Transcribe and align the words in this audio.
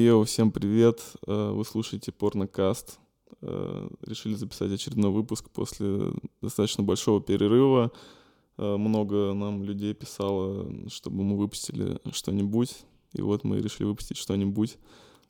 Йоу, 0.00 0.22
всем 0.22 0.52
привет! 0.52 1.02
Э, 1.26 1.50
вы 1.50 1.64
слушаете 1.64 2.12
Порнокаст. 2.12 3.00
Э, 3.42 3.88
решили 4.02 4.34
записать 4.34 4.70
очередной 4.70 5.10
выпуск 5.10 5.50
после 5.50 6.12
достаточно 6.40 6.84
большого 6.84 7.20
перерыва. 7.20 7.90
Э, 8.58 8.76
много 8.76 9.34
нам 9.34 9.64
людей 9.64 9.94
писало, 9.94 10.70
чтобы 10.88 11.24
мы 11.24 11.36
выпустили 11.36 11.98
что-нибудь. 12.12 12.76
И 13.14 13.22
вот 13.22 13.42
мы 13.42 13.58
решили 13.58 13.88
выпустить 13.88 14.18
что-нибудь. 14.18 14.78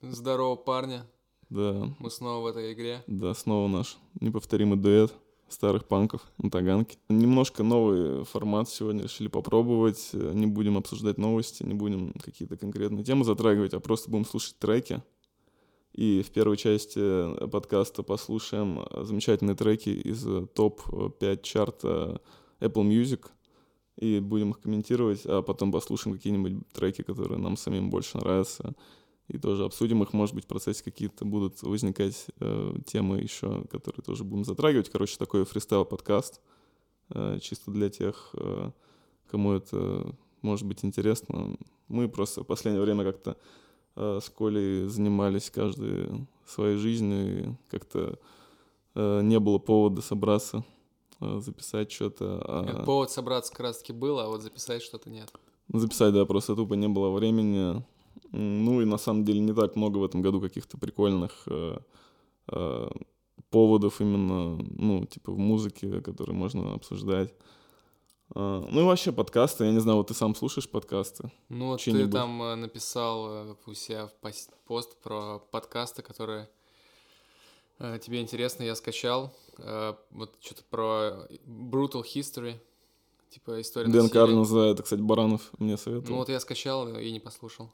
Здорово, 0.02 0.56
парни. 0.56 1.00
Да. 1.48 1.88
Мы 1.98 2.10
снова 2.10 2.44
в 2.44 2.46
этой 2.48 2.74
игре. 2.74 3.02
Да, 3.06 3.32
снова 3.32 3.68
наш 3.68 3.96
неповторимый 4.20 4.76
дуэт 4.76 5.14
старых 5.48 5.86
панков 5.86 6.22
на 6.38 6.50
Таганке. 6.50 6.98
Немножко 7.08 7.62
новый 7.62 8.24
формат 8.24 8.68
сегодня 8.68 9.04
решили 9.04 9.28
попробовать. 9.28 10.10
Не 10.12 10.46
будем 10.46 10.76
обсуждать 10.76 11.18
новости, 11.18 11.62
не 11.62 11.74
будем 11.74 12.12
какие-то 12.12 12.56
конкретные 12.56 13.04
темы 13.04 13.24
затрагивать, 13.24 13.74
а 13.74 13.80
просто 13.80 14.10
будем 14.10 14.24
слушать 14.24 14.58
треки. 14.58 15.02
И 15.92 16.22
в 16.22 16.30
первой 16.30 16.56
части 16.56 17.48
подкаста 17.48 18.02
послушаем 18.02 18.86
замечательные 19.04 19.56
треки 19.56 19.88
из 19.88 20.22
топ-5 20.54 21.42
чарта 21.42 22.20
Apple 22.60 22.84
Music. 22.88 23.26
И 23.96 24.20
будем 24.20 24.50
их 24.50 24.60
комментировать, 24.60 25.22
а 25.24 25.42
потом 25.42 25.72
послушаем 25.72 26.16
какие-нибудь 26.16 26.68
треки, 26.72 27.02
которые 27.02 27.38
нам 27.38 27.56
самим 27.56 27.90
больше 27.90 28.18
нравятся 28.18 28.76
и 29.28 29.38
тоже 29.38 29.64
обсудим 29.64 30.02
их. 30.02 30.12
Может 30.12 30.34
быть, 30.34 30.44
в 30.44 30.48
процессе 30.48 30.82
какие-то 30.82 31.24
будут 31.24 31.62
возникать 31.62 32.26
э, 32.40 32.74
темы 32.86 33.18
еще, 33.18 33.64
которые 33.70 34.02
тоже 34.02 34.24
будем 34.24 34.44
затрагивать. 34.44 34.88
Короче, 34.88 35.16
такой 35.18 35.44
фристайл-подкаст, 35.44 36.40
э, 37.10 37.38
чисто 37.40 37.70
для 37.70 37.90
тех, 37.90 38.30
э, 38.34 38.70
кому 39.30 39.52
это 39.52 40.14
может 40.42 40.66
быть 40.66 40.84
интересно. 40.84 41.56
Мы 41.88 42.08
просто 42.08 42.42
в 42.42 42.46
последнее 42.46 42.82
время 42.82 43.04
как-то 43.04 43.36
э, 43.96 44.20
с 44.22 44.30
Колей 44.30 44.86
занимались 44.86 45.50
каждой 45.50 46.26
своей 46.46 46.76
жизнью, 46.76 47.40
и 47.40 47.54
как-то 47.70 48.18
э, 48.94 49.20
не 49.22 49.38
было 49.38 49.58
повода 49.58 50.00
собраться, 50.00 50.64
э, 51.20 51.40
записать 51.40 51.92
что-то. 51.92 52.40
А... 52.44 52.84
Повод 52.84 53.10
собраться 53.10 53.52
как 53.52 53.60
раз-таки 53.60 53.92
был, 53.92 54.18
а 54.20 54.28
вот 54.28 54.42
записать 54.42 54.82
что-то 54.82 55.10
нет. 55.10 55.30
Записать, 55.70 56.14
да, 56.14 56.24
просто 56.24 56.56
тупо 56.56 56.74
не 56.74 56.88
было 56.88 57.10
времени. 57.10 57.84
Ну 58.32 58.80
и 58.80 58.84
на 58.84 58.98
самом 58.98 59.24
деле 59.24 59.40
не 59.40 59.52
так 59.52 59.76
много 59.76 59.98
в 59.98 60.04
этом 60.04 60.22
году 60.22 60.40
каких-то 60.40 60.76
прикольных 60.78 61.42
э, 61.46 61.78
э, 62.52 62.88
поводов 63.50 64.00
именно, 64.00 64.56
ну, 64.56 65.06
типа 65.06 65.32
в 65.32 65.38
музыке, 65.38 66.00
которые 66.00 66.36
можно 66.36 66.74
обсуждать. 66.74 67.32
Uh, 68.34 68.68
ну 68.70 68.82
и 68.82 68.84
вообще 68.84 69.10
подкасты, 69.10 69.64
я 69.64 69.72
не 69.72 69.80
знаю, 69.80 69.96
вот 69.96 70.08
ты 70.08 70.14
сам 70.14 70.34
слушаешь 70.34 70.68
подкасты? 70.68 71.30
Ну 71.48 71.68
вот 71.68 71.80
ты 71.82 72.06
там 72.08 72.42
э, 72.42 72.54
написал 72.56 73.26
э, 73.30 73.54
у 73.64 73.72
себя 73.72 74.10
пост 74.66 75.00
про 75.02 75.38
подкасты, 75.50 76.02
которые 76.02 76.46
э, 77.78 77.98
тебе 78.02 78.20
интересно, 78.20 78.64
я 78.64 78.74
скачал. 78.74 79.34
Э, 79.56 79.94
вот 80.10 80.36
что-то 80.40 80.62
про 80.68 81.26
Brutal 81.46 82.04
History, 82.04 82.56
типа 83.30 83.62
история 83.62 83.90
Дэн 83.90 84.10
Карнс, 84.10 84.50
да, 84.50 84.66
это, 84.66 84.82
кстати, 84.82 85.00
Баранов 85.00 85.50
мне 85.58 85.78
советовал. 85.78 86.10
Ну 86.10 86.16
вот 86.18 86.28
я 86.28 86.38
скачал 86.38 86.86
и 86.98 87.10
не 87.10 87.20
послушал. 87.20 87.70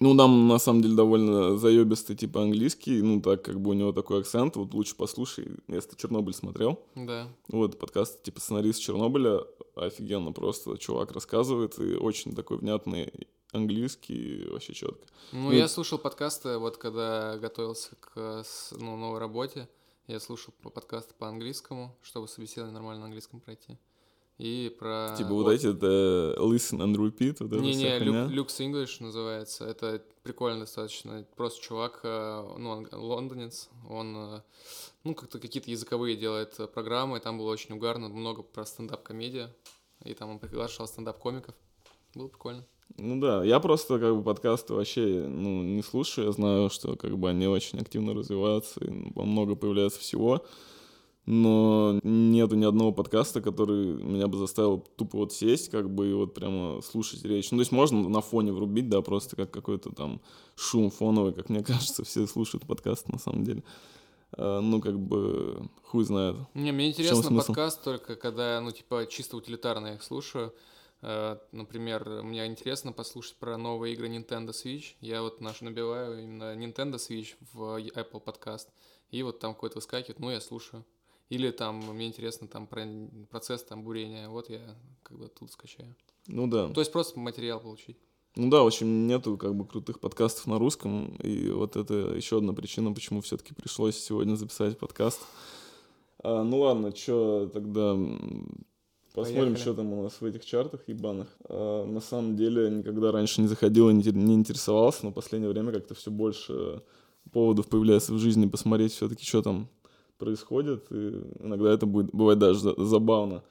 Ну, 0.00 0.14
нам 0.14 0.48
на 0.48 0.58
самом 0.58 0.80
деле 0.80 0.94
довольно 0.94 1.58
заебистый 1.58 2.16
типа 2.16 2.42
английский, 2.42 3.02
ну 3.02 3.20
так 3.20 3.42
как 3.42 3.60
бы 3.60 3.70
у 3.70 3.72
него 3.74 3.92
такой 3.92 4.20
акцент, 4.20 4.56
вот 4.56 4.72
лучше 4.72 4.96
послушай, 4.96 5.48
если 5.68 5.90
ты 5.90 5.96
Чернобыль 5.96 6.32
смотрел. 6.32 6.82
Да. 6.94 7.28
Вот 7.48 7.78
подкаст 7.78 8.22
типа 8.22 8.40
сценарист 8.40 8.80
Чернобыля, 8.80 9.40
офигенно 9.76 10.32
просто. 10.32 10.78
Чувак 10.78 11.12
рассказывает, 11.12 11.78
и 11.78 11.96
очень 11.96 12.34
такой 12.34 12.56
внятный 12.56 13.12
английский, 13.52 14.48
вообще 14.50 14.72
четко. 14.72 15.06
Ну, 15.32 15.50
ну, 15.50 15.52
я 15.52 15.68
слушал 15.68 15.98
подкасты, 15.98 16.56
вот 16.56 16.78
когда 16.78 17.36
готовился 17.36 17.90
к 17.96 18.42
ну, 18.78 18.96
новой 18.96 19.18
работе, 19.18 19.68
я 20.06 20.18
слушал 20.18 20.54
подкасты 20.62 21.12
по 21.18 21.28
английскому, 21.28 21.94
чтобы 22.00 22.26
собеседование 22.26 22.72
нормально 22.72 23.00
на 23.00 23.06
английском 23.06 23.40
пройти 23.40 23.76
и 24.40 24.70
про... 24.70 25.14
Типа 25.18 25.34
вот, 25.34 25.44
вот 25.44 25.50
эти, 25.52 25.66
это 25.66 26.34
listen 26.38 26.78
and 26.78 26.96
repeat, 26.96 27.36
вот 27.40 27.60
не, 27.60 27.74
не, 27.74 27.98
Lux 28.34 28.58
English 28.58 29.02
называется, 29.02 29.66
это 29.66 30.02
прикольно 30.22 30.60
достаточно, 30.60 31.26
просто 31.36 31.62
чувак, 31.62 32.00
э, 32.04 32.54
ну, 32.56 32.70
он 32.70 32.88
лондонец, 32.90 33.68
он, 33.86 34.16
э, 34.16 34.42
ну, 35.04 35.14
как-то 35.14 35.38
какие-то 35.38 35.70
языковые 35.70 36.16
делает 36.16 36.58
программы, 36.72 37.18
и 37.18 37.20
там 37.20 37.36
было 37.36 37.50
очень 37.50 37.74
угарно, 37.74 38.08
много 38.08 38.42
про 38.42 38.64
стендап-комедия, 38.64 39.54
и 40.04 40.14
там 40.14 40.30
он 40.30 40.38
приглашал 40.38 40.88
стендап-комиков, 40.88 41.54
было 42.14 42.28
прикольно. 42.28 42.64
Ну 42.96 43.20
да, 43.20 43.44
я 43.44 43.60
просто 43.60 43.98
как 43.98 44.16
бы 44.16 44.22
подкасты 44.22 44.72
вообще 44.72 45.26
ну, 45.28 45.62
не 45.62 45.82
слушаю, 45.82 46.28
я 46.28 46.32
знаю, 46.32 46.70
что 46.70 46.96
как 46.96 47.18
бы 47.18 47.28
они 47.28 47.46
очень 47.46 47.78
активно 47.78 48.14
развиваются, 48.14 48.82
и 48.82 48.88
много 48.88 49.54
появляется 49.54 50.00
всего, 50.00 50.46
но 51.26 52.00
нету 52.02 52.56
ни 52.56 52.64
одного 52.64 52.92
подкаста, 52.92 53.40
который 53.40 54.02
меня 54.02 54.26
бы 54.26 54.38
заставил 54.38 54.78
тупо 54.96 55.18
вот 55.18 55.32
сесть, 55.32 55.70
как 55.70 55.90
бы, 55.90 56.10
и 56.10 56.12
вот 56.12 56.34
прямо 56.34 56.80
слушать 56.80 57.24
речь. 57.24 57.50
Ну, 57.50 57.58
то 57.58 57.60
есть 57.60 57.72
можно 57.72 58.08
на 58.08 58.20
фоне 58.20 58.52
врубить, 58.52 58.88
да, 58.88 59.02
просто 59.02 59.36
как 59.36 59.50
какой-то 59.50 59.90
там 59.90 60.20
шум 60.56 60.90
фоновый, 60.90 61.32
как 61.32 61.48
мне 61.48 61.62
кажется, 61.64 62.04
все 62.04 62.26
слушают 62.26 62.66
подкаст 62.66 63.08
на 63.08 63.18
самом 63.18 63.44
деле. 63.44 63.62
А, 64.32 64.60
ну, 64.60 64.80
как 64.80 64.98
бы, 64.98 65.68
хуй 65.84 66.04
знает. 66.04 66.36
Не, 66.54 66.72
мне 66.72 66.88
интересно 66.88 67.36
подкаст 67.36 67.84
только 67.84 68.16
когда, 68.16 68.60
ну, 68.60 68.70
типа, 68.70 69.06
чисто 69.08 69.36
утилитарно 69.36 69.88
я 69.88 69.94
их 69.94 70.02
слушаю. 70.02 70.54
Uh, 71.02 71.40
например, 71.52 72.22
мне 72.22 72.44
интересно 72.44 72.92
послушать 72.92 73.36
про 73.36 73.56
новые 73.56 73.94
игры 73.94 74.08
Nintendo 74.08 74.50
Switch. 74.50 74.96
Я 75.00 75.22
вот 75.22 75.40
наш 75.40 75.62
набиваю 75.62 76.22
именно 76.22 76.54
Nintendo 76.54 76.96
Switch 76.96 77.36
в 77.54 77.78
Apple 77.78 78.22
Podcast. 78.22 78.66
И 79.10 79.22
вот 79.22 79.38
там 79.38 79.54
какой-то 79.54 79.76
выскакивает, 79.76 80.18
ну, 80.18 80.30
я 80.30 80.42
слушаю. 80.42 80.84
Или 81.30 81.52
там 81.52 81.76
мне 81.94 82.08
интересно 82.08 82.48
там 82.48 82.66
про 82.66 82.86
процесс 83.30 83.62
там 83.62 83.84
бурения, 83.84 84.28
вот 84.28 84.50
я 84.50 84.60
как 85.04 85.16
бы 85.16 85.28
тут 85.28 85.52
скачаю. 85.52 85.94
Ну 86.26 86.48
да. 86.48 86.68
То 86.68 86.80
есть 86.80 86.92
просто 86.92 87.18
материал 87.18 87.60
получить. 87.60 87.96
Ну 88.36 88.50
да, 88.50 88.62
в 88.62 88.66
общем, 88.66 89.06
нету 89.06 89.36
как 89.36 89.54
бы 89.54 89.64
крутых 89.64 90.00
подкастов 90.00 90.46
на 90.48 90.58
русском, 90.58 91.16
и 91.16 91.50
вот 91.50 91.76
это 91.76 91.94
еще 91.94 92.38
одна 92.38 92.52
причина, 92.52 92.92
почему 92.92 93.20
все-таки 93.20 93.54
пришлось 93.54 93.96
сегодня 93.96 94.34
записать 94.34 94.78
подкаст. 94.78 95.20
А, 96.22 96.42
ну 96.42 96.60
ладно, 96.60 96.94
что 96.94 97.48
тогда 97.52 97.96
посмотрим, 99.14 99.54
Поехали. 99.54 99.60
что 99.60 99.74
там 99.74 99.92
у 99.92 100.02
нас 100.02 100.20
в 100.20 100.24
этих 100.24 100.44
чартах 100.44 100.88
ебаных. 100.88 101.28
А, 101.48 101.86
на 101.86 102.00
самом 102.00 102.36
деле 102.36 102.70
никогда 102.70 103.12
раньше 103.12 103.40
не 103.40 103.46
заходил 103.46 103.88
и 103.88 103.94
не 103.94 104.34
интересовался, 104.34 105.04
но 105.04 105.10
в 105.10 105.14
последнее 105.14 105.50
время 105.50 105.72
как-то 105.72 105.94
все 105.94 106.10
больше 106.10 106.82
поводов 107.32 107.68
появляется 107.68 108.12
в 108.12 108.18
жизни 108.18 108.48
посмотреть 108.48 108.92
все-таки, 108.92 109.24
что 109.24 109.42
там 109.42 109.68
происходит, 110.20 110.86
и 110.92 111.22
иногда 111.40 111.72
это 111.72 111.86
будет, 111.86 112.12
бывает 112.12 112.38
даже 112.38 112.74
забавно. 112.76 113.42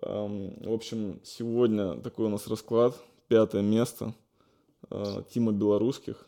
В 0.00 0.72
общем, 0.72 1.20
сегодня 1.24 2.00
такой 2.00 2.26
у 2.26 2.28
нас 2.28 2.46
расклад, 2.46 2.94
пятое 3.28 3.62
место, 3.62 4.14
а, 4.90 5.22
Тима 5.22 5.52
Белорусских, 5.52 6.26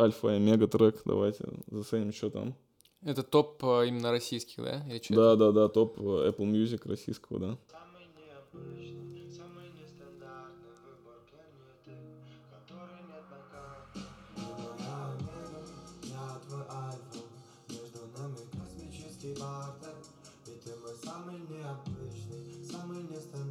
Альфа 0.00 0.28
и 0.28 0.36
Омега 0.36 0.68
трек, 0.68 1.02
давайте 1.04 1.44
заценим, 1.66 2.12
что 2.12 2.30
там. 2.30 2.54
Это 3.02 3.22
топ 3.22 3.62
а, 3.64 3.82
именно 3.82 4.12
российских, 4.12 4.62
да? 4.62 4.84
Да, 4.86 4.94
это? 4.94 5.36
да, 5.36 5.52
да, 5.52 5.68
топ 5.68 5.98
Apple 5.98 6.50
Music 6.50 6.88
российского, 6.88 7.38
да. 7.38 7.58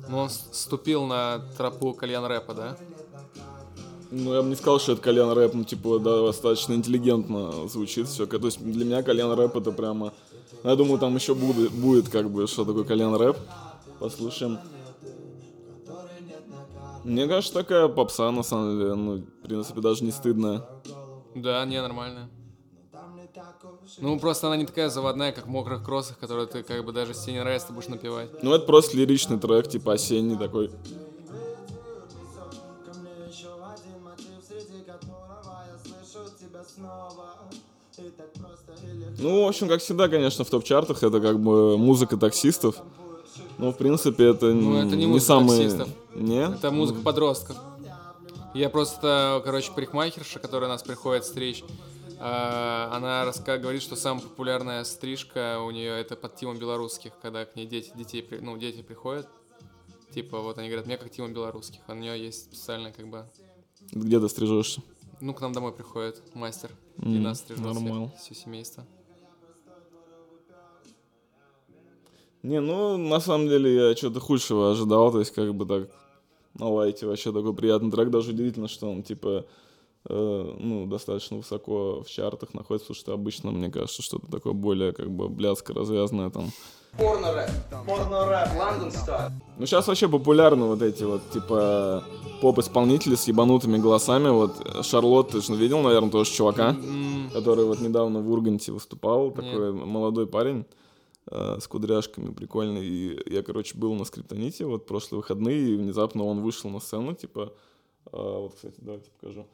Ну, 0.09 0.17
он 0.17 0.29
ступил 0.29 1.05
на 1.05 1.39
тропу 1.57 1.94
кальян 1.94 2.25
рэпа, 2.25 2.53
да? 2.53 2.77
Ну, 4.11 4.33
я 4.33 4.41
бы 4.41 4.49
не 4.49 4.55
сказал, 4.55 4.79
что 4.79 4.91
это 4.91 5.01
кальян 5.01 5.31
рэп, 5.31 5.53
ну, 5.53 5.63
типа, 5.63 6.00
да, 6.00 6.21
достаточно 6.21 6.73
интеллигентно 6.73 7.68
звучит 7.69 8.09
все. 8.09 8.25
То 8.25 8.45
есть 8.45 8.62
для 8.62 8.83
меня 8.83 9.03
кальян 9.03 9.31
рэп 9.31 9.56
это 9.56 9.71
прямо... 9.71 10.12
Ну, 10.63 10.69
я 10.69 10.75
думаю, 10.75 11.00
там 11.00 11.15
еще 11.15 11.33
будет, 11.33 11.71
будет 11.71 12.09
как 12.09 12.30
бы, 12.30 12.45
что 12.45 12.65
такое 12.65 12.83
кальян 12.83 13.15
рэп. 13.15 13.38
Послушаем. 14.00 14.59
Мне 17.06 17.27
кажется, 17.27 17.53
такая 17.53 17.88
попса, 17.88 18.30
на 18.31 18.44
самом 18.44 18.77
деле, 18.77 18.95
ну, 18.95 19.18
в 19.18 19.47
принципе, 19.47 19.80
даже 19.80 20.03
не 20.03 20.12
стыдная. 20.12 20.65
Да, 21.33 21.63
не, 21.65 21.81
нормально. 21.81 22.30
Ну, 23.98 24.19
просто 24.19 24.48
она 24.48 24.57
не 24.57 24.66
такая 24.66 24.89
заводная, 24.89 25.31
как 25.31 25.45
в 25.45 25.50
мокрых 25.50 25.83
кроссах, 25.83 26.18
которую 26.18 26.48
ты 26.48 26.63
как 26.63 26.83
бы 26.83 26.92
даже 26.92 27.13
не 27.28 27.39
нравится, 27.39 27.68
ты 27.68 27.74
будешь 27.74 27.88
напевать. 27.88 28.30
Ну, 28.44 28.54
это 28.54 28.66
просто 28.66 28.98
лиричный 28.98 29.39
трек, 29.39 29.68
типа 29.68 29.94
осенний 29.94 30.38
такой. 30.38 30.72
Ну, 39.18 39.45
в 39.45 39.48
общем, 39.48 39.68
как 39.68 39.81
всегда, 39.81 40.07
конечно, 40.07 40.44
в 40.44 40.50
топ-чартах 40.50 41.04
это 41.04 41.22
как 41.22 41.39
бы 41.39 41.77
музыка 41.77 42.18
таксистов. 42.18 42.77
Ну, 43.57 43.72
в 43.72 43.77
принципе, 43.77 44.30
это, 44.30 44.48
ну, 44.48 44.75
это 44.75 44.95
не, 44.95 45.06
не 45.06 45.19
самые... 45.19 45.63
Таксистов. 45.63 45.89
Не? 46.16 46.45
Это 46.45 46.72
музыка 46.72 47.01
подростков. 47.01 47.57
Я 48.54 48.69
просто, 48.69 49.42
короче, 49.45 49.72
парикмахерша, 49.72 50.39
которая 50.39 50.69
нас 50.69 50.81
приходит 50.81 51.25
стричь, 51.25 51.63
а, 51.63 51.90
она 52.23 53.25
раска... 53.25 53.57
говорит, 53.57 53.81
что 53.81 53.95
самая 53.95 54.23
популярная 54.23 54.83
стрижка 54.83 55.59
у 55.59 55.71
нее 55.71 56.00
это 56.00 56.15
под 56.15 56.35
Тимом 56.35 56.59
Белорусских, 56.59 57.13
когда 57.21 57.45
к 57.45 57.56
ней 57.56 57.65
дети, 57.65 57.91
детей, 57.95 58.27
ну, 58.41 58.57
дети 58.57 58.81
приходят. 58.81 59.27
Типа, 60.13 60.39
вот 60.39 60.57
они 60.57 60.68
говорят, 60.68 60.85
мне 60.85 60.97
как 60.97 61.09
Тима 61.09 61.29
Белорусских. 61.29 61.79
А 61.88 61.94
у 61.94 61.95
нее 61.95 62.21
есть 62.21 62.44
специальная, 62.44 62.91
как 62.91 63.07
бы... 63.07 63.25
Где 63.91 64.19
ты 64.19 64.27
стрижешься? 64.29 64.81
Ну, 65.21 65.33
к 65.33 65.41
нам 65.41 65.53
домой 65.53 65.71
приходит 65.71 66.21
мастер, 66.33 66.71
mm, 66.97 67.15
и 67.15 67.19
нас 67.19 67.39
стрижет 67.39 67.63
нормально. 67.63 68.12
все 68.19 68.35
семейство. 68.35 68.85
Не, 72.44 72.59
ну, 72.59 72.97
на 72.97 73.19
самом 73.19 73.47
деле, 73.47 73.89
я 73.89 73.95
что-то 73.95 74.19
худшего 74.19 74.71
ожидал, 74.71 75.12
то 75.12 75.19
есть, 75.19 75.31
как 75.31 75.53
бы 75.53 75.65
так, 75.65 75.89
на 76.56 76.69
лайте 76.69 77.06
вообще 77.06 77.31
такой 77.31 77.53
приятный 77.53 77.91
трек, 77.91 78.09
даже 78.09 78.31
удивительно, 78.31 78.67
что 78.67 78.91
он, 78.91 79.03
типа, 79.03 79.45
ну, 80.09 80.88
достаточно 80.88 81.38
высоко 81.38 82.01
в 82.01 82.09
чартах 82.09 82.53
находится, 82.53 82.88
потому 82.88 83.01
что 83.01 83.13
обычно, 83.13 83.51
мне 83.51 83.69
кажется, 83.69 84.01
что-то 84.01 84.31
такое 84.31 84.53
более, 84.53 84.94
как 84.94 85.12
бы, 85.12 85.30
блядско 85.30 85.74
развязанное 85.74 86.30
там. 86.30 86.51
Порно-рэп, 86.98 87.50
порно-рэп, 87.86 88.50
Лондон 88.57 88.92
Ну, 89.57 89.65
сейчас 89.65 89.88
вообще 89.88 90.09
популярны 90.09 90.65
вот 90.65 90.81
эти 90.81 91.03
вот, 91.03 91.21
типа, 91.31 92.03
поп-исполнители 92.42 93.15
с 93.15 93.27
ебанутыми 93.27 93.77
голосами, 93.77 94.30
вот, 94.30 94.83
Шарлотт, 94.83 95.30
ты 95.30 95.42
же 95.42 95.56
видел, 95.56 95.81
наверное, 95.81 96.12
тоже 96.12 96.31
чувака, 96.31 96.71
mm. 96.71 97.31
который 97.31 97.63
вот 97.63 97.80
недавно 97.80 98.19
в 98.19 98.30
Урганте 98.30 98.74
выступал, 98.74 99.31
такой 99.31 99.71
Нет. 99.71 99.86
молодой 99.86 100.27
парень 100.27 100.65
э, 101.30 101.59
с 101.62 101.68
кудряшками, 101.68 102.33
прикольный. 102.33 102.86
И 102.86 103.33
я, 103.33 103.42
короче, 103.42 103.77
был 103.77 103.94
на 103.94 104.03
скриптоните 104.03 104.65
вот 104.65 104.86
прошлые 104.86 105.19
выходные, 105.21 105.69
и 105.69 105.75
внезапно 105.77 106.25
он 106.25 106.42
вышел 106.42 106.69
на 106.69 106.81
сцену, 106.81 107.13
типа, 107.13 107.53
э, 108.12 108.18
вот, 108.18 108.56
кстати, 108.56 108.75
давайте 108.80 109.09
покажу. 109.12 109.45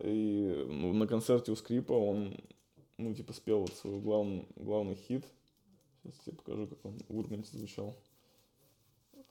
И 0.00 0.64
ну, 0.68 0.92
на 0.92 1.06
концерте 1.06 1.52
у 1.52 1.56
Скрипа 1.56 1.92
он, 1.92 2.36
ну, 2.98 3.14
типа, 3.14 3.32
спел 3.32 3.60
вот 3.60 3.72
свой 3.74 4.00
главный, 4.00 4.46
главный 4.56 4.94
хит. 4.94 5.24
Сейчас 6.02 6.18
тебе 6.24 6.36
покажу, 6.36 6.66
как 6.66 6.84
он 6.84 6.98
в 7.08 7.18
Урганте 7.18 7.56
звучал. 7.56 7.96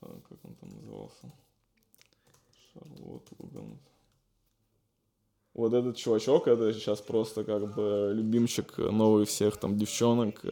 А, 0.00 0.20
как 0.28 0.44
он 0.44 0.54
там 0.56 0.70
назывался? 0.74 1.32
Шарлотт 2.72 3.28
Ургант. 3.38 3.80
Вот 5.54 5.72
этот 5.72 5.96
чувачок, 5.96 6.48
это 6.48 6.74
сейчас 6.74 7.00
просто 7.00 7.42
как 7.44 7.74
бы 7.74 8.12
любимчик 8.14 8.76
новый 8.76 9.24
всех 9.24 9.56
там 9.56 9.78
девчонок. 9.78 10.44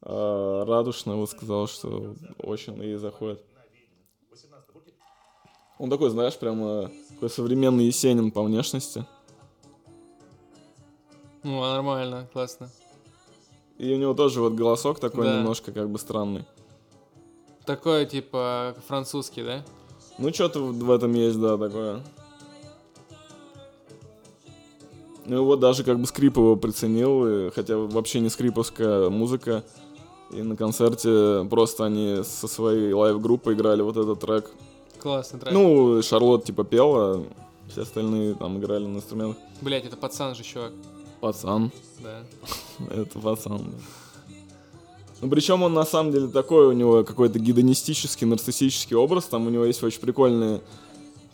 А, 0.00 0.64
радушно 0.64 1.16
вот 1.16 1.30
сказал, 1.30 1.68
что 1.68 2.16
очень 2.38 2.82
ей 2.82 2.96
заходит. 2.96 3.44
Он 5.82 5.90
такой, 5.90 6.10
знаешь, 6.10 6.36
прямо 6.36 6.92
такой 7.08 7.28
современный 7.28 7.86
Есенин 7.86 8.30
по 8.30 8.44
внешности. 8.44 9.04
Ну, 11.42 11.60
нормально, 11.60 12.28
классно. 12.32 12.70
И 13.78 13.92
у 13.92 13.98
него 13.98 14.14
тоже 14.14 14.40
вот 14.40 14.52
голосок 14.52 15.00
такой 15.00 15.24
да. 15.24 15.38
немножко 15.38 15.72
как 15.72 15.90
бы 15.90 15.98
странный. 15.98 16.44
Такой, 17.66 18.06
типа, 18.06 18.76
французский, 18.86 19.42
да? 19.42 19.64
Ну, 20.18 20.32
что-то 20.32 20.60
в 20.60 20.88
этом 20.88 21.14
есть, 21.14 21.40
да, 21.40 21.58
такое. 21.58 22.00
Ну, 25.26 25.44
вот 25.44 25.58
даже 25.58 25.82
как 25.82 25.98
бы 25.98 26.06
скрип 26.06 26.36
его 26.36 26.54
приценил, 26.54 27.50
хотя 27.50 27.76
вообще 27.76 28.20
не 28.20 28.28
скриповская 28.28 29.10
музыка. 29.10 29.64
И 30.30 30.42
на 30.42 30.54
концерте 30.54 31.44
просто 31.50 31.86
они 31.86 32.20
со 32.22 32.46
своей 32.46 32.92
лайв-группой 32.92 33.54
играли 33.54 33.82
вот 33.82 33.96
этот 33.96 34.20
трек. 34.20 34.48
Классный 35.02 35.40
трек. 35.40 35.52
Ну, 35.52 36.00
Шарлот 36.02 36.44
типа 36.44 36.64
пела, 36.64 37.24
все 37.68 37.82
остальные 37.82 38.34
там 38.34 38.58
играли 38.58 38.86
на 38.86 38.96
инструментах. 38.96 39.42
Блять, 39.60 39.84
это 39.84 39.96
пацан 39.96 40.34
же, 40.34 40.42
чувак. 40.42 40.72
Пацан. 41.20 41.70
Да. 42.00 42.22
это 42.90 43.18
пацан, 43.18 43.58
да. 43.58 44.34
Ну, 45.20 45.30
причем 45.30 45.62
он 45.62 45.72
на 45.72 45.84
самом 45.84 46.12
деле 46.12 46.28
такой, 46.28 46.66
у 46.66 46.72
него 46.72 47.04
какой-то 47.04 47.38
гидонистический, 47.38 48.26
нарциссический 48.26 48.96
образ. 48.96 49.26
Там 49.26 49.46
у 49.46 49.50
него 49.50 49.64
есть 49.64 49.82
очень 49.82 50.00
прикольные 50.00 50.60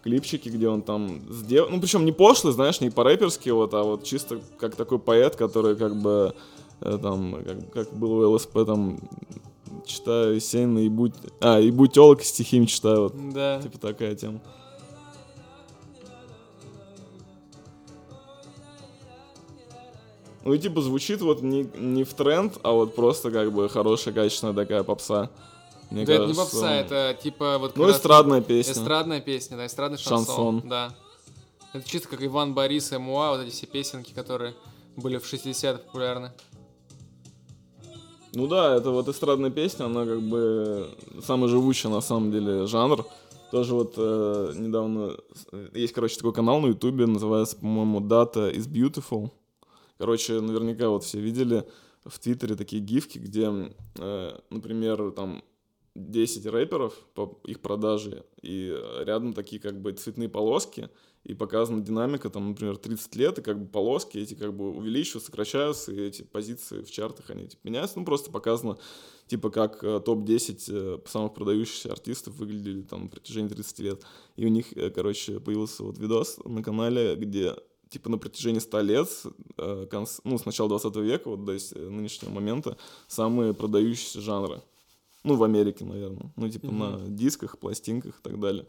клипчики, 0.02 0.48
где 0.50 0.68
он 0.68 0.82
там 0.82 1.22
сделал... 1.30 1.70
Ну, 1.70 1.80
причем 1.80 2.04
не 2.04 2.12
пошлый, 2.12 2.52
знаешь, 2.52 2.80
не 2.80 2.90
по-рэперски, 2.90 3.48
вот, 3.50 3.72
а 3.72 3.82
вот 3.82 4.04
чисто 4.04 4.40
как 4.58 4.76
такой 4.76 4.98
поэт, 4.98 5.36
который 5.36 5.74
как 5.74 5.96
бы 5.96 6.34
Э, 6.80 6.98
там, 7.00 7.36
как, 7.44 7.72
как 7.72 7.92
было 7.94 8.28
в 8.28 8.34
ЛСП, 8.34 8.64
там, 8.66 8.98
читаю 9.86 10.34
Есенина 10.34 10.78
и 10.80 10.88
будь... 10.88 11.14
А, 11.40 11.58
и 11.60 11.70
будь 11.70 11.94
стихи 12.22 12.66
читаю, 12.66 13.02
вот. 13.02 13.32
Да. 13.32 13.60
Типа 13.60 13.78
такая 13.78 14.14
тема. 14.14 14.40
Ну 20.44 20.54
и 20.54 20.58
типа 20.58 20.80
звучит 20.80 21.20
вот 21.20 21.42
не, 21.42 21.68
не 21.76 22.04
в 22.04 22.14
тренд, 22.14 22.58
а 22.62 22.72
вот 22.72 22.94
просто 22.94 23.30
как 23.30 23.52
бы 23.52 23.68
хорошая, 23.68 24.14
качественная 24.14 24.54
такая 24.54 24.82
попса. 24.82 25.30
Мне 25.90 26.06
да, 26.06 26.16
кажется, 26.16 26.22
это 26.22 26.26
не 26.26 26.34
попса, 26.34 26.74
это 26.74 27.18
типа 27.22 27.58
вот... 27.58 27.76
Ну, 27.76 27.90
эстрадная 27.90 28.40
песня. 28.40 28.72
Эстрадная 28.72 29.20
песня, 29.20 29.56
да, 29.58 29.66
эстрадный 29.66 29.98
шансон. 29.98 30.26
шансон. 30.26 30.68
Да. 30.68 30.94
Это 31.72 31.86
чисто 31.86 32.08
как 32.08 32.22
Иван 32.22 32.54
Борис 32.54 32.92
и 32.92 32.96
Муа, 32.96 33.32
вот 33.32 33.42
эти 33.42 33.50
все 33.50 33.66
песенки, 33.66 34.12
которые 34.12 34.54
были 34.96 35.18
в 35.18 35.30
60-х 35.30 35.78
популярны. 35.78 36.32
Ну 38.38 38.46
да, 38.46 38.76
это 38.76 38.92
вот 38.92 39.08
эстрадная 39.08 39.50
песня, 39.50 39.86
она 39.86 40.06
как 40.06 40.20
бы 40.20 40.88
самый 41.20 41.48
живучий 41.48 41.90
на 41.90 42.00
самом 42.00 42.30
деле 42.30 42.66
жанр. 42.66 43.04
Тоже 43.50 43.74
вот 43.74 43.94
э, 43.96 44.52
недавно 44.54 45.16
есть, 45.74 45.92
короче, 45.92 46.14
такой 46.14 46.32
канал 46.32 46.60
на 46.60 46.68
Ютубе, 46.68 47.06
называется, 47.06 47.56
по-моему, 47.56 47.98
Data 47.98 48.48
is 48.54 48.68
Beautiful. 48.68 49.32
Короче, 49.98 50.40
наверняка 50.40 50.88
вот 50.88 51.02
все 51.02 51.18
видели 51.18 51.64
в 52.04 52.16
Твиттере 52.20 52.54
такие 52.54 52.80
гифки, 52.80 53.18
где, 53.18 53.50
э, 53.98 54.38
например, 54.50 55.10
там 55.10 55.42
10 55.98 56.46
рэперов 56.46 56.94
по 57.14 57.40
их 57.44 57.60
продаже, 57.60 58.24
и 58.42 58.74
рядом 59.00 59.32
такие 59.32 59.60
как 59.60 59.80
бы 59.80 59.92
цветные 59.92 60.28
полоски, 60.28 60.90
и 61.24 61.34
показана 61.34 61.82
динамика, 61.82 62.30
там, 62.30 62.48
например, 62.48 62.78
30 62.78 63.16
лет, 63.16 63.38
и 63.38 63.42
как 63.42 63.60
бы 63.60 63.66
полоски 63.66 64.16
эти 64.18 64.34
как 64.34 64.56
бы 64.56 64.70
увеличиваются, 64.70 65.30
сокращаются, 65.30 65.92
и 65.92 66.00
эти 66.00 66.22
позиции 66.22 66.82
в 66.82 66.90
чартах, 66.90 67.30
они 67.30 67.48
типа, 67.48 67.60
меняются. 67.64 67.98
Ну, 67.98 68.04
просто 68.06 68.30
показано, 68.30 68.78
типа, 69.26 69.50
как 69.50 69.84
э, 69.84 70.00
топ-10 70.00 70.64
э, 70.68 70.98
самых 71.06 71.34
продающихся 71.34 71.92
артистов 71.92 72.34
выглядели 72.36 72.82
там 72.82 73.04
на 73.04 73.08
протяжении 73.08 73.48
30 73.48 73.78
лет. 73.80 74.02
И 74.36 74.46
у 74.46 74.48
них, 74.48 74.74
э, 74.76 74.90
короче, 74.90 75.38
появился 75.40 75.82
вот 75.82 75.98
видос 75.98 76.38
на 76.44 76.62
канале, 76.62 77.14
где 77.14 77.54
типа 77.90 78.10
на 78.10 78.18
протяжении 78.18 78.58
100 78.58 78.80
лет, 78.80 79.08
конц... 79.90 80.20
ну, 80.24 80.36
с 80.38 80.44
начала 80.44 80.68
20 80.68 80.96
века, 80.96 81.30
вот 81.30 81.44
до 81.44 81.52
нынешнего 81.74 82.30
момента, 82.30 82.76
самые 83.06 83.54
продающиеся 83.54 84.20
жанры. 84.20 84.62
Ну, 85.24 85.36
в 85.36 85.42
Америке, 85.42 85.84
наверное. 85.84 86.32
Ну, 86.36 86.48
типа 86.48 86.66
mm-hmm. 86.66 87.02
на 87.02 87.08
дисках, 87.08 87.58
пластинках 87.58 88.20
и 88.20 88.22
так 88.22 88.38
далее. 88.40 88.66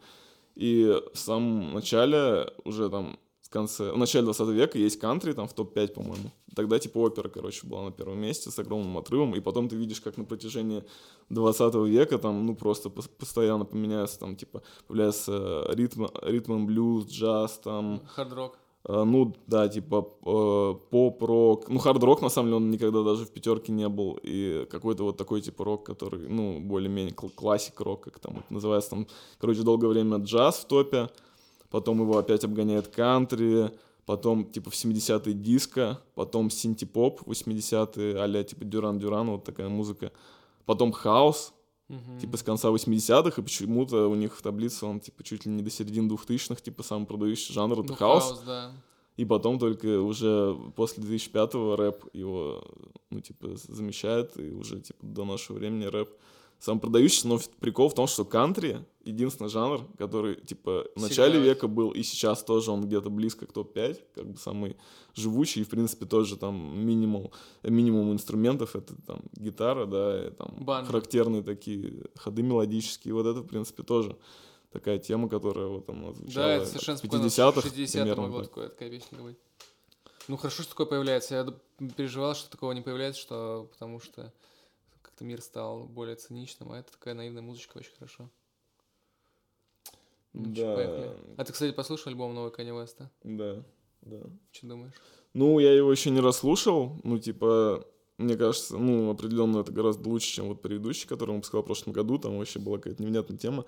И 0.54 1.00
в 1.14 1.18
самом 1.18 1.74
начале, 1.74 2.52
уже 2.64 2.88
там 2.90 3.18
в 3.50 3.52
конце, 3.52 3.90
в 3.92 3.98
начале 3.98 4.24
20 4.24 4.48
века 4.50 4.78
есть 4.78 5.00
кантри, 5.00 5.32
там 5.32 5.48
в 5.48 5.54
топ-5, 5.54 5.88
по-моему. 5.88 6.30
Тогда 6.54 6.78
типа 6.78 6.98
опера, 6.98 7.28
короче, 7.28 7.66
была 7.66 7.82
на 7.82 7.90
первом 7.90 8.20
месте 8.20 8.48
с 8.48 8.58
огромным 8.60 8.96
отрывом, 8.96 9.34
и 9.34 9.40
потом 9.40 9.68
ты 9.68 9.74
видишь, 9.74 10.00
как 10.00 10.16
на 10.16 10.24
протяжении 10.24 10.84
20 11.30 11.74
века 11.88 12.18
там, 12.18 12.46
ну, 12.46 12.54
просто 12.54 12.90
постоянно 12.90 13.64
поменяется, 13.64 14.20
там, 14.20 14.36
типа, 14.36 14.62
появляется 14.86 15.66
ритм, 15.70 16.06
ритм 16.22 16.64
блюз, 16.64 17.08
джаз, 17.08 17.58
там... 17.58 18.02
Хард-рок. 18.14 18.56
Э, 18.84 19.04
ну, 19.04 19.34
да, 19.46 19.68
типа 19.68 20.08
э, 20.24 20.74
поп-рок. 20.90 21.68
Ну, 21.68 21.78
хард-рок, 21.78 22.22
на 22.22 22.28
самом 22.28 22.48
деле, 22.48 22.56
он 22.56 22.70
никогда 22.70 23.02
даже 23.02 23.24
в 23.24 23.30
пятерке 23.30 23.72
не 23.72 23.88
был. 23.88 24.18
И 24.22 24.66
какой-то 24.70 25.04
вот 25.04 25.16
такой 25.16 25.40
типа 25.40 25.64
рок, 25.64 25.84
который, 25.84 26.28
ну, 26.28 26.60
более-менее 26.60 27.14
классик-рок, 27.14 28.00
как 28.00 28.18
там 28.18 28.34
вот 28.34 28.50
называется. 28.50 28.90
Там, 28.90 29.06
короче, 29.38 29.62
долгое 29.62 29.88
время 29.88 30.18
джаз 30.18 30.58
в 30.58 30.64
топе. 30.66 31.08
Потом 31.70 32.00
его 32.00 32.18
опять 32.18 32.44
обгоняет 32.44 32.88
кантри. 32.88 33.70
Потом, 34.06 34.44
типа, 34.44 34.70
в 34.70 34.74
70-е 34.74 35.34
диско. 35.34 36.00
Потом 36.14 36.50
синти-поп 36.50 37.22
80-е, 37.22 38.16
а 38.18 38.44
типа 38.44 38.64
Дюран-Дюран, 38.64 39.30
вот 39.30 39.44
такая 39.44 39.68
музыка. 39.68 40.10
Потом 40.64 40.92
хаос, 40.92 41.52
Угу. 41.90 42.20
Типа 42.20 42.36
с 42.36 42.42
конца 42.44 42.68
80-х, 42.68 43.40
и 43.40 43.44
почему-то 43.44 44.08
у 44.08 44.14
них 44.14 44.36
в 44.36 44.42
таблице 44.42 44.86
он 44.86 45.00
типа 45.00 45.24
чуть 45.24 45.44
ли 45.44 45.50
не 45.50 45.62
до 45.62 45.70
середины 45.70 46.08
2000-х, 46.08 46.62
типа 46.62 46.84
самый 46.84 47.06
продающий 47.06 47.52
жанр, 47.52 47.80
это 47.80 47.90
ну, 47.90 47.94
хаос. 47.96 48.24
хаос 48.24 48.42
да. 48.46 48.72
И 49.16 49.24
потом 49.24 49.58
только 49.58 50.00
уже 50.00 50.56
после 50.76 51.02
2005-го 51.02 51.76
рэп 51.76 52.04
его, 52.14 52.64
ну, 53.10 53.20
типа, 53.20 53.48
замещает, 53.56 54.38
и 54.38 54.52
уже, 54.52 54.80
типа, 54.80 55.04
до 55.04 55.24
нашего 55.24 55.58
времени 55.58 55.84
рэп 55.84 56.08
сам 56.60 56.78
продающийся, 56.78 57.26
но 57.26 57.40
прикол 57.58 57.88
в 57.88 57.94
том, 57.94 58.06
что 58.06 58.24
кантри— 58.24 58.84
единственный 59.04 59.48
жанр, 59.48 59.86
который, 59.96 60.36
типа, 60.36 60.86
в 60.94 61.00
начале 61.00 61.32
Всегда. 61.32 61.48
века 61.48 61.68
был, 61.68 61.90
и 61.90 62.02
сейчас 62.02 62.44
тоже 62.44 62.70
он 62.70 62.82
где-то 62.82 63.08
близко 63.08 63.46
к 63.46 63.52
топ-5, 63.52 63.98
как 64.14 64.26
бы 64.26 64.36
самый 64.36 64.76
живучий, 65.14 65.62
и, 65.62 65.64
в 65.64 65.70
принципе, 65.70 66.04
тоже 66.04 66.36
там 66.36 66.78
минимум, 66.78 67.30
минимум 67.62 68.12
инструментов— 68.12 68.74
это 68.76 68.94
там 69.06 69.22
гитара, 69.34 69.86
да, 69.86 70.28
и 70.28 70.30
там 70.30 70.54
Банджо. 70.60 70.88
характерные 70.88 71.42
такие 71.42 72.04
ходы 72.16 72.42
мелодические, 72.42 73.14
вот 73.14 73.26
это, 73.26 73.40
в 73.40 73.46
принципе, 73.46 73.82
тоже 73.82 74.16
такая 74.70 74.98
тема, 74.98 75.28
которая 75.30 75.66
вот 75.66 75.86
там 75.86 76.14
звучала 76.14 76.46
да, 76.46 76.52
это 76.56 76.66
совершенно 76.66 76.98
в 76.98 77.04
50-х. 77.04 77.62
60 77.62 78.16
могло 78.18 78.42
такое, 78.42 78.68
такая 78.68 78.90
песня 78.90 79.18
быть. 79.18 79.38
Ну, 80.28 80.36
хорошо, 80.36 80.62
что 80.62 80.72
такое 80.72 80.86
появляется. 80.86 81.34
Я 81.34 81.88
переживал, 81.96 82.34
что 82.34 82.50
такого 82.50 82.72
не 82.72 82.82
появляется, 82.82 83.20
что 83.20 83.68
потому 83.72 83.98
что 83.98 84.32
как-то 85.20 85.24
мир 85.24 85.42
стал 85.42 85.86
более 85.86 86.16
циничным, 86.16 86.72
а 86.72 86.78
это 86.78 86.92
такая 86.92 87.14
наивная 87.14 87.42
музычка 87.42 87.78
очень 87.78 87.92
хорошо. 87.98 88.30
Ну, 90.32 90.44
да. 90.54 90.74
Поехали. 90.74 91.16
А 91.36 91.44
ты, 91.44 91.52
кстати, 91.52 91.74
послушал 91.74 92.10
альбом 92.10 92.34
новый 92.34 92.52
Kanye 92.52 92.72
West? 92.72 93.06
Да, 93.24 93.62
да. 94.02 94.20
Что 94.52 94.66
думаешь? 94.66 94.94
Ну, 95.34 95.58
я 95.58 95.72
его 95.72 95.90
еще 95.92 96.10
не 96.10 96.20
расслушал. 96.20 96.98
Ну, 97.04 97.18
типа, 97.18 97.86
мне 98.18 98.36
кажется, 98.36 98.78
ну, 98.78 99.10
определенно 99.10 99.58
это 99.58 99.72
гораздо 99.72 100.08
лучше, 100.08 100.28
чем 100.28 100.48
вот 100.48 100.62
предыдущий, 100.62 101.08
который 101.08 101.30
он 101.30 101.36
выпускал 101.36 101.62
в 101.62 101.66
прошлом 101.66 101.92
году. 101.92 102.18
Там 102.18 102.38
вообще 102.38 102.58
была 102.58 102.78
какая-то 102.78 103.02
невнятная 103.02 103.36
тема. 103.36 103.64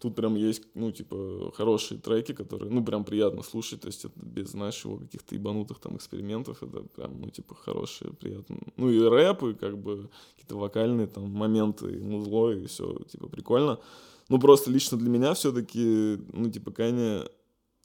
Тут 0.00 0.14
прям 0.14 0.36
есть, 0.36 0.62
ну, 0.74 0.92
типа, 0.92 1.52
хорошие 1.56 2.00
треки, 2.00 2.32
которые, 2.32 2.70
ну, 2.70 2.84
прям 2.84 3.04
приятно 3.04 3.42
слушать, 3.42 3.80
то 3.80 3.88
есть 3.88 4.04
это 4.04 4.14
без, 4.16 4.50
знаешь, 4.50 4.84
его 4.84 4.96
каких-то 4.96 5.34
ебанутых 5.34 5.80
там 5.80 5.96
экспериментов, 5.96 6.62
это 6.62 6.82
прям, 6.82 7.20
ну, 7.20 7.30
типа, 7.30 7.56
хорошие, 7.56 8.12
приятно. 8.12 8.58
Ну, 8.76 8.90
и 8.90 9.00
рэп, 9.00 9.42
и 9.42 9.54
как 9.54 9.76
бы 9.76 10.08
какие-то 10.30 10.56
вокальные 10.56 11.08
там 11.08 11.28
моменты, 11.30 11.96
и 11.96 12.00
музло, 12.00 12.52
и 12.52 12.66
все, 12.66 12.96
типа, 13.10 13.26
прикольно. 13.28 13.80
Ну, 14.28 14.38
просто 14.38 14.70
лично 14.70 14.96
для 14.98 15.08
меня 15.08 15.34
все-таки, 15.34 16.18
ну, 16.32 16.48
типа, 16.48 16.70
Каня 16.70 17.24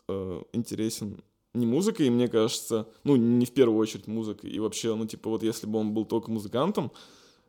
э, 0.08 0.42
интересен 0.54 1.24
не 1.56 1.66
музыкой, 1.66 2.12
мне 2.12 2.28
кажется, 2.28 2.88
ну, 3.04 3.16
не 3.16 3.48
в 3.48 3.54
первую 3.54 3.80
очередь 3.80 4.06
музыкой, 4.06 4.52
и 4.52 4.60
вообще, 4.60 4.94
ну, 4.94 5.08
типа, 5.08 5.32
вот 5.32 5.42
если 5.42 5.66
бы 5.66 5.80
он 5.80 5.96
был 5.96 6.06
только 6.06 6.30
музыкантом, 6.30 6.92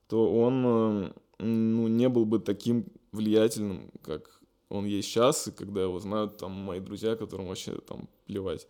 то 0.08 0.32
он, 0.32 0.64
э, 0.66 1.12
ну, 1.40 1.88
не 1.88 2.08
был 2.08 2.24
бы 2.24 2.38
таким 2.38 2.86
влиятельным, 3.12 3.90
как 4.02 4.40
он 4.76 4.86
есть 4.86 5.08
сейчас, 5.08 5.48
и 5.48 5.52
когда 5.52 5.82
его 5.82 5.98
знают 5.98 6.36
там 6.36 6.52
мои 6.52 6.80
друзья, 6.80 7.16
которым 7.16 7.48
вообще 7.48 7.72
там 7.78 8.08
плевать, 8.26 8.66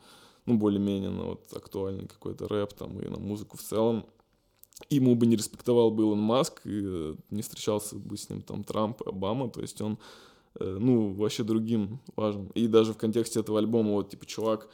ну, 0.46 0.56
более-менее 0.56 1.10
на 1.10 1.24
вот 1.24 1.52
актуальный 1.52 2.06
какой-то 2.06 2.48
рэп 2.48 2.74
там 2.74 3.00
и 3.00 3.08
на 3.08 3.18
музыку 3.18 3.56
в 3.56 3.62
целом. 3.62 4.04
Ему 4.90 5.14
бы 5.14 5.26
не 5.26 5.36
респектовал 5.36 5.90
бы 5.90 6.02
Илон 6.02 6.20
Маск, 6.20 6.60
и 6.64 6.82
э, 6.84 7.14
не 7.30 7.42
встречался 7.42 7.96
бы 7.96 8.16
с 8.16 8.28
ним 8.28 8.42
там 8.42 8.64
Трамп, 8.64 9.06
Обама, 9.06 9.48
то 9.48 9.60
есть 9.60 9.80
он, 9.80 9.98
э, 10.58 10.76
ну, 10.80 11.12
вообще 11.12 11.44
другим 11.44 12.00
важен. 12.16 12.48
И 12.54 12.66
даже 12.66 12.92
в 12.92 12.98
контексте 12.98 13.40
этого 13.40 13.58
альбома, 13.58 13.92
вот, 13.92 14.10
типа, 14.10 14.26
чувак, 14.26 14.68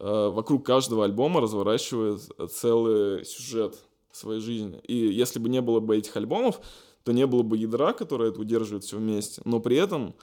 Э, 0.00 0.30
вокруг 0.32 0.64
каждого 0.64 1.04
альбома 1.04 1.40
разворачивает 1.40 2.20
целый 2.50 3.24
сюжет 3.24 3.78
своей 4.12 4.40
жизни. 4.40 4.80
И 4.86 4.94
если 4.94 5.38
бы 5.38 5.48
не 5.48 5.60
было 5.60 5.80
бы 5.80 5.96
этих 5.96 6.16
альбомов, 6.16 6.60
то 7.04 7.12
не 7.12 7.26
было 7.26 7.42
бы 7.42 7.56
ядра, 7.56 7.92
которое 7.92 8.30
это 8.30 8.40
удерживает 8.40 8.84
все 8.84 8.96
вместе. 8.98 9.42
Но 9.44 9.60
при 9.60 9.76
этом 9.76 10.14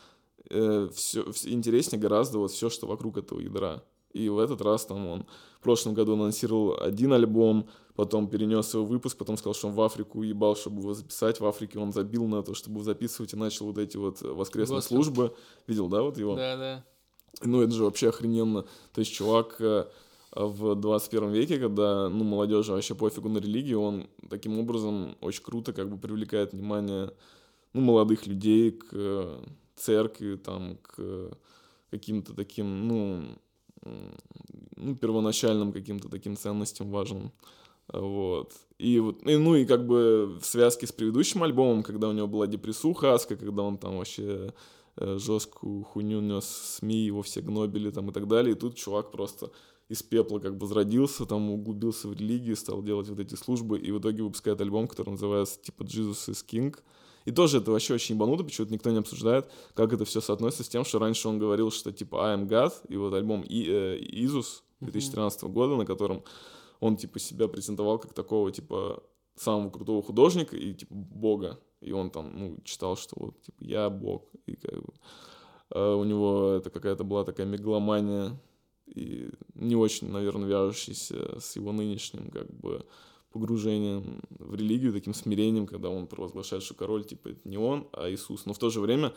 э, 0.49 0.89
все, 0.93 1.31
все 1.31 1.51
интереснее 1.51 2.01
гораздо 2.01 2.39
вот 2.39 2.51
все, 2.51 2.69
что 2.69 2.87
вокруг 2.87 3.17
этого 3.17 3.39
ядра. 3.39 3.83
И 4.13 4.29
в 4.29 4.39
этот 4.39 4.61
раз 4.61 4.85
там 4.85 5.05
он 5.07 5.25
в 5.59 5.63
прошлом 5.63 5.93
году 5.93 6.13
анонсировал 6.13 6.81
один 6.81 7.11
альбом, 7.11 7.67
потом 7.95 8.29
перенес 8.29 8.73
его 8.73 8.85
выпуск, 8.85 9.17
потом 9.17 9.35
сказал, 9.35 9.53
что 9.53 9.67
он 9.67 9.73
в 9.73 9.81
Африку 9.81 10.23
ебал, 10.23 10.55
чтобы 10.55 10.81
его 10.81 10.93
записать. 10.93 11.39
В 11.41 11.45
Африке 11.45 11.79
он 11.79 11.91
забил 11.91 12.25
на 12.25 12.41
то, 12.41 12.53
чтобы 12.53 12.81
записывать, 12.83 13.33
и 13.33 13.35
начал 13.37 13.65
вот 13.65 13.77
эти 13.77 13.97
вот 13.97 14.21
воскресные 14.21 14.77
Господи. 14.77 14.95
службы. 14.95 15.35
Видел, 15.67 15.89
да, 15.89 16.01
вот 16.01 16.17
его? 16.17 16.35
Да, 16.35 16.55
да. 16.55 16.85
Ну, 17.43 17.61
это 17.61 17.73
же 17.73 17.83
вообще 17.83 18.09
охрененно. 18.09 18.63
То 18.93 18.99
есть 18.99 19.11
чувак 19.11 19.57
э, 19.59 19.85
в 20.31 20.75
21 20.75 21.31
веке, 21.31 21.59
когда, 21.59 22.07
ну, 22.09 22.23
молодежи 22.23 22.71
вообще 22.71 22.95
пофигу 22.95 23.29
на 23.29 23.39
религию, 23.39 23.81
он 23.81 24.07
таким 24.29 24.59
образом 24.59 25.17
очень 25.19 25.43
круто 25.43 25.73
как 25.73 25.89
бы 25.89 25.97
привлекает 25.97 26.53
внимание, 26.53 27.11
ну, 27.73 27.81
молодых 27.81 28.27
людей 28.27 28.71
к 28.71 28.87
э, 28.91 29.43
церкви, 29.75 30.35
там, 30.35 30.77
к 30.77 31.31
каким-то 31.91 32.33
таким, 32.33 32.87
ну, 32.87 33.37
ну, 34.75 34.95
первоначальным 34.95 35.71
каким-то 35.71 36.09
таким 36.09 36.35
ценностям 36.35 36.89
важным. 36.91 37.31
Вот. 37.87 38.53
И 38.79 38.99
вот, 38.99 39.21
и, 39.27 39.37
ну 39.37 39.55
и 39.55 39.65
как 39.65 39.85
бы 39.85 40.37
в 40.41 40.45
связке 40.45 40.87
с 40.87 40.91
предыдущим 40.91 41.43
альбомом, 41.43 41.83
когда 41.83 42.09
у 42.09 42.13
него 42.13 42.27
была 42.27 42.47
депрессуха 42.47 43.13
Аска, 43.13 43.35
когда 43.35 43.61
он 43.61 43.77
там 43.77 43.97
вообще 43.97 44.53
Э, 44.97 45.17
жесткую 45.19 45.83
хуйню 45.83 46.21
нес 46.21 46.45
СМИ, 46.45 46.95
его 46.95 47.21
все 47.21 47.41
гнобили 47.41 47.91
там 47.91 48.09
и 48.09 48.13
так 48.13 48.27
далее. 48.27 48.55
И 48.55 48.57
тут 48.57 48.75
чувак 48.75 49.11
просто 49.11 49.51
из 49.89 50.01
пепла 50.01 50.39
как 50.39 50.57
бы 50.57 50.67
возродился, 50.67 51.25
там 51.25 51.49
углубился 51.51 52.07
в 52.07 52.13
религию, 52.13 52.55
стал 52.55 52.81
делать 52.81 53.09
вот 53.09 53.19
эти 53.19 53.35
службы, 53.35 53.77
и 53.77 53.91
в 53.91 53.99
итоге 53.99 54.23
выпускает 54.23 54.61
альбом, 54.61 54.87
который 54.87 55.11
называется 55.11 55.59
типа 55.61 55.83
«Jesus 55.83 56.29
is 56.29 56.45
King». 56.47 56.75
И 57.25 57.31
тоже 57.31 57.57
это 57.57 57.71
вообще 57.71 57.95
очень 57.95 58.15
ебануто, 58.15 58.43
почему-то 58.43 58.73
никто 58.73 58.91
не 58.91 58.99
обсуждает, 58.99 59.49
как 59.73 59.93
это 59.93 60.05
все 60.05 60.21
соотносится 60.21 60.63
с 60.63 60.69
тем, 60.69 60.85
что 60.85 60.99
раньше 60.99 61.27
он 61.27 61.39
говорил, 61.39 61.71
что 61.71 61.91
типа 61.91 62.29
I 62.29 62.37
am 62.37 62.47
God, 62.47 62.73
и 62.87 62.95
вот 62.97 63.13
альбом 63.13 63.41
и, 63.41 63.65
э, 63.67 63.97
Иисус 63.99 64.63
2013 64.81 65.43
года, 65.43 65.75
на 65.75 65.85
котором 65.85 66.23
он 66.79 66.97
типа 66.97 67.19
себя 67.19 67.47
презентовал 67.47 67.99
как 67.99 68.13
такого 68.13 68.51
типа 68.51 69.03
самого 69.35 69.69
крутого 69.69 70.01
художника 70.03 70.55
и 70.55 70.73
типа 70.73 70.93
бога. 70.93 71.59
И 71.81 71.91
он 71.91 72.09
там, 72.09 72.31
ну, 72.33 72.57
читал, 72.63 72.95
что 72.95 73.15
вот, 73.19 73.41
типа, 73.41 73.63
я 73.63 73.89
бог. 73.89 74.23
И 74.45 74.55
как 74.55 74.81
бы 74.81 74.93
а 75.69 75.95
у 75.95 76.03
него 76.03 76.51
это 76.51 76.69
какая-то 76.69 77.03
была 77.03 77.23
такая 77.23 77.45
мегаломания 77.45 78.39
и 78.85 79.29
не 79.55 79.75
очень, 79.75 80.09
наверное, 80.09 80.47
вяжущаяся 80.47 81.39
с 81.39 81.55
его 81.55 81.71
нынешним, 81.71 82.29
как 82.29 82.51
бы, 82.51 82.85
погружением 83.39 84.21
в 84.39 84.55
религию, 84.55 84.91
таким 84.91 85.13
смирением, 85.13 85.67
когда 85.67 85.89
он 85.89 86.07
провозглашает, 86.07 86.63
что 86.63 86.73
король, 86.73 87.05
типа, 87.05 87.29
это 87.29 87.47
не 87.47 87.57
он, 87.57 87.87
а 87.91 88.09
Иисус. 88.09 88.45
Но 88.45 88.53
в 88.53 88.57
то 88.57 88.69
же 88.69 88.81
время 88.81 89.13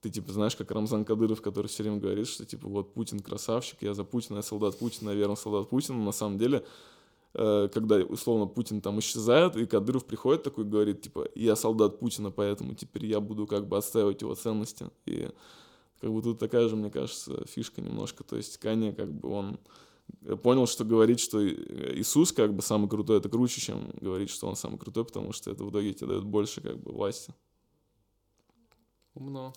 ты, 0.00 0.08
типа, 0.10 0.32
знаешь, 0.32 0.56
как 0.56 0.70
Рамзан 0.70 1.04
Кадыров, 1.04 1.42
который 1.42 1.66
все 1.66 1.82
время 1.82 1.98
говорит, 1.98 2.26
что, 2.26 2.46
типа, 2.46 2.68
вот 2.68 2.94
Путин 2.94 3.20
красавчик, 3.20 3.82
я 3.82 3.92
за 3.94 4.04
Путина, 4.04 4.36
я 4.36 4.42
солдат 4.42 4.78
Путина, 4.78 5.10
я 5.10 5.36
солдат 5.36 5.68
Путина. 5.68 5.98
Но 5.98 6.04
на 6.04 6.12
самом 6.12 6.38
деле 6.38 6.64
Э, 7.32 7.68
когда, 7.72 7.96
условно, 7.96 8.46
Путин 8.46 8.80
там 8.80 8.98
исчезает, 8.98 9.56
и 9.56 9.66
Кадыров 9.66 10.04
приходит 10.04 10.42
такой 10.42 10.64
говорит, 10.64 11.02
типа, 11.02 11.28
я 11.34 11.54
солдат 11.54 12.00
Путина, 12.00 12.30
поэтому 12.30 12.74
теперь 12.74 13.06
я 13.06 13.20
буду 13.20 13.46
как 13.46 13.68
бы 13.68 13.76
отстаивать 13.76 14.22
его 14.22 14.34
ценности. 14.34 14.90
И 15.06 15.28
как 16.00 16.12
бы 16.12 16.22
тут 16.22 16.38
такая 16.38 16.68
же, 16.68 16.76
мне 16.76 16.90
кажется, 16.90 17.44
фишка 17.46 17.82
немножко. 17.82 18.24
То 18.24 18.36
есть 18.36 18.58
Каня 18.58 18.92
как 18.92 19.12
бы 19.12 19.28
он 19.28 19.60
понял, 20.42 20.66
что 20.66 20.84
говорить, 20.84 21.20
что 21.20 21.46
Иисус 21.46 22.32
как 22.32 22.54
бы 22.54 22.62
самый 22.62 22.88
крутой, 22.88 23.18
это 23.18 23.28
круче, 23.28 23.60
чем 23.60 23.90
говорить, 24.00 24.30
что 24.30 24.46
он 24.46 24.56
самый 24.56 24.78
крутой, 24.78 25.04
потому 25.04 25.32
что 25.32 25.50
это 25.50 25.64
в 25.64 25.70
итоге 25.70 25.92
тебе 25.92 26.08
дает 26.08 26.24
больше 26.24 26.60
как 26.60 26.78
бы 26.78 26.92
власти. 26.92 27.34
Умно. 29.14 29.52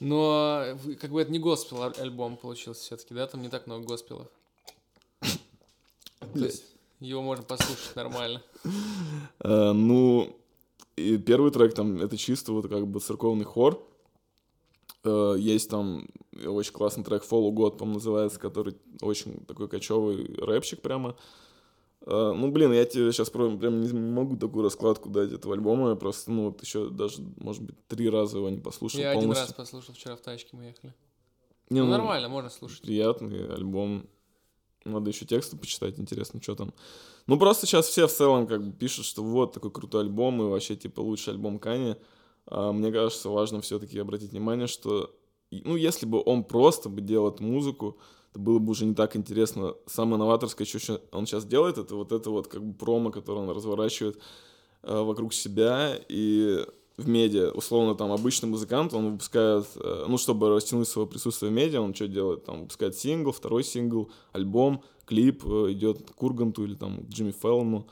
Но 0.00 0.78
как 1.00 1.10
бы 1.10 1.22
это 1.22 1.32
не 1.32 1.38
госпел 1.38 1.82
альбом 1.82 2.36
получился 2.36 2.82
все-таки, 2.82 3.14
да? 3.14 3.26
Там 3.26 3.42
не 3.42 3.48
так 3.48 3.66
много 3.66 3.86
госпелов. 3.86 4.28
То 5.30 6.44
есть 6.44 6.64
его 7.00 7.22
можно 7.22 7.44
послушать 7.44 7.94
нормально. 7.96 8.42
Э, 9.40 9.72
ну, 9.72 10.36
и 10.96 11.18
первый 11.18 11.50
трек 11.50 11.74
там, 11.74 12.00
это 12.00 12.16
чисто 12.16 12.52
вот 12.52 12.68
как 12.68 12.86
бы 12.86 13.00
церковный 13.00 13.44
хор. 13.44 13.82
Э, 15.06 15.36
есть 15.38 15.70
там 15.70 16.06
очень 16.44 16.72
классный 16.72 17.04
трек 17.04 17.24
Follow 17.24 17.50
God, 17.52 17.78
по 17.78 17.84
называется, 17.84 18.38
который 18.38 18.76
очень 19.00 19.44
такой 19.46 19.68
кочевый 19.68 20.34
рэпчик 20.38 20.82
прямо. 20.82 21.16
Uh, 22.02 22.34
ну, 22.34 22.52
блин, 22.52 22.72
я 22.72 22.84
тебе 22.84 23.10
сейчас 23.10 23.30
прям, 23.30 23.58
прям 23.58 23.80
не 23.80 23.92
могу 23.92 24.36
такую 24.36 24.62
раскладку 24.62 25.08
дать 25.08 25.32
этого 25.32 25.54
альбома. 25.54 25.90
Я 25.90 25.96
просто, 25.96 26.30
ну, 26.30 26.50
вот 26.50 26.62
еще 26.62 26.88
даже, 26.88 27.20
может 27.38 27.62
быть, 27.62 27.74
три 27.88 28.08
раза 28.08 28.38
его 28.38 28.48
не 28.48 28.60
послушал 28.60 29.00
Я 29.00 29.14
полностью. 29.14 29.42
один 29.42 29.44
раз 29.48 29.52
послушал, 29.54 29.94
вчера 29.94 30.14
в 30.14 30.20
тачке 30.20 30.50
мы 30.52 30.66
ехали. 30.66 30.94
Не, 31.68 31.80
ну, 31.80 31.86
ну, 31.86 31.92
нормально, 31.92 32.28
можно 32.28 32.48
слушать. 32.48 32.82
Приятный 32.82 33.52
альбом. 33.52 34.06
Надо 34.84 35.10
еще 35.10 35.24
тексты 35.24 35.56
почитать, 35.56 35.98
интересно, 35.98 36.40
что 36.40 36.54
там. 36.54 36.72
Ну, 37.26 37.40
просто 37.40 37.66
сейчас 37.66 37.88
все 37.88 38.06
в 38.06 38.12
целом 38.12 38.46
как 38.46 38.64
бы 38.64 38.72
пишут, 38.72 39.04
что 39.04 39.24
вот 39.24 39.52
такой 39.52 39.72
крутой 39.72 40.02
альбом, 40.02 40.40
и 40.42 40.44
вообще, 40.44 40.76
типа, 40.76 41.00
лучший 41.00 41.32
альбом 41.32 41.58
Кани. 41.58 41.96
А 42.46 42.72
мне 42.72 42.92
кажется, 42.92 43.28
важно 43.28 43.60
все-таки 43.60 43.98
обратить 43.98 44.32
внимание, 44.32 44.66
что, 44.66 45.14
ну, 45.50 45.76
если 45.76 46.06
бы 46.06 46.22
он 46.24 46.44
просто 46.44 46.88
бы 46.88 47.00
делал 47.00 47.34
музыку, 47.40 47.98
то 48.32 48.40
было 48.40 48.58
бы 48.58 48.70
уже 48.70 48.84
не 48.84 48.94
так 48.94 49.16
интересно. 49.16 49.74
Самое 49.86 50.18
новаторское, 50.18 50.66
что 50.66 51.00
он 51.12 51.26
сейчас 51.26 51.44
делает, 51.44 51.78
это 51.78 51.94
вот 51.96 52.12
это 52.12 52.30
вот 52.30 52.48
как 52.48 52.64
бы 52.64 52.74
промо, 52.74 53.10
которое 53.10 53.40
он 53.40 53.50
разворачивает 53.50 54.20
э, 54.82 55.00
вокруг 55.00 55.34
себя, 55.34 55.98
и 56.08 56.64
в 56.96 57.08
медиа. 57.08 57.50
Условно, 57.50 57.94
там, 57.94 58.10
обычный 58.12 58.48
музыкант, 58.48 58.94
он 58.94 59.12
выпускает, 59.12 59.66
э, 59.76 60.06
ну, 60.08 60.16
чтобы 60.16 60.48
растянуть 60.48 60.88
свое 60.88 61.06
присутствие 61.06 61.50
в 61.50 61.54
медиа, 61.54 61.80
он 61.80 61.94
что 61.94 62.08
делает? 62.08 62.44
Там, 62.44 62.60
выпускает 62.62 62.96
сингл, 62.96 63.32
второй 63.32 63.64
сингл, 63.64 64.10
альбом, 64.32 64.82
клип, 65.04 65.44
э, 65.44 65.72
идет 65.72 66.10
к 66.10 66.14
Курганту 66.14 66.64
или 66.64 66.74
там 66.74 67.00
Джимми 67.08 67.32
Феллону, 67.32 67.86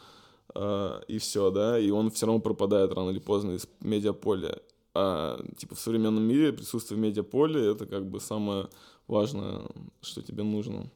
и 0.56 1.18
все, 1.18 1.50
да, 1.50 1.78
и 1.78 1.90
он 1.90 2.10
все 2.10 2.26
равно 2.26 2.40
пропадает 2.40 2.92
рано 2.92 3.10
или 3.10 3.18
поздно 3.18 3.52
из 3.52 3.66
медиаполя. 3.80 4.60
А, 4.94 5.40
типа, 5.56 5.74
в 5.74 5.80
современном 5.80 6.22
мире 6.22 6.52
присутствие 6.52 6.96
в 6.96 7.00
медиаполе— 7.00 7.70
это 7.72 7.86
как 7.86 8.08
бы 8.08 8.20
самое 8.20 8.68
важное, 9.08 9.62
что 10.00 10.22
тебе 10.22 10.44
нужно. 10.44 10.90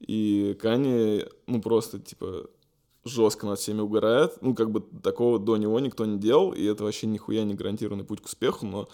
И 0.00 0.56
Кани, 0.60 1.24
ну, 1.46 1.60
просто, 1.60 1.98
типа, 1.98 2.48
жестко 3.04 3.46
над 3.46 3.58
всеми 3.58 3.80
угорает. 3.80 4.38
Ну, 4.40 4.54
как 4.54 4.70
бы 4.70 4.80
такого 5.02 5.38
до 5.38 5.56
него 5.56 5.78
никто 5.80 6.06
не 6.06 6.18
делал, 6.18 6.52
и 6.52 6.64
это 6.64 6.84
вообще 6.84 7.06
нихуя 7.06 7.44
не 7.44 7.54
гарантированный 7.54 8.04
путь 8.04 8.20
к 8.20 8.26
успеху, 8.26 8.66
но 8.66 8.88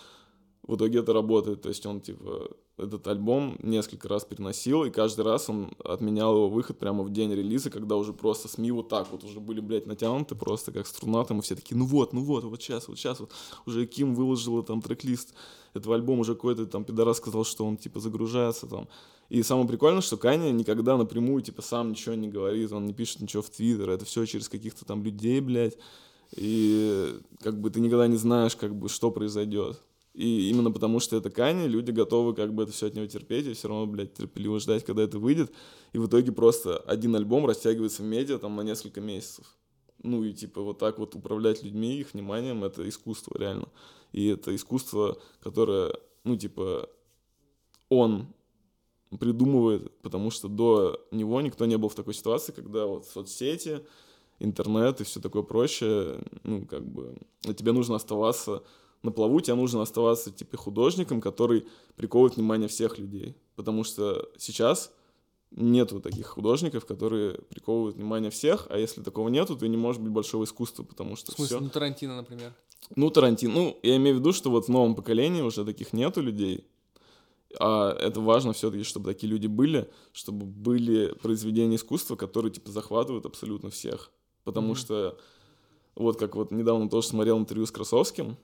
в 0.66 0.76
итоге 0.76 1.00
это 1.00 1.12
работает. 1.12 1.62
То 1.62 1.69
есть 1.69 1.85
он, 1.87 2.00
типа, 2.00 2.50
этот 2.78 3.07
альбом 3.07 3.57
несколько 3.62 4.09
раз 4.09 4.25
переносил, 4.25 4.85
и 4.85 4.90
каждый 4.90 5.23
раз 5.23 5.49
он 5.49 5.73
отменял 5.85 6.35
его 6.35 6.49
выход 6.49 6.78
прямо 6.78 7.02
в 7.02 7.11
день 7.11 7.33
релиза, 7.33 7.71
когда 7.71 7.97
уже 7.97 8.12
просто 8.12 8.49
СМИ 8.49 8.71
вот 8.73 8.88
так 8.88 9.11
вот 9.11 9.25
уже 9.25 9.40
были, 9.40 9.61
блядь, 9.61 9.87
натянуты 9.87 10.35
просто 10.35 10.73
как 10.73 10.87
струна, 10.87 11.25
там, 11.25 11.40
и 11.40 11.42
все 11.42 11.54
такие, 11.54 11.76
ну 11.76 11.85
вот, 11.85 12.12
ну 12.12 12.23
вот, 12.23 12.45
вот 12.45 12.62
сейчас, 12.62 12.88
вот 12.88 12.99
сейчас, 12.99 13.21
вот 13.21 13.31
уже 13.66 13.87
Ким 13.87 14.14
выложила 14.14 14.62
там 14.62 14.81
трек-лист 14.81 15.35
этого 15.75 15.95
альбома, 15.95 16.21
уже 16.21 16.35
какой-то 16.35 16.66
там 16.66 16.85
пидорас 16.85 17.19
сказал, 17.19 17.45
что 17.45 17.64
он, 17.64 17.76
типа, 17.76 18.00
загружается 18.00 18.66
там. 18.66 18.88
И 19.28 19.42
самое 19.42 19.66
прикольное, 19.66 20.02
что 20.02 20.16
Каня 20.16 20.50
никогда 20.50 20.97
напрямую, 20.97 21.42
типа, 21.42 21.62
сам 21.62 21.90
ничего 21.90 22.14
не 22.14 22.28
говорит, 22.28 22.73
он 22.73 22.87
не 22.87 22.92
пишет 22.92 23.21
ничего 23.21 23.42
в 23.42 23.50
Твиттер, 23.50 23.90
это 23.90 24.04
все 24.04 24.26
через 24.26 24.49
каких-то 24.49 24.85
там 24.85 25.02
людей, 25.02 25.40
блядь, 25.40 25.76
и 26.37 27.19
как 27.40 27.61
бы 27.61 27.71
ты 27.71 27.81
никогда 27.81 28.07
не 28.07 28.16
знаешь, 28.16 28.57
как 28.57 28.75
бы, 28.75 28.88
что 28.88 29.11
произойдет. 29.11 29.81
И 30.14 30.50
именно 30.50 30.71
потому, 30.71 31.00
что 31.00 31.16
это 31.16 31.31
Кани, 31.31 31.66
люди 31.66 31.90
готовы 31.90 32.35
как 32.35 32.52
бы 32.52 32.64
это 32.64 32.73
все 32.73 32.88
от 32.88 32.95
него 32.95 33.07
терпеть 33.07 33.47
и 33.47 33.54
все 33.54 33.69
равно, 33.69 33.87
блядь, 33.87 34.12
терпеливо 34.12 34.61
ждать, 34.61 34.85
когда 34.85 35.02
это 35.02 35.19
выйдет. 35.19 35.52
И 35.92 35.99
в 35.99 36.07
итоге 36.07 36.33
просто 36.33 36.76
один 36.76 37.16
альбом 37.16 37.47
растягивается 37.47 38.02
в 38.02 38.07
медиа 38.07 38.38
там 38.38 38.54
на 38.57 38.61
несколько 38.61 39.00
месяцев. 39.00 39.47
Ну 40.02 40.23
и 40.25 40.33
типа 40.33 40.61
вот 40.61 40.78
так 40.78 40.99
вот 40.99 41.14
управлять 41.14 41.62
людьми, 41.62 41.99
их 41.99 42.12
вниманием, 42.12 42.62
это 42.64 42.87
искусство 42.87 43.38
реально. 43.38 43.69
И 44.12 44.26
это 44.26 44.54
искусство, 44.54 45.19
которое, 45.40 45.95
ну 46.25 46.37
типа, 46.37 46.90
он 47.88 48.26
придумывает, 49.19 49.97
потому 50.00 50.31
что 50.31 50.49
до 50.49 51.07
него 51.11 51.40
никто 51.40 51.64
не 51.66 51.78
был 51.78 51.88
в 51.88 51.95
такой 51.95 52.14
ситуации, 52.14 52.52
когда 52.52 52.87
вот 52.87 53.07
соцсети, 53.07 53.81
интернет 54.38 55.00
и 55.00 55.04
все 55.04 55.21
такое 55.21 55.42
прочее, 55.42 56.21
ну 56.42 56.66
как 56.66 56.85
бы, 56.87 57.16
тебе 57.57 57.73
нужно 57.73 57.97
оставаться 57.97 58.62
на 59.02 59.11
плаву 59.11 59.40
тебе 59.40 59.54
нужно 59.54 59.82
оставаться 59.82 60.30
типа 60.30 60.56
художником, 60.56 61.21
который 61.21 61.66
приковывает 61.97 62.37
внимание 62.37 62.68
всех 62.68 62.99
людей. 62.99 63.37
Потому 63.56 63.85
что 63.85 64.30
сейчас 64.38 64.92
нету 65.50 66.00
таких 66.00 66.26
художников, 66.26 66.87
которые 66.87 67.35
приковывают 67.49 67.97
внимание 67.97 68.30
всех, 68.30 68.66
а 68.71 68.78
если 68.78 69.02
такого 69.02 69.28
нету, 69.28 69.56
то 69.56 69.66
не 69.66 69.76
может 69.76 70.00
быть 70.00 70.12
большого 70.12 70.44
искусства, 70.44 70.82
потому 70.82 71.16
что 71.16 71.32
В 71.32 71.35
смысле, 71.35 71.56
все... 71.56 71.64
ну 71.64 71.71
Тарантино, 71.71 72.16
например? 72.16 72.54
Ну, 72.97 73.11
Тарантино. 73.11 73.54
Ну, 73.54 73.78
я 73.82 73.97
имею 73.97 74.16
в 74.16 74.18
виду, 74.21 74.32
что 74.32 74.50
вот 74.50 74.66
в 74.66 74.68
новом 74.68 74.94
поколении 74.94 75.42
уже 75.42 75.64
таких 75.64 75.92
нету 75.92 76.21
людей, 76.21 76.66
а 77.59 77.92
это 77.92 78.21
важно 78.21 78.52
все-таки, 78.52 78.82
чтобы 78.82 79.12
такие 79.12 79.30
люди 79.30 79.47
были, 79.47 79.90
чтобы 80.12 80.47
были 80.47 81.12
произведения 81.21 81.76
искусства, 81.76 82.16
которые, 82.16 82.50
типа, 82.50 82.71
захватывают 82.71 83.26
абсолютно 83.26 83.71
всех. 83.71 84.11
Потому 84.44 84.73
mm-hmm. 84.73 84.76
что 84.76 85.18
вот 85.94 86.18
как 86.18 86.35
вот 86.35 86.50
недавно 86.50 86.88
тоже 86.88 87.09
смотрел 87.09 87.38
интервью 87.38 87.66
с 87.66 87.71
Красовским, 87.71 88.37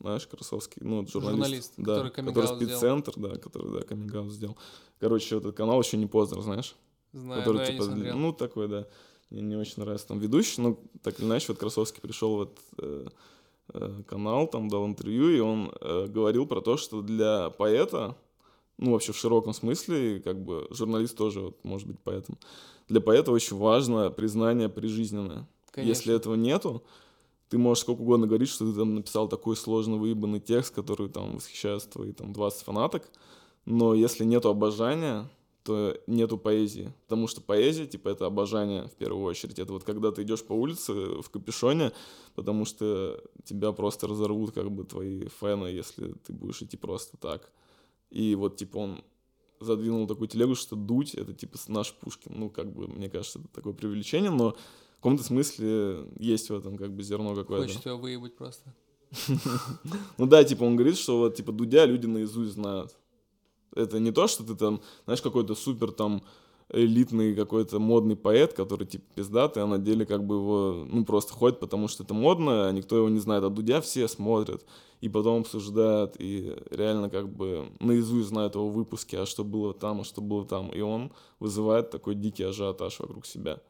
знаешь, 0.00 0.26
Красовский, 0.26 0.80
ну, 0.82 1.06
журналист, 1.06 1.36
журналист 1.36 1.72
да, 1.76 2.08
который 2.10 2.28
который 2.28 2.46
спеццентр, 2.46 3.12
да, 3.16 3.36
который, 3.36 3.72
да, 3.72 3.80
каминг 3.82 4.30
сделал. 4.32 4.56
Короче, 4.98 5.36
этот 5.36 5.54
канал 5.56 5.80
еще 5.80 5.96
не 5.96 6.06
поздно, 6.06 6.42
знаешь? 6.42 6.74
Знаю, 7.12 7.40
который, 7.42 7.66
типа, 7.66 7.84
ну, 7.84 8.32
такой, 8.32 8.68
да, 8.68 8.86
мне 9.30 9.42
не 9.42 9.56
очень 9.56 9.82
нравится 9.82 10.08
там 10.08 10.18
ведущий, 10.18 10.60
но 10.60 10.78
так 11.02 11.18
или 11.18 11.26
иначе, 11.26 11.46
вот 11.48 11.58
Красовский 11.58 12.00
пришел 12.00 12.36
в 12.36 12.42
этот 12.42 12.58
э, 12.78 13.06
э, 13.74 14.02
канал, 14.08 14.46
там 14.48 14.68
дал 14.68 14.86
интервью, 14.86 15.30
и 15.30 15.38
он 15.40 15.72
э, 15.80 16.06
говорил 16.06 16.46
про 16.46 16.60
то, 16.60 16.76
что 16.76 17.02
для 17.02 17.50
поэта, 17.50 18.16
ну, 18.78 18.92
вообще 18.92 19.12
в 19.12 19.16
широком 19.16 19.52
смысле, 19.52 20.20
как 20.20 20.42
бы 20.42 20.66
журналист 20.70 21.16
тоже 21.16 21.40
вот, 21.40 21.64
может 21.64 21.86
быть 21.86 22.00
поэтом, 22.00 22.38
для 22.88 23.00
поэта 23.00 23.32
очень 23.32 23.56
важно 23.56 24.10
признание 24.10 24.68
прижизненное. 24.68 25.46
Конечно. 25.70 25.88
Если 25.88 26.14
этого 26.14 26.34
нету, 26.34 26.82
ты 27.50 27.58
можешь 27.58 27.82
сколько 27.82 28.00
угодно 28.00 28.26
говорить, 28.26 28.48
что 28.48 28.70
ты 28.70 28.78
там 28.78 28.94
написал 28.94 29.28
такой 29.28 29.56
сложно 29.56 29.96
выебанный 29.96 30.40
текст, 30.40 30.72
который 30.72 31.08
там 31.08 31.34
восхищаются 31.34 31.90
твои 31.90 32.12
там 32.12 32.32
20 32.32 32.62
фанаток, 32.62 33.10
но 33.66 33.92
если 33.92 34.24
нету 34.24 34.48
обожания, 34.48 35.28
то 35.64 36.00
нету 36.06 36.38
поэзии. 36.38 36.94
Потому 37.06 37.26
что 37.26 37.40
поэзия, 37.40 37.86
типа, 37.86 38.08
это 38.08 38.24
обожание 38.24 38.86
в 38.88 38.92
первую 38.92 39.24
очередь. 39.24 39.58
Это 39.58 39.72
вот 39.72 39.84
когда 39.84 40.10
ты 40.10 40.22
идешь 40.22 40.44
по 40.44 40.52
улице 40.52 40.92
в 40.92 41.28
капюшоне, 41.28 41.92
потому 42.34 42.64
что 42.64 43.22
тебя 43.44 43.72
просто 43.72 44.06
разорвут 44.06 44.52
как 44.52 44.70
бы 44.70 44.84
твои 44.84 45.26
фэны, 45.26 45.66
если 45.66 46.12
ты 46.24 46.32
будешь 46.32 46.62
идти 46.62 46.76
просто 46.76 47.16
так. 47.16 47.52
И 48.10 48.34
вот, 48.36 48.56
типа, 48.56 48.78
он 48.78 49.04
задвинул 49.58 50.06
такую 50.06 50.28
телегу, 50.28 50.54
что 50.54 50.76
дуть— 50.76 51.14
это, 51.16 51.34
типа, 51.34 51.58
наш 51.68 51.92
Пушкин. 51.94 52.32
Ну, 52.34 52.48
как 52.48 52.72
бы, 52.72 52.88
мне 52.88 53.10
кажется, 53.10 53.40
это 53.40 53.48
такое 53.48 53.74
преувеличение, 53.74 54.30
но 54.30 54.56
каком-то 55.00 55.24
смысле 55.24 56.06
есть 56.18 56.50
в 56.50 56.54
этом 56.54 56.76
как 56.76 56.92
бы 56.94 57.02
зерно 57.02 57.34
какое-то. 57.34 57.66
Хочет 57.66 57.86
его 57.86 57.98
выебать 57.98 58.36
просто. 58.36 58.74
Ну 60.18 60.26
да, 60.26 60.44
типа 60.44 60.62
он 60.64 60.76
говорит, 60.76 60.96
что 60.96 61.18
вот 61.18 61.34
типа 61.34 61.52
Дудя 61.52 61.84
люди 61.86 62.06
наизусть 62.06 62.52
знают. 62.52 62.94
Это 63.74 63.98
не 63.98 64.12
то, 64.12 64.26
что 64.26 64.44
ты 64.44 64.54
там, 64.54 64.80
знаешь, 65.04 65.22
какой-то 65.22 65.54
супер 65.54 65.92
там 65.92 66.22
элитный 66.72 67.34
какой-то 67.34 67.78
модный 67.78 68.16
поэт, 68.16 68.52
который 68.52 68.86
типа 68.86 69.04
пиздатый, 69.14 69.62
а 69.62 69.66
на 69.66 69.78
деле 69.78 70.06
как 70.06 70.24
бы 70.24 70.36
его, 70.36 70.86
ну, 70.88 71.04
просто 71.04 71.32
ходит, 71.32 71.58
потому 71.58 71.88
что 71.88 72.04
это 72.04 72.14
модно, 72.14 72.68
а 72.68 72.72
никто 72.72 72.96
его 72.96 73.08
не 73.08 73.18
знает. 73.18 73.42
А 73.44 73.50
Дудя 73.50 73.80
все 73.80 74.06
смотрят 74.06 74.64
и 75.00 75.08
потом 75.08 75.40
обсуждают, 75.40 76.14
и 76.18 76.56
реально 76.70 77.10
как 77.10 77.28
бы 77.28 77.70
наизусть 77.80 78.28
знают 78.28 78.54
его 78.54 78.68
выпуски, 78.68 79.16
а 79.16 79.26
что 79.26 79.44
было 79.44 79.74
там, 79.74 80.00
а 80.02 80.04
что 80.04 80.20
было 80.20 80.44
там. 80.44 80.70
И 80.70 80.80
он 80.80 81.12
вызывает 81.38 81.90
такой 81.90 82.14
дикий 82.14 82.44
ажиотаж 82.44 83.00
вокруг 83.00 83.26
себя. 83.26 83.60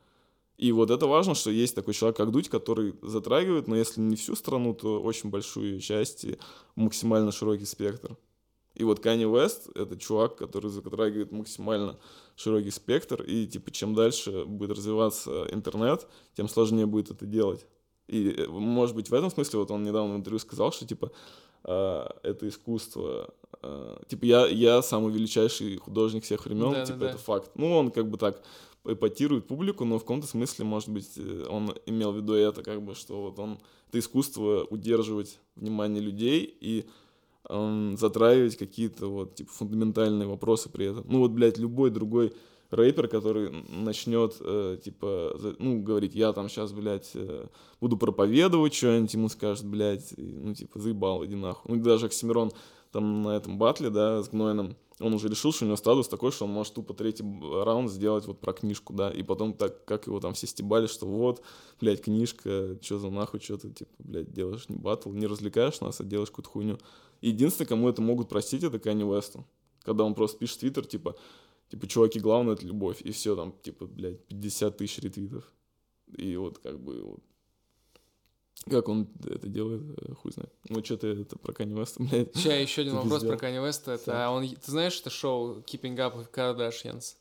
И 0.61 0.73
вот 0.73 0.91
это 0.91 1.07
важно, 1.07 1.35
что 1.35 1.51
есть 1.51 1.75
такой 1.75 1.95
человек, 1.95 2.19
как 2.19 2.31
Дудь, 2.33 2.51
который 2.51 2.95
затрагивает, 3.01 3.67
но 3.67 3.77
если 3.77 3.99
не 4.03 4.15
всю 4.15 4.35
страну, 4.35 4.75
то 4.75 5.01
очень 5.01 5.31
большую 5.31 5.81
часть 5.81 6.25
и 6.25 6.39
максимально 6.77 7.33
широкий 7.33 7.65
спектр. 7.65 8.19
И 8.75 8.85
вот 8.85 8.99
Kanye 8.99 9.25
West— 9.25 9.73
это 9.75 9.97
чувак, 9.97 10.37
который 10.37 10.71
затрагивает 10.71 11.33
максимально 11.33 11.99
широкий 12.37 12.71
спектр, 12.71 13.23
и 13.23 13.47
типа 13.47 13.71
чем 13.71 13.95
дальше 13.95 14.45
будет 14.45 14.73
развиваться 14.73 15.47
интернет, 15.51 16.07
тем 16.37 16.47
сложнее 16.47 16.85
будет 16.85 17.11
это 17.11 17.25
делать. 17.25 17.67
И, 18.07 18.45
может 18.51 18.95
быть, 18.95 19.09
в 19.09 19.15
этом 19.15 19.31
смысле, 19.31 19.61
вот 19.61 19.71
он 19.71 19.83
недавно 19.83 20.13
в 20.13 20.17
интервью 20.19 20.41
сказал, 20.41 20.73
что, 20.73 20.87
типа, 20.87 21.11
э, 21.65 22.07
это 22.23 22.47
искусство, 22.47 23.33
э, 23.63 23.97
типа, 24.09 24.25
я, 24.25 24.47
я 24.47 24.83
самый 24.83 25.11
величайший 25.11 25.77
художник 25.77 26.25
всех 26.25 26.45
времен, 26.45 26.73
Да, 26.73 26.85
типа, 26.85 26.99
да, 26.99 27.07
да. 27.07 27.11
это 27.13 27.19
факт. 27.19 27.51
Ну, 27.55 27.75
он 27.75 27.91
как 27.91 28.11
бы 28.11 28.19
так 28.19 28.43
эпатирует 28.85 29.47
публику, 29.47 29.85
но 29.85 29.99
в 29.99 30.03
каком-то 30.03 30.27
смысле, 30.27 30.65
может 30.65 30.89
быть, 30.89 31.13
э, 31.17 31.47
он 31.49 31.75
имел 31.87 32.13
в 32.13 32.17
виду 32.17 32.35
это, 32.35 32.63
как 32.63 32.83
бы, 32.83 32.95
что 32.95 33.23
вот 33.23 33.39
он, 33.39 33.59
это 33.89 33.99
искусство 33.99 34.67
удерживать 34.71 35.39
внимание 35.57 36.03
людей 36.03 36.57
и 36.61 36.87
эм, 37.49 37.97
затрагивать 37.97 38.57
какие-то 38.57 39.09
вот, 39.09 39.35
типа, 39.35 39.51
фундаментальные 39.53 40.29
вопросы 40.29 40.71
при 40.71 40.87
этом. 40.87 41.05
Ну, 41.09 41.19
вот, 41.21 41.33
блядь, 41.33 41.59
любой 41.59 41.91
другой 41.91 42.33
рэпер, 42.71 43.09
который 43.09 43.51
начнет, 43.69 44.37
э, 44.41 44.79
типа, 44.83 45.37
ну, 45.59 45.83
говорить, 45.83 46.15
я 46.15 46.33
там 46.33 46.49
сейчас, 46.49 46.73
блядь, 46.73 47.11
э, 47.15 47.47
буду 47.81 47.97
проповедовать 47.97 48.75
что-нибудь, 48.75 49.15
ему 49.15 49.29
скажет, 49.29 49.67
блядь, 49.67 50.13
и, 50.17 50.23
ну, 50.23 50.55
типа, 50.55 50.79
заебал, 50.79 51.25
иди 51.25 51.35
нахуй. 51.35 51.77
Ну, 51.77 51.83
даже 51.83 52.07
Оксимирон 52.07 52.53
там 52.93 53.23
на 53.23 53.37
этом 53.37 53.59
батле, 53.59 53.91
да, 53.91 54.23
с 54.23 54.29
Гнойным, 54.29 54.77
он 55.01 55.15
уже 55.15 55.29
решил, 55.29 55.53
что 55.53 55.65
у 55.65 55.69
него 55.69 55.77
статус 55.77 56.09
такой, 56.09 56.31
что 56.31 56.45
он 56.45 56.53
может 56.53 56.75
тупо 56.75 56.95
третий 56.95 57.25
раунд 57.65 57.91
сделать 57.91 58.27
вот 58.27 58.39
про 58.39 58.53
книжку, 58.53 58.93
да, 58.93 59.11
и 59.11 59.23
потом 59.23 59.55
так, 59.55 59.85
как 59.85 60.07
его 60.07 60.21
там 60.21 60.35
все 60.35 60.47
стебали, 60.47 60.87
что 60.87 61.07
вот, 61.07 61.43
блядь, 61.81 62.03
книжка, 62.03 62.77
что 62.83 62.99
за 62.99 63.11
нахуй, 63.11 63.41
что 63.41 63.57
ты, 63.57 63.71
типа, 63.71 63.91
блядь, 63.99 64.33
делаешь 64.33 64.69
не 64.69 64.77
батл, 64.77 65.11
не 65.13 65.27
развлекаешь 65.27 65.81
нас, 65.81 66.01
а 66.01 66.05
делаешь 66.05 66.31
какую-то 66.31 66.51
хуйню. 66.51 66.79
Единственное, 67.23 67.69
кому 67.69 67.89
это 67.89 68.03
могут 68.03 68.29
простить, 68.29 68.63
это 68.63 68.79
Канни 68.79 69.03
Уэсту. 69.03 69.47
Когда 69.83 70.05
он 70.05 70.15
просто 70.15 70.39
пишет 70.39 70.57
в 70.57 70.61
твиттер, 70.61 70.87
типа, 70.87 71.17
типа, 71.71 71.87
чуваки, 71.87 72.21
главное 72.21 72.55
это 72.55 72.67
любовь, 72.67 73.01
и 73.03 73.11
все, 73.11 73.35
там, 73.35 73.55
типа, 73.63 73.87
блядь, 73.87 74.23
50 74.27 74.77
тысяч 74.77 74.99
ретвитов. 74.99 75.51
И 76.17 76.37
вот, 76.37 76.59
как 76.59 76.79
бы, 76.79 77.03
вот, 77.03 77.21
как 78.69 78.89
он 78.89 79.09
это 79.25 79.49
делает, 79.49 79.83
э, 80.03 80.15
хуй 80.15 80.33
знает. 80.33 80.53
Ну, 80.69 80.85
что-то 80.85 81.09
это 81.09 81.39
про 81.39 81.53
Канни 81.53 81.75
Уэста, 81.75 82.03
блядь. 82.11 82.35
Сейчас 82.35 82.55
еще 82.55 82.83
один 82.83 82.95
Ты 82.95 82.99
вопрос 82.99 83.25
про 83.25 83.37
Kanye 83.37 83.67
West. 83.67 83.91
Это 83.93 84.29
он, 84.31 84.47
ты 84.49 84.71
знаешь 84.71 84.99
это 85.01 85.11
шоу 85.11 85.61
Keeping 85.61 85.97
Up 85.97 86.15
with 86.17 86.31
Kardashians? 86.33 87.17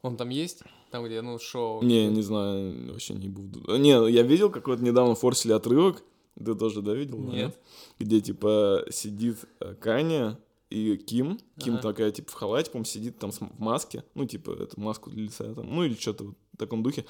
Он 0.00 0.16
там 0.16 0.30
есть? 0.30 0.62
Там, 0.90 1.04
где, 1.04 1.22
ну, 1.22 1.38
шоу. 1.38 1.82
Не, 1.82 2.08
не 2.08 2.22
знаю, 2.22 2.92
вообще 2.92 3.14
не 3.14 3.28
буду. 3.28 3.78
Не, 3.78 4.10
я 4.10 4.22
видел 4.22 4.50
какой-то 4.50 4.82
недавно 4.82 5.14
форсили 5.14 5.52
отрывок. 5.52 6.02
Ты 6.34 6.54
тоже, 6.54 6.82
да, 6.82 6.94
видел? 6.94 7.18
Нет. 7.18 7.58
Где, 7.98 8.20
типа, 8.20 8.84
сидит 8.90 9.38
э, 9.60 9.74
Каня 9.74 10.38
и 10.70 10.96
Ким. 10.96 11.38
Ким 11.58 11.74
Ага. 11.74 11.82
такая, 11.82 12.10
типа, 12.10 12.30
в 12.30 12.34
халате, 12.34 12.70
по 12.70 12.84
сидит 12.84 13.18
там 13.18 13.30
в 13.30 13.40
маске. 13.58 14.04
Ну, 14.14 14.26
типа, 14.26 14.50
эту 14.50 14.80
маску 14.80 15.10
для 15.10 15.24
лица 15.24 15.54
там. 15.54 15.74
Ну, 15.74 15.84
или 15.84 15.94
что-то 15.94 16.24
вот 16.24 16.34
в 16.52 16.56
таком 16.56 16.82
духе. 16.82 17.04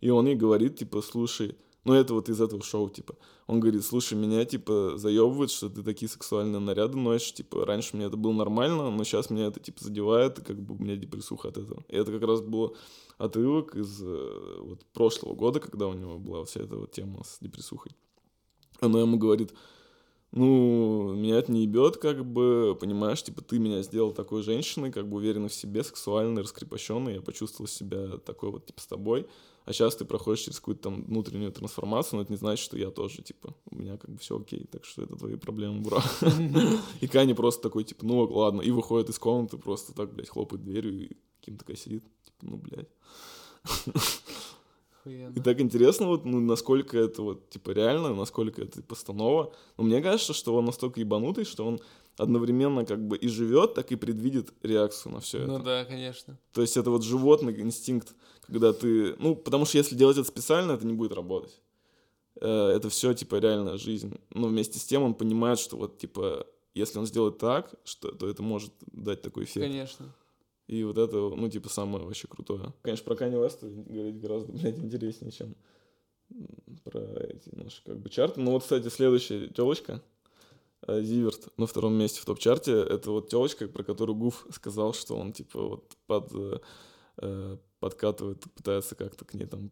И 0.00 0.10
он 0.10 0.26
ей 0.26 0.36
говорит, 0.36 0.76
типа, 0.76 1.02
слушай, 1.02 1.56
ну, 1.88 1.94
это 1.94 2.12
вот 2.12 2.28
из 2.28 2.38
этого 2.38 2.62
шоу, 2.62 2.90
типа. 2.90 3.16
Он 3.46 3.60
говорит, 3.60 3.82
слушай, 3.82 4.12
меня, 4.12 4.44
типа, 4.44 4.98
заебывает, 4.98 5.50
что 5.50 5.70
ты 5.70 5.82
такие 5.82 6.06
сексуальные 6.06 6.60
наряды 6.60 6.98
носишь. 6.98 7.32
Типа, 7.32 7.64
раньше 7.64 7.96
мне 7.96 8.04
это 8.04 8.18
было 8.18 8.32
нормально, 8.32 8.90
но 8.90 9.04
сейчас 9.04 9.30
меня 9.30 9.46
это, 9.46 9.58
типа, 9.58 9.82
задевает, 9.82 10.38
и 10.38 10.42
как 10.42 10.60
бы 10.60 10.74
у 10.74 10.78
меня 10.78 10.96
депрессуха 10.96 11.48
от 11.48 11.56
этого. 11.56 11.82
И 11.88 11.96
это 11.96 12.12
как 12.12 12.22
раз 12.28 12.42
было 12.42 12.74
отрывок 13.16 13.74
из 13.74 14.02
э, 14.02 14.58
вот 14.60 14.84
прошлого 14.92 15.34
года, 15.34 15.60
когда 15.60 15.86
у 15.86 15.94
него 15.94 16.18
была 16.18 16.44
вся 16.44 16.60
эта 16.60 16.76
вот 16.76 16.92
тема 16.92 17.24
с 17.24 17.38
депрессухой. 17.40 17.92
Она 18.80 19.00
ему 19.00 19.16
говорит, 19.16 19.54
ну, 20.30 21.14
меня 21.14 21.38
это 21.38 21.50
не 21.50 21.62
ебет, 21.62 21.96
как 21.96 22.24
бы, 22.24 22.76
понимаешь, 22.78 23.22
типа, 23.22 23.40
ты 23.40 23.58
меня 23.58 23.82
сделал 23.82 24.12
такой 24.12 24.42
женщиной, 24.42 24.92
как 24.92 25.08
бы 25.08 25.16
уверенной 25.16 25.48
в 25.48 25.54
себе, 25.54 25.82
сексуальной, 25.82 26.42
раскрепощенной, 26.42 27.14
я 27.14 27.22
почувствовал 27.22 27.66
себя 27.66 28.18
такой 28.18 28.50
вот, 28.50 28.66
типа, 28.66 28.80
с 28.80 28.86
тобой, 28.86 29.26
а 29.64 29.72
сейчас 29.72 29.96
ты 29.96 30.04
проходишь 30.04 30.44
через 30.44 30.60
какую-то 30.60 30.84
там 30.84 31.04
внутреннюю 31.04 31.52
трансформацию, 31.52 32.16
но 32.16 32.22
это 32.22 32.32
не 32.32 32.38
значит, 32.38 32.62
что 32.62 32.76
я 32.76 32.90
тоже, 32.90 33.22
типа, 33.22 33.54
у 33.70 33.76
меня 33.76 33.96
как 33.96 34.10
бы 34.10 34.18
все 34.18 34.38
окей, 34.38 34.66
так 34.70 34.84
что 34.84 35.02
это 35.02 35.16
твои 35.16 35.36
проблемы, 35.36 35.80
бро. 35.80 36.00
И 37.00 37.06
Кани 37.06 37.32
просто 37.32 37.62
такой, 37.62 37.84
типа, 37.84 38.04
ну, 38.04 38.20
ладно, 38.24 38.60
и 38.60 38.70
выходит 38.70 39.08
из 39.08 39.18
комнаты, 39.18 39.56
просто 39.56 39.94
так, 39.94 40.12
блядь, 40.12 40.28
хлопает 40.28 40.62
дверью, 40.62 41.06
и 41.06 41.16
Ким 41.40 41.56
такая 41.56 41.76
сидит, 41.76 42.04
типа, 42.24 42.38
ну, 42.42 42.56
блядь. 42.56 42.88
И 45.08 45.40
так 45.40 45.60
интересно, 45.60 46.06
вот, 46.06 46.24
ну, 46.24 46.40
насколько 46.40 46.98
это 46.98 47.22
вот, 47.22 47.50
типа, 47.50 47.70
реально, 47.70 48.14
насколько 48.14 48.62
это 48.62 48.82
постанова. 48.82 49.52
Но 49.76 49.84
мне 49.84 50.02
кажется, 50.02 50.32
что 50.32 50.54
он 50.54 50.64
настолько 50.64 51.00
ебанутый, 51.00 51.44
что 51.44 51.66
он 51.66 51.80
одновременно 52.16 52.84
как 52.84 53.06
бы 53.06 53.16
и 53.16 53.28
живет, 53.28 53.74
так 53.74 53.92
и 53.92 53.96
предвидит 53.96 54.52
реакцию 54.62 55.12
на 55.12 55.20
все 55.20 55.38
ну, 55.38 55.44
это. 55.44 55.58
Ну 55.58 55.64
да, 55.64 55.84
конечно. 55.84 56.38
То 56.52 56.60
есть 56.60 56.76
это 56.76 56.90
вот 56.90 57.04
животный 57.04 57.58
инстинкт, 57.60 58.14
когда 58.46 58.72
ты... 58.72 59.14
Ну, 59.18 59.36
потому 59.36 59.64
что 59.64 59.78
если 59.78 59.94
делать 59.94 60.18
это 60.18 60.26
специально, 60.26 60.72
это 60.72 60.86
не 60.86 60.94
будет 60.94 61.12
работать. 61.12 61.60
Э, 62.40 62.72
это 62.74 62.88
все, 62.88 63.14
типа, 63.14 63.36
реальная 63.36 63.78
жизнь. 63.78 64.18
Но 64.34 64.48
вместе 64.48 64.78
с 64.78 64.84
тем 64.84 65.02
он 65.02 65.14
понимает, 65.14 65.58
что 65.58 65.76
вот, 65.76 65.98
типа, 65.98 66.46
если 66.74 66.98
он 66.98 67.06
сделает 67.06 67.38
так, 67.38 67.74
что, 67.84 68.10
то 68.10 68.28
это 68.28 68.42
может 68.42 68.72
дать 68.92 69.22
такой 69.22 69.44
эффект. 69.44 69.66
Конечно. 69.66 70.06
И 70.68 70.84
вот 70.84 70.98
это, 70.98 71.16
ну, 71.16 71.48
типа, 71.48 71.70
самое 71.70 72.04
вообще 72.04 72.28
крутое. 72.28 72.74
Конечно, 72.82 73.04
про 73.04 73.14
Kanye 73.14 73.42
West 73.42 73.60
говорить 73.62 74.20
гораздо, 74.20 74.52
блядь, 74.52 74.78
интереснее, 74.78 75.32
чем 75.32 75.56
про 76.84 77.00
эти 77.00 77.48
наши, 77.54 77.82
как 77.84 77.98
бы, 77.98 78.10
чарты. 78.10 78.40
Ну, 78.40 78.52
вот, 78.52 78.62
кстати, 78.62 78.88
следующая 78.88 79.48
телочка, 79.48 80.02
э, 80.86 81.00
Зиверт 81.00 81.48
на 81.56 81.66
втором 81.66 81.94
месте 81.94 82.20
в 82.20 82.26
топ-чарте, 82.26 82.72
это 82.72 83.10
вот 83.10 83.30
телочка, 83.30 83.66
про 83.66 83.82
которую 83.82 84.16
Гуф 84.16 84.46
сказал, 84.52 84.92
что 84.92 85.16
он, 85.16 85.32
типа, 85.32 85.62
вот 85.62 85.96
под, 86.06 86.32
э, 86.34 86.58
э 87.22 87.56
подкатывает, 87.80 88.42
пытается 88.54 88.96
как-то 88.96 89.24
к 89.24 89.34
ней 89.34 89.46
там 89.46 89.70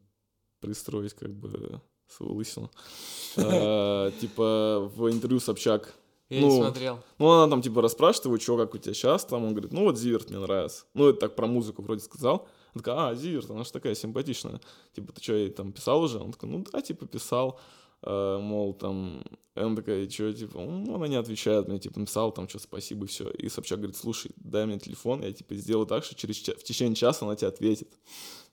пристроить, 0.61 1.13
как 1.13 1.35
бы, 1.35 1.81
свою 2.09 2.35
лысину. 2.35 2.71
А, 3.37 4.13
типа, 4.13 4.91
в 4.95 5.11
интервью 5.11 5.41
Собчак 5.41 5.93
я 6.29 6.41
ну, 6.41 6.49
не 6.49 6.61
смотрел. 6.61 6.99
Ну, 7.19 7.31
она 7.31 7.49
там, 7.49 7.63
типа, 7.63 7.81
расспрашивает 7.83 8.25
его, 8.25 8.39
что, 8.39 8.57
как 8.57 8.75
у 8.75 8.79
тебя 8.79 8.95
сейчас, 8.95 9.25
там, 9.25 9.45
он 9.45 9.51
говорит, 9.51 9.73
ну, 9.73 9.85
вот 9.85 9.97
Зиверт 9.97 10.29
мне 10.31 10.41
нравится. 10.41 10.85
Ну, 10.95 11.09
это 11.09 11.21
так 11.21 11.37
про 11.37 11.47
музыку 11.47 11.83
вроде 11.83 12.03
сказал. 12.03 12.49
Она 12.75 12.83
такая, 12.83 13.09
а, 13.09 13.15
Зиверт, 13.15 13.49
она 13.51 13.63
же 13.63 13.73
такая 13.73 13.95
симпатичная. 13.95 14.61
Типа, 14.95 15.13
ты 15.13 15.23
что, 15.23 15.35
ей 15.35 15.51
там 15.51 15.73
писал 15.73 16.03
уже? 16.03 16.19
Он 16.19 16.33
такой, 16.33 16.49
ну, 16.49 16.65
да, 16.73 16.83
типа, 16.83 17.07
писал. 17.07 17.61
Uh, 18.03 18.39
мол, 18.41 18.75
там, 18.75 19.25
и 19.57 19.61
она 19.61 19.75
такая, 19.75 20.05
и 20.05 20.11
что, 20.11 20.31
типа, 20.33 20.61
ну, 20.61 20.95
она 20.95 21.09
не 21.09 21.17
отвечает 21.17 21.67
мне, 21.67 21.79
типа, 21.79 21.99
написал, 21.99 22.31
там, 22.31 22.47
что, 22.47 22.59
спасибо, 22.59 23.07
и 23.07 23.09
все. 23.09 23.31
И 23.31 23.49
Собчак 23.49 23.79
говорит, 23.79 23.97
слушай, 23.97 24.33
дай 24.37 24.67
мне 24.67 24.79
телефон, 24.79 25.23
я, 25.23 25.33
типа, 25.33 25.55
сделаю 25.55 25.87
так, 25.87 26.05
что 26.05 26.15
через 26.15 26.37
в 26.37 26.63
течение 26.63 26.95
часа 26.95 27.25
она 27.25 27.37
тебе 27.37 27.49
ответит. 27.49 27.89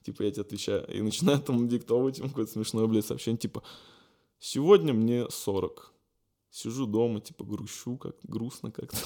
Типа, 0.02 0.22
я 0.22 0.30
тебе 0.30 0.42
отвечаю. 0.42 0.86
И 0.86 1.02
начинает 1.02 1.44
там 1.44 1.68
диктовать 1.68 2.18
ему 2.18 2.30
какое-то 2.30 2.52
смешное, 2.52 2.86
блядь, 2.86 3.04
сообщение, 3.04 3.38
типа, 3.38 3.62
сегодня 4.40 4.94
мне 4.94 5.26
40 5.28 5.93
сижу 6.54 6.86
дома, 6.86 7.20
типа, 7.20 7.44
грущу, 7.44 7.96
как 7.96 8.14
грустно 8.22 8.70
как-то. 8.70 8.96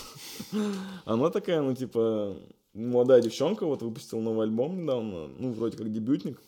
Она 1.06 1.30
такая, 1.30 1.62
ну, 1.62 1.74
типа, 1.74 2.36
молодая 2.74 3.22
девчонка, 3.22 3.64
вот 3.64 3.82
выпустила 3.82 4.20
новый 4.20 4.46
альбом 4.46 4.82
недавно, 4.82 5.28
ну, 5.28 5.52
вроде 5.52 5.78
как 5.78 5.90
дебютник. 5.90 6.38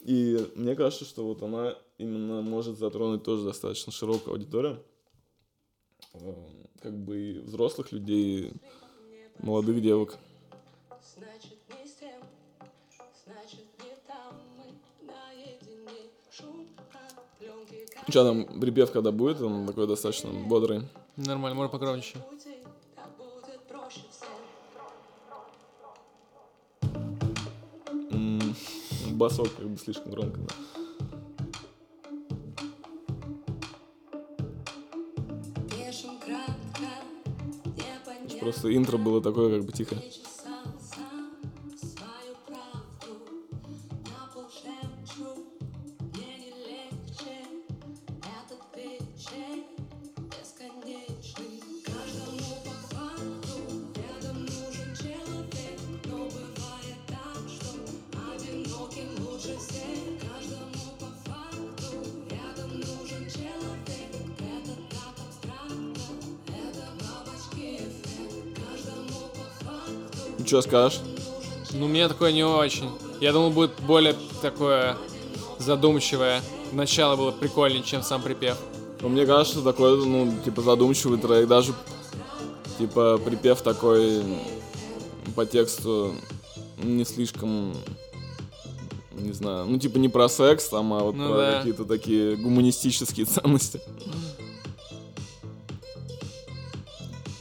И 0.00 0.38
мне 0.56 0.74
кажется, 0.74 1.04
что 1.04 1.26
вот 1.26 1.42
она 1.42 1.74
именно 1.98 2.40
может 2.40 2.78
затронуть 2.78 3.24
тоже 3.24 3.44
достаточно 3.44 3.92
широкую 3.92 4.32
аудиторию. 4.32 4.82
Э, 6.14 6.32
как 6.80 6.96
бы 6.96 7.42
взрослых 7.44 7.92
людей, 7.92 8.52
молодых 9.40 9.82
девок. 9.82 10.16
Что 18.08 18.24
там, 18.24 18.60
припев 18.60 18.90
когда 18.90 19.12
будет, 19.12 19.40
он 19.42 19.66
такой 19.66 19.86
достаточно 19.86 20.30
бодрый. 20.30 20.82
Нормально, 21.16 21.54
можно 21.54 21.70
погромче. 21.70 22.16
басок 29.18 29.48
как 29.56 29.68
бы 29.68 29.76
слишком 29.76 30.12
громко, 30.12 30.40
да. 30.40 30.54
Просто 38.40 38.74
интро 38.74 38.96
было 38.96 39.20
такое 39.20 39.58
как 39.58 39.66
бы 39.66 39.72
тихое. 39.72 40.00
Что 70.48 70.62
скажешь? 70.62 71.00
Ну, 71.74 71.88
мне 71.88 72.08
такое 72.08 72.32
не 72.32 72.42
очень. 72.42 72.88
Я 73.20 73.34
думал, 73.34 73.50
будет 73.50 73.72
более 73.86 74.16
такое 74.40 74.96
задумчивое. 75.58 76.40
Начало 76.72 77.16
было 77.16 77.32
прикольнее, 77.32 77.82
чем 77.82 78.02
сам 78.02 78.22
припев. 78.22 78.56
Ну, 79.02 79.10
мне 79.10 79.26
кажется, 79.26 79.60
такой, 79.60 80.02
ну, 80.02 80.32
типа, 80.42 80.62
задумчивый 80.62 81.18
трек. 81.18 81.46
Даже, 81.46 81.74
типа, 82.78 83.20
припев 83.22 83.60
такой 83.60 84.22
по 85.36 85.44
тексту 85.44 86.14
не 86.82 87.04
слишком 87.04 87.74
не 89.12 89.32
знаю, 89.32 89.66
ну 89.66 89.78
типа 89.78 89.98
не 89.98 90.08
про 90.08 90.28
секс 90.28 90.68
там, 90.68 90.94
а 90.94 91.00
вот 91.00 91.16
ну, 91.16 91.28
про 91.28 91.36
да. 91.36 91.58
какие-то 91.58 91.84
такие 91.84 92.36
гуманистические 92.36 93.26
ценности. 93.26 93.82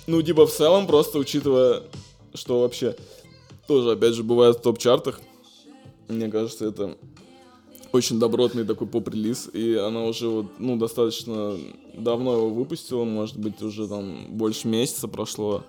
Ну, 0.07 0.21
типа, 0.21 0.47
в 0.47 0.51
целом, 0.51 0.87
просто 0.87 1.19
учитывая 1.19 1.83
что 2.47 2.61
вообще 2.61 2.95
тоже, 3.67 3.91
опять 3.91 4.13
же, 4.13 4.23
бывает 4.23 4.55
в 4.55 4.61
топ-чартах. 4.61 5.19
Мне 6.07 6.29
кажется, 6.29 6.65
это 6.65 6.95
очень 7.91 8.19
добротный 8.19 8.63
такой 8.63 8.87
поп-релиз, 8.87 9.49
и 9.51 9.75
она 9.75 10.05
уже 10.05 10.29
вот, 10.29 10.45
ну, 10.57 10.77
достаточно 10.77 11.57
давно 11.93 12.37
его 12.37 12.49
выпустила, 12.49 13.03
может 13.03 13.37
быть, 13.37 13.61
уже 13.61 13.85
там 13.89 14.27
больше 14.29 14.69
месяца 14.69 15.09
прошло. 15.09 15.65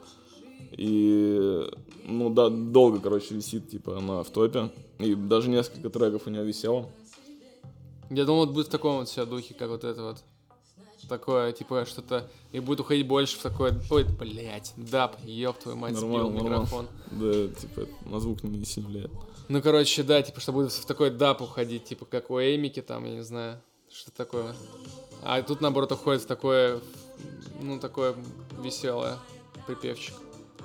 И, 0.70 1.68
ну, 2.06 2.30
да, 2.30 2.48
долго, 2.48 3.00
короче, 3.00 3.34
висит, 3.34 3.68
типа, 3.68 3.98
она 3.98 4.22
в 4.22 4.30
топе. 4.30 4.70
И 5.00 5.16
даже 5.16 5.50
несколько 5.50 5.90
треков 5.90 6.28
у 6.28 6.30
нее 6.30 6.44
висело. 6.44 6.88
Я 8.08 8.24
думал, 8.24 8.46
вот 8.46 8.54
будет 8.54 8.68
в 8.68 8.70
таком 8.70 8.98
вот 8.98 9.08
себя 9.08 9.24
духе, 9.24 9.54
как 9.54 9.70
вот 9.70 9.82
это 9.82 10.00
вот 10.00 10.18
такое, 11.08 11.52
типа, 11.52 11.84
что-то, 11.86 12.28
и 12.52 12.60
будет 12.60 12.80
уходить 12.80 13.06
больше 13.06 13.38
в 13.38 13.42
такое, 13.42 13.80
ой, 13.90 14.04
блядь, 14.04 14.72
даб, 14.76 15.16
ёб 15.24 15.58
твою 15.58 15.76
мать, 15.76 15.94
нормально, 15.94 16.30
сбил 16.30 16.44
микрофон. 16.44 16.88
Да, 17.10 17.48
типа, 17.48 17.88
на 18.04 18.20
звук 18.20 18.42
не 18.42 18.64
сильно 18.64 18.88
влияет. 18.88 19.12
Ну, 19.48 19.62
короче, 19.62 20.02
да, 20.02 20.22
типа, 20.22 20.40
что 20.40 20.52
будет 20.52 20.72
в 20.72 20.84
такой 20.84 21.10
даб 21.10 21.40
уходить, 21.42 21.84
типа, 21.84 22.04
как 22.04 22.30
у 22.30 22.38
Эймики 22.38 22.82
там, 22.82 23.04
я 23.04 23.14
не 23.14 23.24
знаю, 23.24 23.60
что 23.90 24.10
такое. 24.12 24.54
А 25.22 25.42
тут, 25.42 25.60
наоборот, 25.60 25.90
уходит 25.92 26.22
в 26.22 26.26
такое, 26.26 26.80
ну, 27.60 27.80
такое 27.80 28.14
веселое 28.62 29.18
припевчик. 29.66 30.14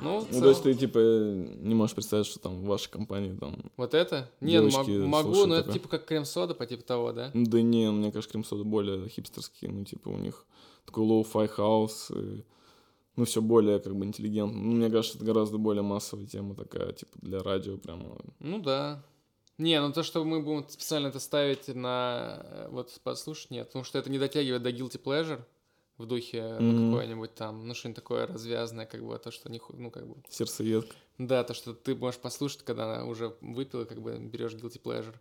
Ну, 0.04 0.28
ну 0.32 0.40
то 0.40 0.50
есть 0.50 0.64
ты, 0.64 0.74
типа, 0.74 1.00
не 1.00 1.76
можешь 1.76 1.96
представить, 1.96 2.26
что 2.26 2.40
там 2.40 2.62
в 2.62 2.66
вашей 2.66 2.90
компании 2.90 3.36
там... 3.36 3.56
Вот 3.78 3.94
это? 3.94 4.30
Не, 4.42 4.62
ну, 4.62 4.70
могу, 5.08 5.46
но 5.46 5.56
это 5.56 5.72
типа 5.72 5.88
как 5.88 6.06
крем-сода, 6.06 6.54
по 6.54 6.66
типу 6.66 6.84
того, 6.84 7.12
да? 7.12 7.32
Да 7.34 7.62
не, 7.62 7.90
мне 7.92 8.12
кажется, 8.12 8.32
крем-сода 8.32 8.64
более 8.64 9.08
хипстерские, 9.08 9.72
ну, 9.72 9.86
типа, 9.86 10.10
у 10.10 10.18
них 10.18 10.46
такой 10.86 11.06
low-fi 11.06 11.48
хаус, 11.48 12.12
и, 12.12 12.44
ну, 13.16 13.26
все 13.26 13.42
более, 13.42 13.80
как 13.80 13.96
бы, 13.96 14.06
интеллигентно. 14.06 14.60
Ну, 14.60 14.74
мне 14.74 14.90
кажется, 14.90 15.18
это 15.18 15.26
гораздо 15.26 15.58
более 15.58 15.84
массовая 15.84 16.26
тема 16.26 16.56
такая, 16.56 16.94
типа, 16.94 17.18
для 17.22 17.42
радио 17.42 17.78
прямо. 17.78 18.18
Ну, 18.40 18.60
да. 18.60 19.04
Не, 19.58 19.80
ну 19.82 19.94
то, 19.94 20.02
что 20.02 20.24
мы 20.24 20.42
будем 20.42 20.68
специально 20.68 21.08
это 21.08 21.20
ставить 21.20 21.68
на 21.68 22.42
э, 22.44 22.68
вот 22.72 23.00
послушать, 23.04 23.52
нет, 23.52 23.68
потому 23.68 23.86
что 23.86 24.00
это 24.00 24.10
не 24.10 24.18
дотягивает 24.18 24.64
до 24.64 24.72
guilty 24.72 25.02
pleasure, 25.02 25.42
в 25.98 26.06
духе 26.06 26.38
mm-hmm. 26.38 26.60
ну, 26.60 26.92
какое-нибудь 26.92 27.36
там, 27.36 27.68
ну, 27.68 27.74
что-нибудь 27.74 27.96
такое 27.96 28.28
развязное, 28.28 28.86
как 28.86 29.06
бы, 29.06 29.18
то, 29.18 29.32
что 29.32 29.52
не, 29.52 29.62
ну, 29.74 29.92
как 29.92 30.08
бы... 30.08 30.16
Сердцеедка. 30.30 30.96
Да, 31.18 31.44
то, 31.44 31.54
что 31.54 31.74
ты 31.74 31.96
можешь 31.96 32.20
послушать, 32.20 32.64
когда 32.64 32.96
она 32.96 33.06
уже 33.06 33.36
выпила, 33.42 33.86
как 33.86 34.02
бы 34.02 34.18
берешь 34.18 34.54
guilty 34.54 34.82
pleasure. 34.82 35.16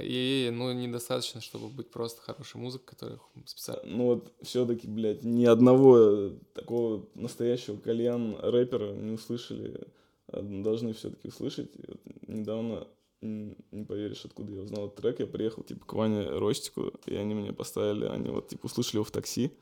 И, 0.00 0.50
ну, 0.52 0.72
недостаточно, 0.72 1.40
чтобы 1.40 1.68
быть 1.68 1.90
просто 1.90 2.22
хорошей 2.22 2.56
музыкой, 2.56 2.86
которая 2.86 3.20
специально... 3.44 3.82
Ну 3.84 4.04
вот 4.06 4.32
все-таки, 4.40 4.86
блядь, 4.88 5.22
ни 5.22 5.44
одного 5.44 6.30
такого 6.54 7.06
настоящего 7.14 7.76
кальян 7.76 8.36
рэпера 8.40 8.92
не 8.92 9.12
услышали. 9.12 9.86
А 10.28 10.40
должны 10.40 10.94
все-таки 10.94 11.28
услышать. 11.28 11.74
И 11.76 11.84
вот 11.86 12.00
недавно, 12.26 12.86
не 13.20 13.84
поверишь, 13.84 14.24
откуда 14.24 14.52
я 14.52 14.62
узнал 14.62 14.86
этот 14.86 14.96
трек, 14.96 15.20
я 15.20 15.26
приехал, 15.26 15.62
типа, 15.62 15.84
к 15.84 15.92
Ване 15.92 16.26
Ростику, 16.26 16.92
и 17.04 17.14
они 17.14 17.34
мне 17.34 17.52
поставили, 17.52 18.06
они 18.06 18.30
вот, 18.30 18.48
типа, 18.48 18.66
услышали 18.66 18.96
его 18.96 19.04
в 19.04 19.10
такси. 19.10 19.52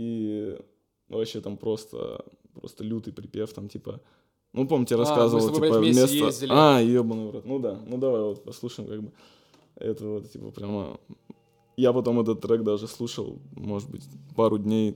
И 0.00 0.56
вообще 1.10 1.42
там 1.42 1.58
просто, 1.58 2.24
просто 2.54 2.84
лютый 2.84 3.12
припев, 3.12 3.52
там, 3.52 3.68
типа, 3.68 4.00
ну, 4.54 4.66
помню, 4.66 4.86
тебе 4.86 4.96
а, 4.96 5.00
рассказывал, 5.00 5.48
а, 5.48 5.52
типа, 5.52 5.78
вместо... 5.78 6.16
Ездили. 6.16 6.50
А, 6.50 6.80
ебаный 6.80 7.26
в 7.26 7.30
рот. 7.32 7.44
Ну 7.44 7.58
да, 7.58 7.78
ну 7.86 7.98
давай 7.98 8.22
вот 8.22 8.42
послушаем, 8.42 8.88
как 8.88 9.02
бы. 9.02 9.12
Это 9.76 10.06
вот, 10.06 10.32
типа, 10.32 10.52
прямо... 10.52 10.98
Я 11.76 11.92
потом 11.92 12.18
этот 12.18 12.40
трек 12.40 12.62
даже 12.62 12.88
слушал, 12.88 13.38
может 13.52 13.90
быть, 13.90 14.02
пару 14.34 14.56
дней. 14.56 14.94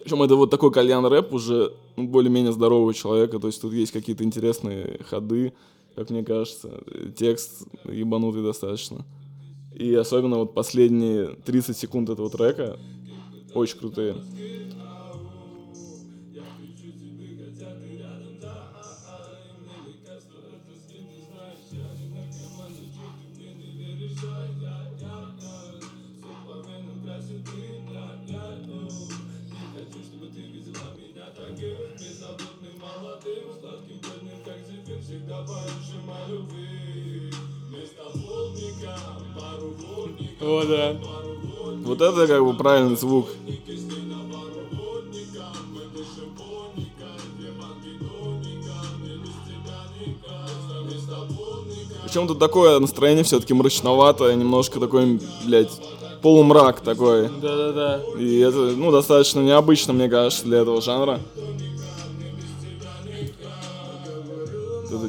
Причем 0.00 0.20
это 0.24 0.34
вот 0.34 0.50
такой 0.50 0.72
кальян 0.72 1.06
рэп 1.06 1.32
уже 1.32 1.72
ну, 1.96 2.08
более-менее 2.08 2.52
здорового 2.52 2.92
человека, 2.92 3.38
то 3.38 3.46
есть 3.46 3.62
тут 3.62 3.72
есть 3.72 3.92
какие-то 3.92 4.24
интересные 4.24 4.98
ходы, 5.08 5.52
как 5.94 6.10
мне 6.10 6.24
кажется, 6.24 6.82
текст 7.16 7.68
ебанутый 7.84 8.42
достаточно. 8.42 9.06
И 9.74 9.94
особенно 9.94 10.38
вот 10.38 10.54
последние 10.54 11.36
30 11.44 11.76
секунд 11.76 12.10
этого 12.10 12.30
трека 12.30 12.78
очень 13.54 13.78
крутые. 13.78 14.16
О, 40.40 40.62
да. 40.66 41.23
Вот 41.84 42.00
это 42.00 42.26
как 42.26 42.44
бы 42.44 42.54
правильный 42.54 42.96
звук. 42.96 43.28
Причем 52.04 52.28
тут 52.28 52.38
такое 52.38 52.78
настроение 52.78 53.24
все-таки 53.24 53.54
мрачноватое, 53.54 54.34
немножко 54.36 54.78
такой, 54.78 55.20
блядь, 55.44 55.80
полумрак 56.22 56.80
такой. 56.80 57.28
Да-да-да. 57.28 58.00
И 58.18 58.38
это, 58.38 58.56
ну, 58.56 58.92
достаточно 58.92 59.40
необычно, 59.40 59.92
мне 59.92 60.08
кажется, 60.08 60.44
для 60.44 60.60
этого 60.60 60.80
жанра. 60.80 61.20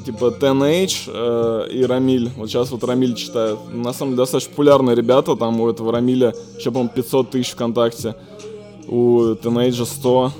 Типа 0.05 0.25
Teenage 0.39 1.09
э, 1.11 1.67
и 1.71 1.83
Рамиль. 1.83 2.29
Вот 2.37 2.49
сейчас 2.49 2.69
вот 2.71 2.83
Рамиль 2.83 3.15
читает. 3.15 3.57
На 3.73 3.91
самом 3.91 4.11
деле 4.11 4.21
достаточно 4.21 4.51
популярные 4.51 4.95
ребята. 4.95 5.35
Там 5.35 5.59
у 5.59 5.69
этого 5.69 5.91
Рамиля 5.91 6.33
еще, 6.57 6.69
по-моему, 6.69 6.91
500 6.93 7.31
тысяч 7.31 7.51
ВКонтакте. 7.51 8.15
У 8.87 9.33
Teenage 9.33 9.83
100. 9.83 10.31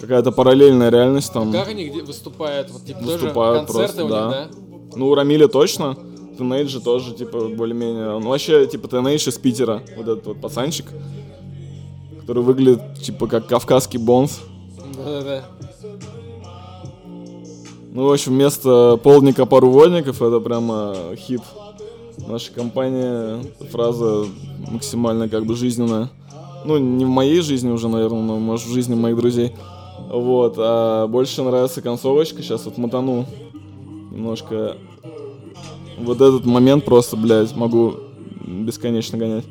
Какая-то 0.00 0.32
параллельная 0.32 0.90
реальность 0.90 1.32
там. 1.32 1.52
Как 1.52 1.68
они 1.68 1.88
где 1.88 2.02
выступают? 2.02 2.70
Вот, 2.70 2.84
типа, 2.84 2.98
выступают 2.98 3.66
тоже 3.66 3.78
концерты 3.78 4.02
просто, 4.02 4.04
у 4.04 4.08
них, 4.08 4.10
да? 4.10 4.30
да? 4.30 4.50
Ну, 4.96 5.08
у 5.08 5.14
Рамиля 5.14 5.48
точно. 5.48 5.96
Тенейджи 6.36 6.80
тоже, 6.80 7.14
типа, 7.14 7.48
более-менее... 7.48 8.10
Он 8.10 8.24
вообще, 8.24 8.66
типа, 8.66 8.88
Тенейдж 8.88 9.28
из 9.28 9.38
Питера. 9.38 9.82
Вот 9.96 10.08
этот 10.08 10.26
вот 10.26 10.40
пацанчик. 10.40 10.86
Который 12.20 12.42
выглядит, 12.42 12.82
типа, 13.02 13.26
как 13.26 13.46
кавказский 13.46 13.98
бонс. 13.98 14.40
Да-да-да. 14.96 15.44
Ну, 17.94 18.08
в 18.08 18.12
общем, 18.12 18.32
вместо 18.32 18.98
полника 19.00 19.46
пару 19.46 19.70
вольников 19.70 20.20
это 20.20 20.40
прямо 20.40 20.96
хит 21.14 21.42
нашей 22.26 22.52
компании. 22.52 23.40
Фраза 23.70 24.26
максимально 24.68 25.28
как 25.28 25.46
бы 25.46 25.54
жизненная. 25.54 26.10
Ну, 26.64 26.76
не 26.78 27.04
в 27.04 27.08
моей 27.08 27.40
жизни 27.40 27.70
уже, 27.70 27.86
наверное, 27.86 28.22
но, 28.22 28.40
может, 28.40 28.66
в 28.66 28.72
жизни 28.72 28.96
моих 28.96 29.16
друзей. 29.16 29.54
Вот, 30.10 30.56
а 30.58 31.06
больше 31.06 31.44
нравится 31.44 31.82
концовочка. 31.82 32.42
Сейчас 32.42 32.64
вот 32.64 32.78
мотану 32.78 33.26
немножко. 34.10 34.76
Вот 35.96 36.16
этот 36.20 36.44
момент 36.46 36.84
просто, 36.84 37.16
блядь, 37.16 37.54
могу 37.54 37.94
бесконечно 38.44 39.18
гонять. 39.18 39.44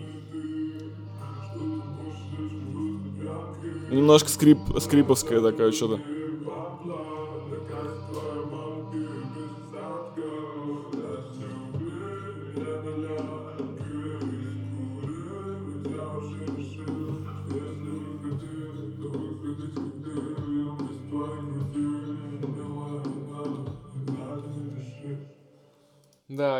Немножко 3.89 4.29
скрип, 4.29 4.60
скриповская 4.82 5.39
такая 5.39 5.71
что-то. 5.71 6.01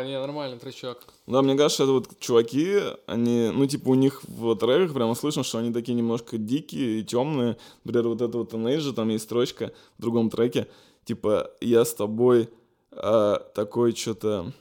Не, 0.06 0.18
нормальный 0.18 0.58
тречок. 0.58 0.98
Да, 1.26 1.42
мне 1.42 1.56
кажется, 1.56 1.84
это 1.84 1.92
вот 1.92 2.18
чуваки, 2.20 2.78
они, 3.06 3.50
ну, 3.52 3.66
типа, 3.66 3.88
у 3.88 3.94
них 3.94 4.22
в 4.24 4.54
треках 4.56 4.94
прямо 4.94 5.14
слышно, 5.14 5.42
что 5.42 5.58
они 5.58 5.72
такие 5.72 5.94
немножко 5.94 6.38
дикие 6.38 7.00
и 7.00 7.04
темные. 7.04 7.56
Например, 7.84 8.08
вот 8.08 8.20
это 8.20 8.38
вот 8.38 8.52
Teenage, 8.52 8.92
там 8.92 9.08
есть 9.08 9.24
строчка 9.24 9.72
в 9.98 10.02
другом 10.02 10.30
треке, 10.30 10.68
типа, 11.04 11.50
я 11.60 11.84
с 11.84 11.94
тобой 11.94 12.48
а, 12.90 13.38
такой 13.54 13.94
что-то 13.94 14.52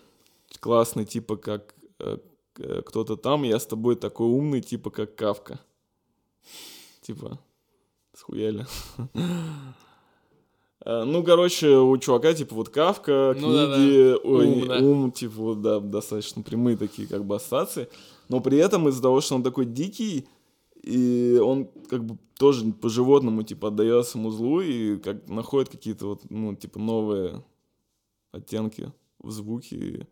классный, 0.59 1.05
типа, 1.05 1.37
как 1.37 1.75
а, 1.99 2.19
кто-то 2.85 3.15
там, 3.17 3.43
я 3.43 3.59
с 3.59 3.65
тобой 3.65 3.95
такой 3.95 4.27
умный, 4.27 4.61
типа, 4.61 4.89
как 4.89 5.15
Кавка. 5.15 5.59
Типа, 7.01 7.39
схуяли. 8.13 8.65
Э, 10.85 11.03
ну, 11.05 11.23
короче, 11.23 11.77
у 11.77 11.97
чувака, 11.97 12.33
типа, 12.33 12.55
вот 12.55 12.69
Кавка, 12.69 13.35
ну, 13.37 13.47
книги, 13.47 13.55
да, 13.55 14.13
да. 14.13 14.29
Ой, 14.29 14.45
ум, 14.47 14.67
да. 14.67 14.77
ум, 14.79 15.11
типа, 15.11 15.35
вот, 15.35 15.61
да, 15.61 15.79
достаточно 15.79 16.43
прямые 16.43 16.77
такие, 16.77 17.07
как 17.07 17.25
бы, 17.25 17.35
ассоциации. 17.35 17.89
Но 18.29 18.41
при 18.41 18.57
этом 18.57 18.87
из-за 18.89 19.01
того, 19.01 19.21
что 19.21 19.35
он 19.35 19.43
такой 19.43 19.65
дикий, 19.65 20.27
и 20.81 21.39
он, 21.41 21.69
как 21.89 22.03
бы, 22.03 22.17
тоже 22.37 22.65
по-животному, 22.73 23.43
типа, 23.43 23.69
отдается 23.69 24.17
музлу 24.17 24.59
и 24.59 24.97
как 24.97 25.27
находит 25.29 25.69
какие-то 25.69 26.07
вот, 26.07 26.29
ну, 26.29 26.53
типа, 26.55 26.79
новые 26.79 27.43
оттенки 28.31 28.91
в 29.19 29.31
звуке. 29.31 29.75
И 29.75 30.07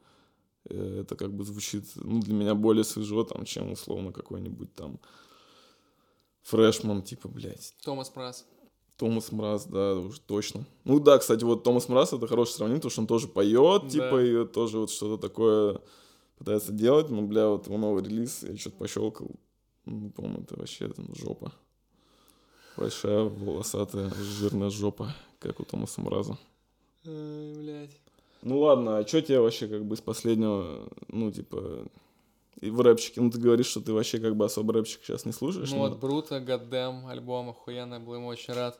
э, 0.70 1.02
это, 1.02 1.18
как 1.18 1.34
бы, 1.34 1.44
звучит, 1.44 1.84
ну, 1.96 2.22
для 2.22 2.34
меня 2.34 2.56
более 2.56 2.86
свежо, 2.86 3.26
там, 3.26 3.44
чем, 3.44 3.74
условно, 3.74 4.14
какой-нибудь 4.14 4.74
там 4.74 5.02
фрешман, 6.44 7.02
типа, 7.02 7.28
блядь. 7.28 7.76
Томас 7.84 8.10
Прасс. 8.10 8.46
Томас 9.02 9.32
Мраз, 9.32 9.66
да, 9.66 9.96
уж 9.96 10.20
точно. 10.20 10.64
Ну 10.84 11.00
да, 11.00 11.18
кстати, 11.18 11.44
вот 11.44 11.64
Томас 11.64 11.90
Мраз 11.90 12.14
это 12.14 12.28
хорошее 12.28 12.56
сравнение, 12.56 12.80
потому 12.80 12.92
что 12.92 13.02
он 13.02 13.08
тоже 13.08 13.28
поет, 13.28 13.82
да. 13.86 13.90
типа, 13.90 14.24
и 14.24 14.46
тоже 14.46 14.78
вот 14.78 14.92
что-то 14.92 15.20
такое 15.20 15.82
пытается 16.38 16.72
делать. 16.72 17.10
Ну, 17.10 17.24
бля, 17.24 17.48
вот 17.48 17.66
его 17.66 17.80
новый 17.80 18.04
релиз, 18.04 18.44
я 18.44 18.56
что-то 18.56 18.78
пощелкал. 18.78 19.32
Ну, 19.86 20.12
по-моему, 20.12 20.44
это 20.44 20.60
вообще 20.60 20.88
там, 20.90 21.08
жопа. 21.16 21.52
Большая, 22.78 23.24
волосатая, 23.24 24.12
жирная 24.14 24.70
жопа, 24.70 25.16
как 25.40 25.60
у 25.60 25.64
Томаса 25.64 26.00
Мраза. 26.02 26.38
Ай, 27.08 27.56
блядь. 27.56 28.00
Ну 28.44 28.60
ладно, 28.60 29.00
а 29.00 29.08
что 29.08 29.20
тебе 29.24 29.40
вообще 29.40 29.68
как 29.68 29.84
бы 29.84 29.96
из 29.96 30.02
последнего, 30.02 30.88
ну, 31.08 31.32
типа, 31.32 31.88
и 32.60 32.70
в 32.70 32.80
рэпчике. 32.82 33.20
Ну, 33.20 33.32
ты 33.32 33.40
говоришь, 33.40 33.66
что 33.66 33.82
ты 33.82 33.94
вообще 33.94 34.20
как 34.20 34.36
бы 34.36 34.46
особо 34.46 34.74
рэпчик 34.74 35.04
сейчас 35.04 35.26
не 35.26 35.32
слушаешь. 35.32 35.72
Ну, 35.72 35.78
но... 35.78 35.90
вот 35.90 36.00
Брута, 36.00 36.40
Гаддем, 36.40 37.08
альбом 37.08 37.50
охуенный, 37.50 37.98
был 37.98 38.14
ему 38.14 38.28
очень 38.28 38.54
рад. 38.54 38.80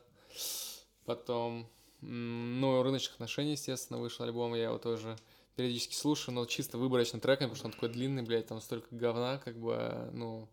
Потом, 1.06 1.68
ну, 2.02 2.84
рыночных 2.84 3.14
отношений, 3.14 3.52
естественно, 3.52 4.00
вышел 4.00 4.26
альбом, 4.26 4.54
я 4.54 4.66
его 4.66 4.78
тоже 4.78 5.18
периодически 5.56 5.96
слушаю, 5.96 6.36
но 6.36 6.46
чисто 6.46 6.78
выборочно 6.78 7.20
треками, 7.20 7.48
потому 7.50 7.58
что 7.58 7.66
он 7.68 7.74
такой 7.74 7.90
длинный, 7.90 8.24
блядь, 8.24 8.48
там 8.48 8.62
столько 8.62 8.88
говна, 8.96 9.38
как 9.40 9.58
бы, 9.60 10.10
ну, 10.14 10.48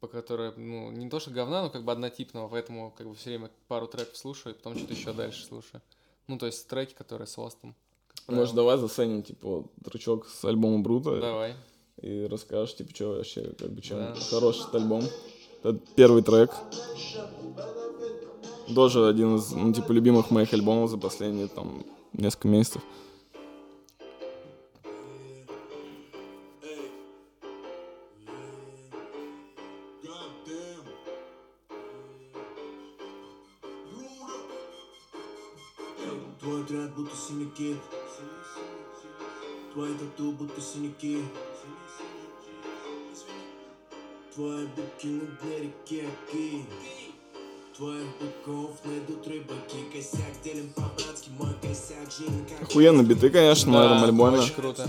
по 0.00 0.06
которой, 0.06 0.52
ну, 0.56 0.90
не 0.90 1.08
то 1.08 1.18
что 1.20 1.30
говна, 1.30 1.62
но 1.62 1.70
как 1.70 1.84
бы 1.84 1.92
однотипного, 1.92 2.48
поэтому 2.48 2.92
как 2.96 3.08
бы 3.08 3.14
все 3.14 3.30
время 3.30 3.50
пару 3.66 3.88
треков 3.88 4.16
слушаю, 4.16 4.54
и 4.54 4.56
потом 4.56 4.76
что-то 4.76 4.94
еще 4.94 5.12
дальше 5.12 5.44
слушаю. 5.44 5.82
Ну, 6.28 6.38
то 6.38 6.46
есть 6.46 6.68
треки, 6.68 6.94
которые 6.94 7.26
с 7.26 7.38
Остом. 7.38 7.74
Может, 8.26 8.54
давай 8.54 8.76
заценим, 8.76 9.22
типа, 9.22 9.64
тречок 9.84 10.28
с 10.28 10.44
альбома 10.44 10.80
Брута. 10.80 11.18
Давай. 11.18 11.54
И 12.02 12.26
расскажешь, 12.26 12.76
типа, 12.76 12.94
что 12.94 13.08
вообще, 13.16 13.54
как 13.58 13.70
бы, 13.70 13.80
чем 13.80 13.98
да. 13.98 14.14
хороший 14.14 14.70
альбом. 14.72 15.02
Это 15.62 15.80
первый 15.96 16.22
трек 16.22 16.52
тоже 18.74 19.08
один 19.08 19.36
из, 19.36 19.50
ну, 19.52 19.72
типа, 19.72 19.92
любимых 19.92 20.30
моих 20.30 20.52
альбомов 20.52 20.90
за 20.90 20.98
последние, 20.98 21.48
там, 21.48 21.84
несколько 22.12 22.48
месяцев. 22.48 22.82
Твой 36.40 36.62
отряд 36.62 36.94
будто 36.94 37.16
синяки. 37.16 37.76
Твои 39.74 39.94
тату 39.96 40.32
на 45.12 45.26
дне 45.26 45.58
реки. 45.58 46.04
Аки 46.06 47.07
Охуенно 52.60 53.02
биты, 53.02 53.30
конечно, 53.30 53.72
на 53.72 53.84
этом 53.84 54.04
альбоме. 54.04 54.38
очень 54.38 54.54
круто. 54.54 54.88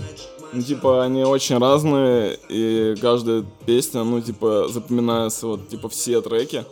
Ну, 0.52 0.60
типа, 0.60 1.04
они 1.04 1.22
очень 1.22 1.58
разные, 1.58 2.36
и 2.48 2.96
каждая 3.00 3.44
песня, 3.64 4.02
ну, 4.02 4.20
типа, 4.20 4.66
запоминается, 4.68 5.46
вот, 5.46 5.68
типа, 5.68 5.88
все 5.88 6.20
треки. 6.20 6.64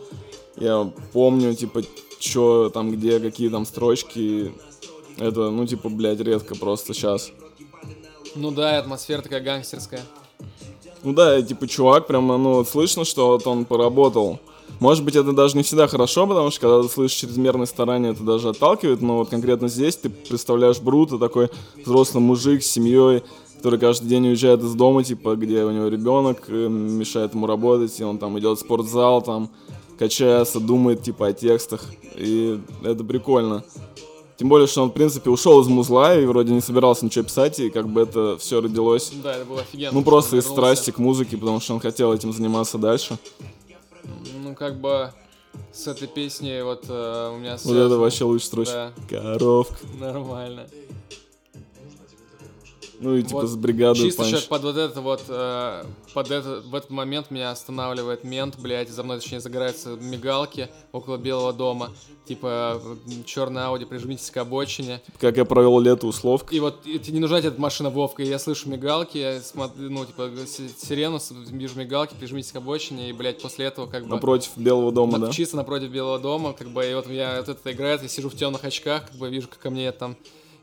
Я 0.57 0.91
помню, 1.13 1.55
типа, 1.55 1.83
что 2.19 2.69
там, 2.69 2.91
где, 2.91 3.21
какие 3.21 3.47
там 3.47 3.65
строчки. 3.65 4.53
Это, 5.17 5.49
ну, 5.51 5.65
типа, 5.65 5.87
блядь, 5.87 6.19
редко 6.19 6.55
просто 6.55 6.93
сейчас. 6.93 7.31
Ну 8.35 8.51
да, 8.51 8.75
и 8.75 8.79
атмосфера 8.79 9.21
такая 9.21 9.39
гангстерская. 9.39 10.01
Ну 11.01 11.13
да, 11.13 11.39
и, 11.39 11.43
типа, 11.43 11.65
чувак, 11.65 12.07
прямо, 12.07 12.37
ну, 12.37 12.55
вот 12.55 12.67
слышно, 12.67 13.05
что 13.05 13.27
вот 13.27 13.47
он 13.47 13.63
поработал. 13.63 14.39
Может 14.79 15.03
быть, 15.03 15.15
это 15.15 15.33
даже 15.33 15.57
не 15.57 15.63
всегда 15.63 15.87
хорошо, 15.87 16.25
потому 16.25 16.51
что 16.51 16.61
когда 16.61 16.81
ты 16.81 16.89
слышишь 16.89 17.17
чрезмерные 17.17 17.67
старания, 17.67 18.09
это 18.09 18.23
даже 18.23 18.49
отталкивает, 18.49 19.01
но 19.01 19.17
вот 19.17 19.29
конкретно 19.29 19.67
здесь 19.67 19.95
ты 19.95 20.09
представляешь 20.09 20.79
Брута, 20.79 21.17
такой 21.17 21.49
взрослый 21.83 22.23
мужик 22.23 22.63
с 22.63 22.67
семьей, 22.67 23.23
который 23.57 23.77
каждый 23.77 24.07
день 24.07 24.27
уезжает 24.27 24.61
из 24.63 24.73
дома, 24.73 25.03
типа, 25.03 25.35
где 25.35 25.65
у 25.65 25.71
него 25.71 25.87
ребенок, 25.87 26.43
э, 26.47 26.67
мешает 26.69 27.33
ему 27.33 27.45
работать, 27.45 27.99
и 27.99 28.03
он 28.03 28.17
там 28.17 28.39
идет 28.39 28.57
в 28.57 28.61
спортзал, 28.61 29.21
там, 29.21 29.49
качается, 29.97 30.61
думает, 30.61 31.03
типа, 31.03 31.27
о 31.27 31.33
текстах, 31.33 31.83
и 32.15 32.59
это 32.83 33.03
прикольно. 33.03 33.65
Тем 34.37 34.47
более, 34.47 34.67
что 34.67 34.83
он, 34.83 34.91
в 34.91 34.93
принципе, 34.93 35.29
ушел 35.29 35.59
из 35.59 35.67
музла 35.67 36.15
и 36.15 36.25
вроде 36.25 36.53
не 36.53 36.61
собирался 36.61 37.03
ничего 37.03 37.25
писать, 37.25 37.59
и 37.59 37.69
как 37.69 37.89
бы 37.89 37.99
это 37.99 38.37
все 38.37 38.61
родилось, 38.61 39.11
Да, 39.21 39.35
это 39.35 39.43
было 39.43 39.59
офигенно. 39.59 39.91
ну, 39.91 40.01
просто 40.01 40.37
из 40.37 40.45
страсти 40.45 40.91
к 40.91 40.97
музыке, 40.97 41.35
потому 41.35 41.59
что 41.59 41.73
он 41.73 41.81
хотел 41.81 42.13
этим 42.13 42.31
заниматься 42.31 42.77
дальше. 42.77 43.17
Ну, 44.49 44.55
как 44.55 44.79
бы 44.79 45.11
с 45.71 45.87
этой 45.87 46.07
песней 46.07 46.63
вот 46.63 46.85
э, 46.89 47.31
у 47.35 47.37
меня 47.37 47.51
Вот 47.51 47.61
связано- 47.61 47.85
это 47.85 47.97
вообще 47.97 48.23
лучшая 48.23 48.47
строчка. 48.47 48.93
Да, 49.11 49.19
Коровка. 49.21 49.75
нормально. 49.99 50.65
Ну 52.99 53.15
и 53.15 53.23
типа 53.23 53.41
Вот 53.41 53.47
с 53.47 53.55
бригадой 53.55 54.03
Чисто 54.03 54.23
панч. 54.23 54.31
сейчас 54.31 54.43
под 54.43 54.63
вот 54.63 54.75
это 54.75 55.01
вот, 55.01 55.23
э, 55.29 55.83
под 56.13 56.31
это, 56.31 56.61
в 56.65 56.75
этот 56.75 56.89
момент 56.89 57.31
меня 57.31 57.51
останавливает 57.51 58.23
мент, 58.25 58.59
блядь, 58.59 58.89
за 58.89 59.03
мной, 59.03 59.19
точнее, 59.19 59.39
загораются 59.39 59.89
мигалки 59.91 60.67
около 60.91 61.17
Белого 61.17 61.53
дома. 61.53 61.91
Типа, 62.25 62.81
черная 63.25 63.67
Ауди, 63.67 63.85
прижмитесь 63.85 64.29
к 64.29 64.37
обочине. 64.37 65.01
Как 65.19 65.37
я 65.37 65.45
провел 65.45 65.79
лето 65.79 66.05
условка. 66.07 66.53
И 66.53 66.59
вот 66.59 66.85
и 66.85 66.99
тебе 66.99 67.13
не 67.15 67.19
нужна 67.21 67.39
тебе 67.39 67.49
эта 67.49 67.59
машина 67.61 67.89
Вовка, 67.89 68.21
и 68.21 68.27
я 68.27 68.37
слышу 68.37 68.69
мигалки, 68.69 69.17
я 69.17 69.41
смотрю, 69.41 69.89
ну, 69.89 70.05
типа, 70.05 70.29
си- 70.45 70.69
сирену, 70.77 71.19
вижу 71.49 71.79
мигалки, 71.79 72.13
прижмитесь 72.19 72.51
к 72.51 72.57
обочине, 72.57 73.09
и, 73.09 73.13
блядь, 73.13 73.41
после 73.41 73.65
этого 73.65 73.87
как 73.87 74.03
бы... 74.03 74.09
Напротив 74.09 74.51
Белого 74.57 74.91
дома, 74.91 75.17
на- 75.17 75.27
да? 75.27 75.31
Чисто 75.31 75.55
напротив 75.57 75.89
Белого 75.89 76.19
дома, 76.19 76.53
как 76.53 76.67
бы, 76.69 76.85
и 76.85 76.93
вот 76.93 77.09
я 77.09 77.37
вот 77.37 77.49
это 77.49 77.71
играет, 77.71 78.03
я 78.03 78.07
сижу 78.09 78.29
в 78.29 78.35
темных 78.35 78.63
очках, 78.63 79.07
как 79.07 79.15
бы 79.15 79.29
вижу, 79.29 79.47
как 79.47 79.59
ко 79.59 79.69
мне 79.69 79.91
там 79.91 80.15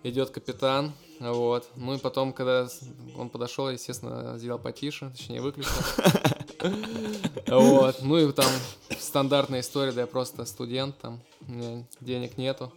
идет 0.04 0.30
капитан, 0.30 0.92
вот. 1.20 1.68
Ну 1.76 1.94
и 1.94 1.98
потом, 1.98 2.32
когда 2.32 2.68
он 3.16 3.28
подошел, 3.28 3.70
естественно, 3.70 4.38
сделал 4.38 4.58
потише, 4.58 5.10
точнее, 5.10 5.40
выключил. 5.40 5.70
Вот. 7.46 7.96
Ну 8.02 8.18
и 8.18 8.32
там 8.32 8.50
стандартная 8.98 9.60
история, 9.60 9.92
да 9.92 10.02
я 10.02 10.06
просто 10.06 10.44
студент, 10.44 10.96
там, 10.98 11.20
у 11.48 11.52
меня 11.52 11.84
денег 12.00 12.38
нету. 12.38 12.72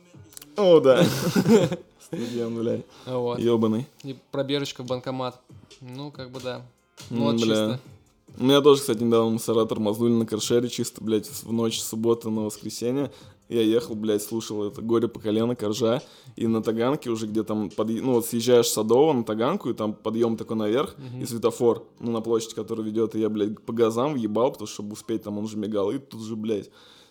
О, 0.57 0.79
да. 0.79 1.05
Студент, 1.99 2.57
блядь. 2.57 2.85
Вот. 3.05 3.39
Ёбаный. 3.39 3.87
И 4.03 4.17
пробежечка 4.31 4.83
в 4.83 4.87
банкомат. 4.87 5.39
Ну, 5.81 6.11
как 6.11 6.31
бы 6.31 6.39
да. 6.39 6.61
Ну, 7.09 7.31
вот 7.31 7.37
чисто. 7.39 7.79
У 8.37 8.43
меня 8.43 8.61
тоже, 8.61 8.81
кстати, 8.81 9.01
недавно 9.01 9.31
мусора 9.31 9.65
тормознули 9.65 10.11
на 10.11 10.25
каршере, 10.25 10.69
чисто, 10.69 11.03
блядь, 11.03 11.27
в 11.27 11.51
ночь 11.51 11.79
с 11.79 11.87
субботы 11.87 12.29
на 12.29 12.41
воскресенье. 12.41 13.11
Я 13.49 13.61
ехал, 13.63 13.95
блядь, 13.95 14.21
слушал 14.21 14.63
это 14.63 14.81
«Горе 14.81 15.07
по 15.07 15.19
колено», 15.19 15.55
«Коржа», 15.55 16.01
и 16.35 16.45
на 16.45 16.61
Таганке 16.61 17.09
уже 17.09 17.25
где 17.25 17.43
там, 17.43 17.69
подъ- 17.75 17.99
ну 17.99 18.13
вот 18.13 18.25
съезжаешь 18.27 18.67
с 18.67 18.73
Садова 18.73 19.11
на 19.11 19.23
Таганку, 19.23 19.69
и 19.69 19.73
там 19.73 19.93
подъем 19.93 20.37
такой 20.37 20.55
наверх, 20.55 20.95
и 21.19 21.25
светофор, 21.25 21.83
ну 21.99 22.11
на 22.11 22.21
площадь, 22.21 22.53
который 22.53 22.85
ведет, 22.85 23.15
и 23.15 23.19
я, 23.19 23.29
блядь, 23.29 23.59
по 23.61 23.73
газам 23.73 24.13
въебал, 24.13 24.51
потому 24.51 24.67
что, 24.67 24.75
чтобы 24.75 24.93
успеть, 24.93 25.23
там 25.23 25.39
он 25.39 25.47
же 25.47 25.57
мигал, 25.57 25.89
и 25.91 25.97
тут 25.97 26.21
же, 26.21 26.35
блядь, 26.35 26.69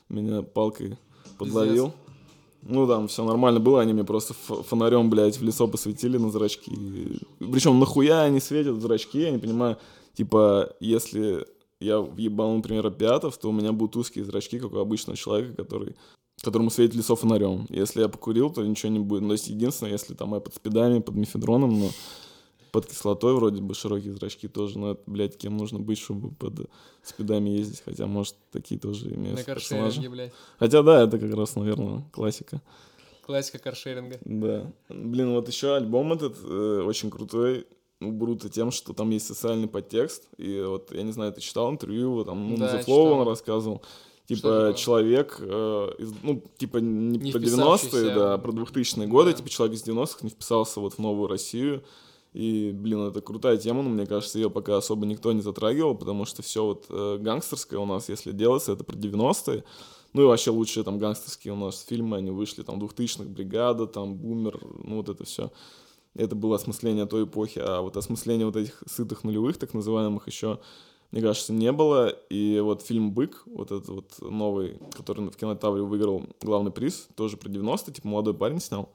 меня 0.08 0.42
палкой 0.42 0.96
подловил. 1.38 1.92
Ну, 2.62 2.86
там 2.86 3.06
все 3.08 3.24
нормально 3.24 3.60
было, 3.60 3.80
они 3.80 3.92
мне 3.92 4.04
просто 4.04 4.34
фонарем, 4.34 5.10
блядь, 5.10 5.38
в 5.38 5.42
лицо 5.42 5.68
посветили 5.68 6.18
на 6.18 6.30
зрачки. 6.30 6.72
Причем 7.38 7.78
нахуя 7.78 8.22
они 8.22 8.40
светят 8.40 8.76
в 8.76 8.80
зрачки, 8.80 9.20
я 9.20 9.30
не 9.30 9.38
понимаю. 9.38 9.76
Типа, 10.14 10.74
если 10.80 11.46
я 11.80 12.00
въебал, 12.00 12.54
например, 12.56 12.86
опиатов, 12.86 13.38
то 13.38 13.50
у 13.50 13.52
меня 13.52 13.72
будут 13.72 13.96
узкие 13.96 14.24
зрачки, 14.24 14.58
как 14.58 14.72
у 14.72 14.78
обычного 14.78 15.16
человека, 15.16 15.54
который 15.54 15.94
которому 16.42 16.70
светит 16.70 16.94
лицо 16.94 17.16
фонарем. 17.16 17.66
Если 17.68 18.00
я 18.00 18.08
покурил, 18.08 18.50
то 18.50 18.64
ничего 18.64 18.92
не 18.92 18.98
будет. 19.00 19.22
Но 19.22 19.32
есть 19.32 19.48
единственное, 19.48 19.92
если 19.92 20.14
там 20.14 20.34
я 20.34 20.40
под 20.40 20.54
спидами, 20.54 21.00
под 21.00 21.14
мефедроном, 21.16 21.78
но 21.78 21.90
под 22.70 22.86
кислотой 22.86 23.34
вроде 23.34 23.60
бы 23.62 23.74
широкие 23.74 24.12
зрачки 24.12 24.46
тоже. 24.48 24.78
Но 24.78 24.92
это, 24.92 25.02
блядь, 25.06 25.36
кем 25.36 25.56
нужно 25.56 25.78
быть, 25.78 25.98
чтобы 25.98 26.30
под 26.30 26.70
спидами 27.02 27.50
ездить. 27.50 27.82
Хотя, 27.84 28.06
может, 28.06 28.36
такие 28.52 28.78
тоже 28.78 29.08
На 29.08 29.14
имеются 29.14 29.44
каршеринге, 29.44 29.86
персонажи. 29.86 30.10
блядь. 30.10 30.32
Хотя, 30.58 30.82
да, 30.82 31.02
это 31.04 31.18
как 31.18 31.34
раз, 31.34 31.56
наверное, 31.56 32.04
классика. 32.12 32.60
Классика 33.26 33.58
каршеринга. 33.58 34.18
Да. 34.24 34.72
Блин, 34.88 35.32
вот 35.32 35.48
еще 35.48 35.74
альбом 35.74 36.12
этот 36.12 36.36
э, 36.42 36.82
очень 36.86 37.10
крутой. 37.10 37.66
У 38.00 38.12
Брута 38.12 38.48
тем, 38.48 38.70
что 38.70 38.92
там 38.92 39.10
есть 39.10 39.26
социальный 39.26 39.66
подтекст. 39.66 40.28
И 40.36 40.62
вот, 40.64 40.94
я 40.94 41.02
не 41.02 41.10
знаю, 41.12 41.32
ты 41.32 41.40
читал 41.40 41.68
интервью 41.70 42.02
его, 42.02 42.24
там, 42.24 42.48
ну, 42.48 42.56
Да, 42.56 42.78
The 42.78 42.86
Flow 42.86 43.10
он 43.10 43.26
рассказывал. 43.26 43.82
Типа, 44.28 44.74
человек, 44.76 45.38
э, 45.40 45.88
из- 45.98 46.12
ну, 46.22 46.42
типа, 46.58 46.76
не, 46.78 47.18
Не 47.18 47.32
про 47.32 47.40
вписавшийся. 47.40 47.96
90-е, 47.96 48.14
да, 48.14 48.38
про 48.38 48.52
2000-е 48.52 49.06
годы, 49.08 49.30
Да. 49.30 49.36
типа, 49.38 49.48
человек 49.48 49.76
из 49.76 49.82
90-х 49.84 50.20
не 50.22 50.28
вписался 50.30 50.80
вот 50.80 50.94
в 50.94 50.98
новую 50.98 51.28
Россию. 51.28 51.82
И, 52.34 52.70
блин, 52.74 53.00
это 53.08 53.22
крутая 53.22 53.56
тема, 53.56 53.82
но 53.82 53.88
мне 53.88 54.06
кажется, 54.06 54.38
ее 54.38 54.50
пока 54.50 54.76
особо 54.76 55.06
никто 55.06 55.32
не 55.32 55.40
затрагивал, 55.40 55.94
потому 55.96 56.26
что 56.26 56.42
все 56.42 56.62
вот 56.62 56.84
э, 56.90 57.16
гангстерское 57.18 57.80
у 57.80 57.86
нас, 57.86 58.10
если 58.10 58.32
делается, 58.32 58.72
это 58.72 58.84
про 58.84 58.96
90-е. 58.96 59.64
Ну 60.12 60.22
и 60.22 60.24
вообще 60.26 60.50
лучшие 60.50 60.84
там 60.84 60.98
гангстерские 60.98 61.54
у 61.54 61.56
нас 61.56 61.82
фильмы, 61.88 62.18
они 62.18 62.30
вышли 62.30 62.62
там 62.62 62.78
2000-х, 62.82 63.24
«Бригада», 63.30 63.86
там 63.86 64.14
«Бумер», 64.14 64.60
ну 64.84 64.96
вот 64.96 65.08
это 65.08 65.24
все. 65.24 65.50
Это 66.14 66.34
было 66.34 66.56
осмысление 66.56 67.06
той 67.06 67.24
эпохи, 67.24 67.60
а 67.64 67.80
вот 67.80 67.96
осмысление 67.96 68.44
вот 68.46 68.56
этих 68.56 68.82
сытых 68.86 69.24
нулевых, 69.24 69.56
так 69.56 69.72
называемых, 69.74 70.26
еще, 70.26 70.58
мне 71.10 71.22
кажется, 71.22 71.52
не 71.52 71.72
было. 71.72 72.08
И 72.08 72.60
вот 72.60 72.82
фильм 72.82 73.12
«Бык», 73.12 73.42
вот 73.46 73.70
этот 73.70 73.88
вот 73.88 74.14
новый, 74.20 74.78
который 74.92 75.24
в 75.26 75.36
кинотавре 75.36 75.82
выиграл 75.82 76.24
главный 76.42 76.70
приз, 76.70 77.08
тоже 77.14 77.36
про 77.36 77.48
90-е, 77.48 77.94
типа 77.94 78.08
молодой 78.08 78.34
парень 78.34 78.60
снял. 78.60 78.90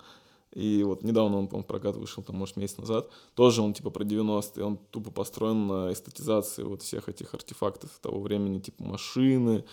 И 0.53 0.83
вот 0.83 1.03
недавно 1.03 1.37
он, 1.37 1.47
по-моему, 1.47 1.63
в 1.63 1.67
прокат 1.67 1.95
вышел, 1.95 2.21
там, 2.21 2.35
может, 2.35 2.57
месяц 2.57 2.77
назад. 2.77 3.09
Тоже 3.33 3.63
он, 3.63 3.73
типа, 3.73 3.89
про 3.89 4.03
90-е. 4.03 4.63
Он 4.63 4.77
тупо 4.91 5.09
построен 5.09 5.65
на 5.67 5.91
эстетизации 5.91 6.61
вот 6.61 6.83
всех 6.83 7.09
этих 7.09 7.33
артефактов 7.33 7.89
того 8.01 8.21
времени, 8.21 8.59
типа 8.59 8.83
машины, 8.83 9.65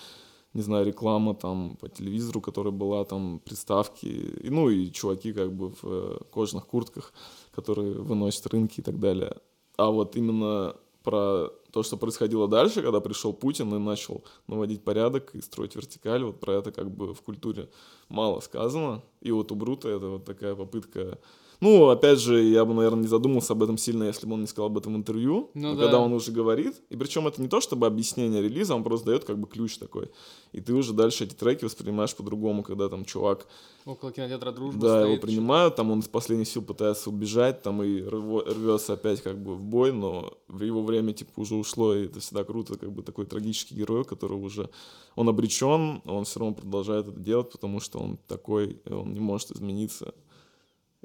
не 0.55 0.63
знаю, 0.63 0.87
реклама 0.87 1.35
там 1.35 1.77
по 1.81 1.89
телевизору, 1.89 2.41
которая 2.41 2.73
была, 2.73 3.05
там, 3.05 3.41
приставки, 3.45 4.07
и, 4.07 4.49
ну, 4.49 4.71
и 4.71 4.91
чуваки 4.91 5.35
как 5.35 5.53
бы 5.53 5.69
в 5.69 5.85
э, 5.85 6.19
кожаных 6.33 6.67
куртках, 6.67 7.13
которые 7.53 7.93
выносят 7.93 8.47
рынки 8.47 8.81
и 8.81 8.83
так 8.83 8.99
далее. 8.99 9.37
А 9.77 9.91
вот 9.91 10.17
именно 10.17 10.75
про 11.03 11.51
то, 11.73 11.83
что 11.83 11.97
происходило 11.97 12.49
дальше, 12.49 12.83
когда 12.83 13.01
пришел 13.01 13.33
Путин 13.33 13.75
и 13.75 13.79
начал 13.79 14.25
наводить 14.47 14.85
порядок 14.85 15.35
и 15.35 15.41
строить 15.41 15.77
вертикаль, 15.77 16.25
вот 16.25 16.41
про 16.41 16.55
это 16.55 16.73
как 16.73 16.91
бы 16.91 17.15
в 17.15 17.23
культуре 17.23 17.69
мало 18.09 18.41
сказано. 18.41 19.03
И 19.21 19.31
вот 19.31 19.53
у 19.53 19.55
Брута 19.55 19.89
это 19.89 20.09
вот 20.09 20.25
такая 20.25 20.55
попытка... 20.55 21.19
Ну, 21.61 21.89
опять 21.89 22.19
же, 22.19 22.43
я 22.43 22.65
бы, 22.65 22.73
наверное, 22.73 23.03
не 23.03 23.09
задумался 23.09 23.53
об 23.53 23.63
этом 23.63 23.77
сильно, 23.77 24.05
если 24.05 24.27
бы 24.27 24.35
он 24.35 24.41
не 24.41 24.47
сказал 24.47 24.67
об 24.67 24.79
этом 24.79 24.95
в 24.95 24.97
интервью. 24.97 25.51
Ну 25.55 25.69
Но 25.69 25.75
да. 25.75 25.83
когда 25.83 25.99
он 25.99 26.13
уже 26.13 26.33
говорит, 26.33 26.75
и 26.89 26.97
причем 26.97 27.27
это 27.27 27.43
не 27.43 27.49
то, 27.49 27.61
чтобы 27.61 27.87
объяснение 27.87 28.43
релиза, 28.43 28.75
он 28.75 28.83
просто 28.83 29.07
дает 29.07 29.25
как 29.25 29.39
бы 29.39 29.47
ключ 29.47 29.77
такой. 29.77 30.11
И 30.53 30.61
ты 30.61 30.73
уже 30.73 30.95
дальше 30.95 31.25
эти 31.25 31.35
треки 31.35 31.65
воспринимаешь 31.65 32.15
по-другому, 32.17 32.63
когда 32.63 32.89
там 32.89 33.05
чувак 33.05 33.47
Около 33.87 34.13
кинотеатра 34.13 34.53
«Дружба» 34.53 34.81
да, 34.81 35.01
его 35.01 35.17
стоит. 35.17 35.21
принимают, 35.23 35.77
там 35.77 35.91
он 35.91 36.01
из 36.01 36.09
последних 36.09 36.49
сил 36.49 36.63
пытается 36.63 37.09
убежать, 37.09 37.63
там 37.63 37.83
и 37.83 38.01
рво- 38.01 38.45
рвется 38.45 38.93
опять 38.93 39.23
как 39.23 39.43
бы 39.43 39.55
в 39.55 39.63
бой, 39.63 39.93
но 39.93 40.35
в 40.49 40.63
его 40.63 40.83
время 40.83 41.13
типа 41.13 41.31
уже 41.37 41.55
ушло, 41.55 41.95
и 41.95 42.07
это 42.07 42.21
всегда 42.21 42.45
круто, 42.45 42.79
как 42.79 42.93
бы 42.93 43.03
такой 43.03 43.27
трагический 43.27 43.77
герой, 43.77 44.05
который 44.05 44.37
уже, 44.37 44.69
он 45.17 45.29
обречен, 45.29 46.03
он 46.05 46.25
все 46.25 46.41
равно 46.41 46.55
продолжает 46.55 47.09
это 47.09 47.21
делать, 47.21 47.51
потому 47.51 47.81
что 47.81 47.99
он 47.99 48.19
такой, 48.29 48.81
он 48.91 49.15
не 49.15 49.21
может 49.21 49.51
измениться. 49.51 50.15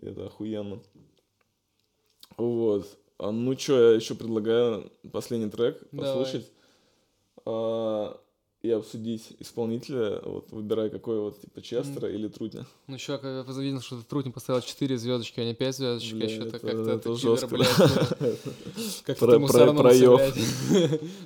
Это 0.02 0.28
охуенно. 0.28 0.80
Вот. 2.38 2.86
А, 3.18 3.32
ну 3.32 3.58
что, 3.58 3.92
я 3.92 3.96
еще 3.96 4.16
предлагаю 4.16 4.92
последний 5.12 5.50
трек 5.50 5.80
послушать. 5.90 6.52
А, 7.46 8.20
и 8.62 8.72
обсудить 8.72 9.34
исполнителя, 9.40 10.20
вот, 10.24 10.52
выбирай, 10.52 10.90
какой 10.90 11.20
вот, 11.20 11.40
типа, 11.40 11.62
Честера 11.62 12.10
или 12.10 12.28
Трутня. 12.28 12.66
Ну, 12.88 12.98
чувак, 12.98 13.24
я 13.24 13.44
видел, 13.44 13.80
что 13.80 14.02
Трутня 14.02 14.32
поставил 14.32 14.62
4 14.62 14.98
звездочки, 14.98 15.40
а 15.40 15.46
не 15.46 15.54
5 15.54 15.76
звездочек, 15.76 16.16
Бля, 16.18 16.30
что-то 16.30 16.48
это- 16.48 16.60
как-то 16.60 16.82
это 16.82 16.92
это 16.92 17.16
жестко. 17.16 17.48
блядь. 17.50 17.68
Как 19.06 19.20
ты 19.20 19.26
ему. 19.26 19.48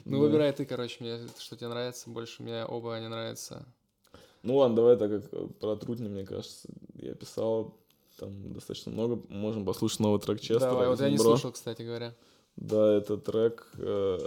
Ну, 0.06 0.20
выбирай 0.20 0.52
ты, 0.52 0.66
короче, 0.66 0.98
мне 1.00 1.20
что 1.38 1.56
тебе 1.56 1.70
нравится 1.70 2.10
больше, 2.10 2.44
мне 2.44 2.66
оба 2.66 3.00
не 3.00 3.08
нравятся. 3.08 3.66
Ну 4.44 4.58
ладно, 4.58 4.76
давай 4.76 4.98
так 4.98 5.10
как 5.10 5.34
э, 5.34 5.48
про 5.60 5.76
Трутня, 5.76 6.10
мне 6.10 6.26
кажется, 6.26 6.68
я 6.96 7.14
писал 7.14 7.78
там 8.20 8.54
достаточно 8.54 8.92
много. 8.92 9.20
Можем 9.30 9.66
послушать 9.66 10.00
новый 10.00 10.20
трек 10.20 10.42
Честера. 10.42 10.72
Давай, 10.72 10.88
вот 10.88 11.00
я 11.00 11.10
не 11.10 11.18
Бро. 11.18 11.26
слушал, 11.26 11.52
кстати 11.52 11.82
говоря. 11.82 12.14
Да, 12.58 12.98
это 12.98 13.18
трек, 13.18 13.68
э, 13.78 14.20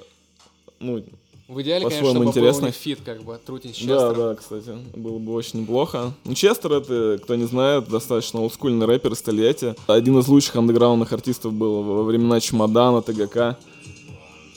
ну, 0.80 1.04
В 1.48 1.60
идеале, 1.60 1.84
конечно, 1.84 2.10
чтобы 2.10 2.24
интересно. 2.24 2.66
был 2.66 2.72
фит, 2.72 3.00
как 3.04 3.22
бы, 3.22 3.38
Трутень 3.44 3.74
с 3.74 3.78
да, 3.78 3.80
Честером. 3.80 4.16
да, 4.16 4.34
кстати, 4.36 4.78
было 4.96 5.18
бы 5.18 5.34
очень 5.34 5.60
неплохо. 5.60 6.14
Ну, 6.24 6.34
Честер, 6.34 6.72
это, 6.72 7.20
кто 7.22 7.34
не 7.34 7.44
знает, 7.44 7.88
достаточно 7.88 8.40
олдскульный 8.40 8.86
рэпер 8.86 9.12
из 9.12 9.20
Тольятти. 9.20 9.74
Один 9.86 10.18
из 10.18 10.28
лучших 10.28 10.56
андеграундных 10.56 11.12
артистов 11.12 11.52
был 11.52 11.82
во 11.82 12.04
времена 12.04 12.40
Чемодана, 12.40 13.02
ТГК. 13.02 13.58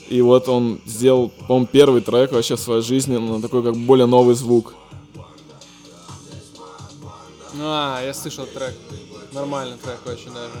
И 0.08 0.22
вот 0.22 0.48
он 0.48 0.80
сделал, 0.86 1.30
по-моему, 1.48 1.66
первый 1.70 2.00
трек 2.00 2.32
вообще 2.32 2.56
в 2.56 2.60
своей 2.60 2.80
жизни 2.82 3.16
на 3.18 3.42
такой 3.42 3.62
как 3.62 3.76
более 3.76 4.06
новый 4.06 4.34
звук. 4.36 4.74
А, 7.60 8.02
я 8.04 8.14
слышал 8.14 8.46
трек. 8.46 8.74
Нормальный 9.32 9.76
трек 9.78 10.00
очень 10.06 10.32
даже. 10.32 10.52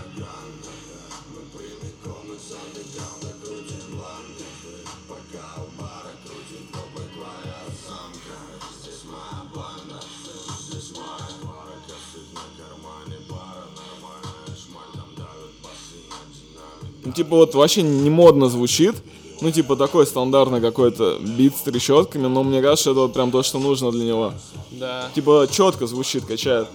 Ну, 17.06 17.12
типа, 17.12 17.36
вот 17.36 17.54
вообще 17.54 17.82
не 17.82 18.10
модно 18.10 18.48
звучит. 18.48 18.96
Ну, 19.40 19.52
типа, 19.52 19.76
такой 19.76 20.06
стандартный 20.06 20.60
какой-то 20.60 21.18
бит 21.20 21.54
с 21.56 21.60
трещотками, 21.60 22.26
но 22.26 22.42
мне 22.42 22.60
кажется, 22.60 22.90
это 22.90 23.00
вот 23.00 23.12
прям 23.12 23.30
то, 23.30 23.42
что 23.42 23.58
нужно 23.58 23.92
для 23.92 24.04
него. 24.04 24.32
Да. 24.72 25.08
Типа, 25.14 25.46
четко 25.50 25.86
звучит, 25.86 26.24
качает. 26.24 26.68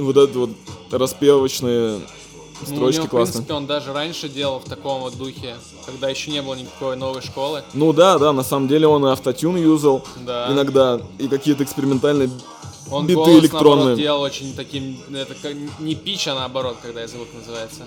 Вот 0.00 0.16
это 0.16 0.38
вот 0.38 0.50
распевочные 0.90 1.98
Ну, 1.98 2.02
у 2.62 2.66
строчки 2.66 3.00
в 3.06 3.08
классные. 3.08 3.32
принципе, 3.34 3.54
он 3.54 3.66
даже 3.66 3.92
раньше 3.92 4.28
делал 4.28 4.58
в 4.60 4.64
таком 4.64 5.00
вот 5.02 5.16
духе, 5.16 5.56
когда 5.86 6.08
еще 6.08 6.30
не 6.30 6.42
было 6.42 6.54
никакой 6.54 6.96
новой 6.96 7.22
школы. 7.22 7.62
Ну 7.74 7.92
да, 7.92 8.18
да, 8.18 8.32
на 8.32 8.42
самом 8.42 8.68
деле 8.68 8.86
он 8.86 9.06
и 9.06 9.10
автотюн 9.10 9.56
юзал 9.56 10.04
Да. 10.26 10.48
иногда, 10.50 11.00
и 11.18 11.28
какие-то 11.28 11.64
экспериментальные 11.64 12.30
Он 12.90 13.06
биты 13.06 13.14
голос, 13.16 13.40
электронные. 13.40 13.76
наоборот, 13.76 13.98
делал 13.98 14.20
очень 14.22 14.54
таким, 14.54 14.98
это 15.14 15.34
как, 15.34 15.52
не 15.78 15.94
пич, 15.94 16.26
а 16.28 16.34
наоборот, 16.34 16.76
когда 16.82 17.06
звук 17.06 17.28
называется. 17.34 17.82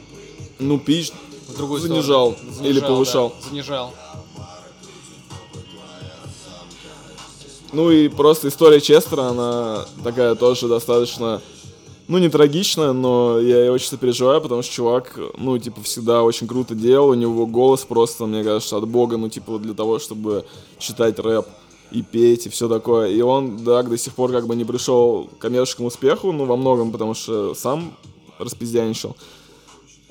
Ну, 0.59 0.80
пич, 0.80 1.11
В 1.49 1.57
другую 1.57 1.82
Занижал 1.82 2.34
сторону. 2.34 2.68
или 2.70 2.80
да, 2.80 2.88
повышал. 2.88 3.34
занижал. 3.49 3.93
Ну 7.74 7.89
и 7.91 8.07
просто 8.07 8.47
история 8.49 8.80
Честера, 8.80 9.24
она 9.30 9.86
такая 10.03 10.36
тоже 10.36 10.68
достаточно, 10.68 11.41
ну 12.08 12.18
не 12.18 12.30
трагичная, 12.30 12.93
но 12.93 13.39
я 13.39 13.72
очень 13.72 13.88
сопереживаю, 13.88 14.41
потому 14.41 14.62
что 14.62 14.74
чувак, 14.74 15.20
ну 15.38 15.58
типа 15.58 15.82
всегда 15.82 16.24
очень 16.24 16.47
круто 16.47 16.76
делал, 16.76 17.10
у 17.10 17.14
него 17.14 17.45
голос 17.45 17.82
просто, 17.82 18.26
мне 18.26 18.43
кажется, 18.43 18.78
от 18.78 18.88
бога, 18.88 19.18
ну 19.18 19.30
типа 19.30 19.60
для 19.60 19.74
того, 19.74 19.99
чтобы 19.99 20.45
читать 20.80 21.20
рэп 21.20 21.45
и 21.91 22.01
петь 22.01 22.47
и 22.47 22.49
все 22.49 22.68
такое. 22.68 23.10
И 23.10 23.22
он, 23.22 23.64
да, 23.64 23.84
до 23.84 23.97
сих 23.97 24.14
пор 24.14 24.32
как 24.32 24.47
бы 24.47 24.56
не 24.56 24.66
пришел 24.66 25.30
к 25.38 25.41
коммерческому 25.41 25.88
успеху, 25.88 26.32
ну 26.32 26.45
во 26.45 26.58
многом, 26.58 26.91
потому 26.91 27.14
что 27.14 27.54
сам 27.54 27.93
распиздяничал. 28.39 29.16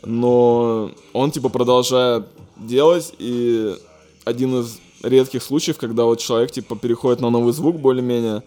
Но 0.05 0.91
он 1.13 1.31
типа 1.31 1.49
продолжает 1.49 2.27
делать, 2.57 3.13
и 3.19 3.75
один 4.25 4.61
из 4.61 4.79
редких 5.03 5.43
случаев, 5.43 5.79
когда 5.79 6.05
вот 6.05 6.21
человек 6.21 6.53
типа 6.53 6.77
переходит 6.77 7.21
на 7.21 7.31
новый 7.31 7.53
звук 7.53 7.77
более-менее, 7.79 8.43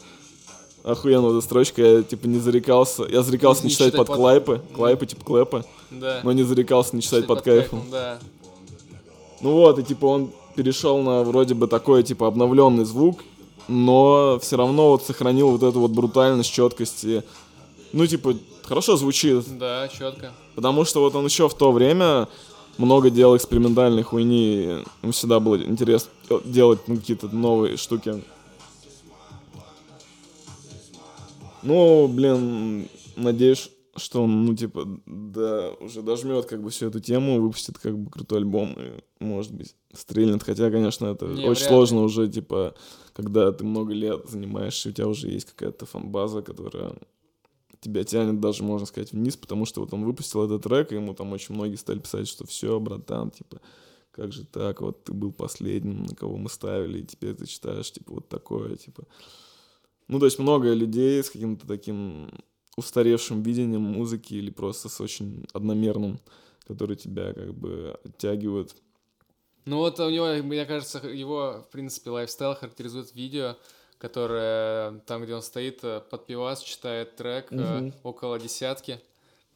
охуенно 0.86 1.28
эта 1.32 1.42
строчка, 1.42 1.82
я 1.82 2.04
типа 2.04 2.28
не 2.28 2.40
зарекался, 2.40 3.04
я 3.10 3.22
зарекался 3.24 3.64
не, 3.64 3.70
Не 3.70 3.72
читать 3.72 3.88
читать 3.88 3.98
под 3.98 4.08
под- 4.08 4.16
клайпы, 4.18 4.62
клайпы 4.74 5.06
типа 5.06 5.26
клэпы, 5.26 5.66
Да. 5.92 6.22
но 6.24 6.32
не 6.32 6.44
зарекался 6.44 6.96
не 6.96 7.02
читать 7.02 7.24
Читать 7.24 7.28
под 7.28 7.42
кайфом. 7.44 7.84
Да. 7.92 8.20
Ну 9.42 9.52
вот, 9.54 9.80
и 9.80 9.84
типа 9.84 10.06
он 10.06 10.32
перешел 10.56 11.02
на 11.02 11.24
вроде 11.24 11.54
бы 11.54 11.68
такой 11.68 12.04
типа 12.04 12.28
обновленный 12.28 12.86
звук, 12.86 13.20
но 13.68 14.40
все 14.42 14.56
равно 14.58 14.90
вот 14.92 15.04
сохранил 15.04 15.50
вот 15.52 15.64
эту 15.64 15.80
вот 15.80 15.92
брутальность, 15.92 16.52
четкость 16.52 17.04
и, 17.04 17.22
ну 17.92 18.06
типа 18.08 18.36
хорошо 18.64 18.96
звучит, 18.96 19.44
Да, 19.58 19.88
четко. 19.90 20.32
Потому 20.56 20.86
что 20.86 21.02
вот 21.02 21.16
он 21.16 21.26
еще 21.26 21.50
в 21.50 21.54
то 21.54 21.72
время 21.72 22.28
много 22.78 23.10
делал 23.10 23.36
экспериментальной 23.36 24.04
хуйни. 24.04 24.84
Ему 25.02 25.12
всегда 25.12 25.40
было 25.40 25.56
интересно 25.58 26.10
делать 26.46 26.80
ну, 26.88 26.96
какие-то 26.98 27.28
новые 27.28 27.78
штуки. 27.78 28.24
Ну, 31.66 32.08
блин, 32.08 32.88
надеюсь, 33.16 33.72
что 33.96 34.24
он, 34.24 34.46
ну, 34.46 34.56
типа, 34.56 34.86
да, 35.06 35.72
уже 35.80 36.02
дожмет 36.02 36.46
как 36.46 36.62
бы 36.62 36.70
всю 36.70 36.88
эту 36.88 37.00
тему, 37.00 37.42
выпустит 37.42 37.78
как 37.80 37.98
бы 37.98 38.10
крутой 38.10 38.40
альбом 38.40 38.74
и, 38.78 39.02
может 39.24 39.54
быть, 39.54 39.76
стрельнет. 39.94 40.44
Хотя, 40.44 40.70
конечно, 40.70 41.08
это 41.08 41.26
Не, 41.26 41.48
очень 41.48 41.66
сложно 41.66 42.02
уже, 42.02 42.30
типа, 42.30 42.76
когда 43.14 43.52
ты 43.52 43.64
много 43.64 43.94
лет 43.94 44.30
занимаешься, 44.30 44.90
у 44.90 44.92
тебя 44.92 45.08
уже 45.08 45.30
есть 45.30 45.48
какая-то 45.48 45.86
фан-база, 45.86 46.42
которая 46.42 46.96
тебя 47.80 48.04
тянет 48.04 48.40
даже, 48.40 48.64
можно 48.64 48.86
сказать, 48.86 49.12
вниз, 49.12 49.38
потому 49.38 49.66
что 49.66 49.82
вот 49.82 49.94
он 49.94 50.04
выпустил 50.04 50.44
этот 50.44 50.64
трек, 50.64 50.92
и 50.92 50.96
ему 50.96 51.14
там 51.14 51.32
очень 51.32 51.56
многие 51.56 51.76
стали 51.76 52.00
писать, 52.00 52.28
что 52.28 52.46
все, 52.46 52.80
братан, 52.80 53.32
типа, 53.32 53.62
как 54.12 54.34
же 54.34 54.46
так, 54.46 54.82
вот 54.82 55.04
ты 55.04 55.14
был 55.14 55.32
последним, 55.32 56.06
на 56.06 56.16
кого 56.16 56.38
мы 56.38 56.50
ставили, 56.50 57.00
и 57.00 57.06
теперь 57.06 57.36
ты 57.36 57.46
читаешь, 57.46 57.92
типа, 57.92 58.14
вот 58.16 58.28
такое, 58.28 58.76
типа. 58.76 59.06
Ну, 60.08 60.20
то 60.20 60.26
есть 60.26 60.38
много 60.40 60.74
людей 60.74 61.24
с 61.24 61.30
каким-то 61.30 61.66
таким 61.68 62.30
устаревшим 62.78 63.42
видением 63.42 63.82
музыки 63.82 64.34
или 64.34 64.50
просто 64.52 64.90
с 64.90 65.00
очень 65.02 65.46
одномерным, 65.54 66.20
который 66.68 66.96
тебя 66.96 67.34
как 67.34 67.54
бы 67.54 67.98
оттягивает. 68.04 68.76
Ну 69.66 69.78
вот 69.78 70.00
у 70.00 70.10
него, 70.10 70.28
мне 70.44 70.66
кажется, 70.66 71.00
его, 71.00 71.64
в 71.68 71.72
принципе, 71.72 72.12
лайфстайл 72.12 72.54
характеризует 72.56 73.16
видео, 73.16 73.56
которое 73.98 75.00
там, 75.08 75.24
где 75.24 75.34
он 75.34 75.42
стоит 75.42 75.80
э, 75.84 76.02
под 76.10 76.28
пивас, 76.28 76.62
читает 76.62 77.16
трек 77.16 77.48
э, 77.52 77.56
Мгм. 77.80 77.94
около 78.04 78.40
десятки. 78.40 79.00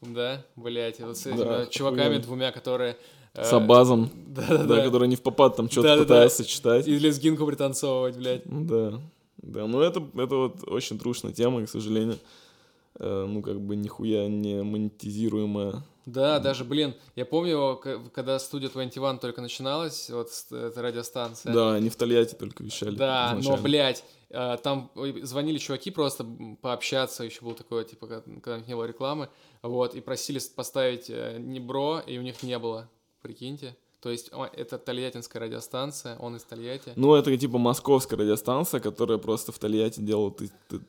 Да, 0.02 0.44
блять, 0.56 1.00
вот 1.02 1.18
с 1.18 1.26
этими 1.28 1.44
Да, 1.44 1.66
чуваками 1.68 2.02
охуенно. 2.06 2.24
двумя, 2.24 2.52
которые... 2.52 2.98
э, 3.36 3.44
С 3.44 3.54
абазом, 3.54 4.10
Да-да-да. 4.28 4.64
да, 4.78 4.84
который 4.84 5.08
не 5.10 5.16
в 5.18 5.22
попад 5.22 5.58
там 5.58 5.70
что-то 5.70 5.90
Да-да-да. 5.90 6.06
пытается 6.06 6.46
читать. 6.46 6.88
И 6.88 6.98
лезгинку 6.98 7.46
пританцовывать, 7.46 8.16
блядь. 8.18 8.42
Да, 8.46 9.00
да, 9.42 9.68
но 9.68 9.82
это, 9.82 10.06
это 10.16 10.36
вот 10.36 10.68
очень 10.68 11.00
трушная 11.00 11.32
тема, 11.32 11.66
к 11.66 11.70
сожалению, 11.70 12.20
э, 13.00 13.26
ну, 13.28 13.42
как 13.42 13.60
бы 13.60 13.76
нихуя 13.76 14.28
не 14.28 14.62
монетизируемая. 14.64 15.84
Да, 16.06 16.40
даже, 16.40 16.66
блин, 16.66 16.96
я 17.16 17.26
помню, 17.26 17.80
когда 18.14 18.40
студия 18.40 18.70
21 18.70 19.20
только 19.20 19.42
начиналась, 19.42 20.10
вот 20.10 20.30
эта 20.52 20.82
радиостанция. 20.82 21.54
Да, 21.54 21.76
они 21.76 21.90
в 21.90 21.96
Тольятти 21.96 22.36
только 22.36 22.64
вещали. 22.64 22.96
Да, 22.96 23.32
но, 23.34 23.40
изначально. 23.42 23.64
блядь, 23.64 24.04
э, 24.30 24.58
там 24.64 24.92
звонили 25.22 25.58
чуваки 25.58 25.92
просто 25.92 26.26
пообщаться, 26.62 27.24
еще 27.24 27.42
был 27.42 27.54
такое, 27.54 27.84
типа, 27.84 28.08
когда 28.08 28.56
у 28.56 28.58
них 28.58 28.68
не 28.68 28.76
было 28.76 28.86
рекламы, 28.86 29.30
вот, 29.62 29.96
и 29.96 30.02
просили 30.02 30.40
поставить 30.56 31.10
э, 31.10 31.38
Небро, 31.40 32.02
и 32.06 32.18
у 32.18 32.22
них 32.22 32.42
не 32.44 32.58
было, 32.58 32.90
прикиньте. 33.22 33.76
То 34.02 34.10
есть 34.10 34.32
это 34.54 34.78
тольяттинская 34.78 35.42
радиостанция, 35.42 36.16
он 36.20 36.38
из 36.38 36.44
Тольятти. 36.44 36.94
Ну, 36.96 37.16
это 37.16 37.36
типа 37.36 37.58
московская 37.58 38.16
радиостанция, 38.16 38.80
которая 38.80 39.18
просто 39.18 39.52
в 39.52 39.60
Тольятти 39.60 40.00
делала 40.00 40.34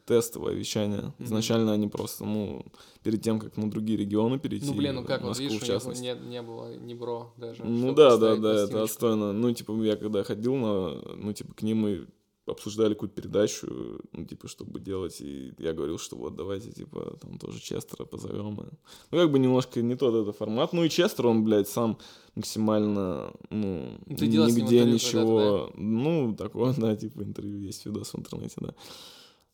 тестовое 0.06 0.54
вещание. 0.54 1.12
Изначально 1.18 1.72
они 1.72 1.88
просто, 1.88 2.24
ну, 2.24 2.64
перед 3.02 3.20
тем, 3.20 3.40
как 3.40 3.56
на 3.56 3.68
другие 3.68 3.98
регионы 3.98 4.38
перейти, 4.38 4.66
Ну, 4.66 4.74
блин, 4.74 4.94
ну 4.94 5.04
как, 5.04 5.22
вот 5.22 5.30
Москву 5.30 5.44
видишь, 5.46 5.60
в 5.60 5.62
у 5.62 5.66
них 5.66 5.74
частности. 5.74 6.02
не, 6.02 6.28
не 6.28 6.42
было 6.42 6.72
Небро 6.76 7.32
даже. 7.36 7.64
Ну 7.64 7.92
да, 7.94 8.16
да, 8.16 8.36
да, 8.36 8.64
это 8.64 8.84
отстойно. 8.84 9.32
Ну, 9.32 9.52
типа, 9.52 9.72
я 9.82 9.96
когда 9.96 10.22
ходил 10.22 10.54
на, 10.54 11.00
ну, 11.16 11.32
типа, 11.32 11.52
к 11.54 11.62
ним 11.62 11.88
и 11.88 12.06
обсуждали 12.46 12.94
какую-то 12.94 13.14
передачу, 13.14 13.66
ну, 14.12 14.24
типа, 14.24 14.48
чтобы 14.48 14.80
делать, 14.80 15.20
и 15.20 15.52
я 15.58 15.72
говорил, 15.72 15.98
что 15.98 16.16
вот 16.16 16.34
давайте, 16.36 16.72
типа, 16.72 17.18
там 17.20 17.38
тоже 17.38 17.60
Честера 17.60 18.04
позовем. 18.04 18.54
и- 18.60 18.64
Ну, 19.10 19.18
как 19.18 19.30
бы 19.30 19.38
немножко 19.38 19.80
не 19.82 19.94
тот 19.94 20.14
это 20.14 20.32
формат. 20.32 20.72
Ну, 20.72 20.82
и 20.84 20.88
Честер, 20.88 21.26
он, 21.26 21.44
блядь, 21.44 21.68
сам 21.68 21.98
максимально, 22.34 23.32
ну, 23.50 23.98
Ну, 24.06 24.16
ты 24.16 24.26
нигде 24.62 24.78
ничего. 24.94 25.70
Ну, 25.76 26.34
такое, 26.36 26.74
да, 26.76 26.96
типа, 26.96 27.22
интервью 27.22 27.58
есть, 27.60 27.86
видос 27.86 28.14
в 28.14 28.18
интернете, 28.18 28.54
да. 28.60 28.74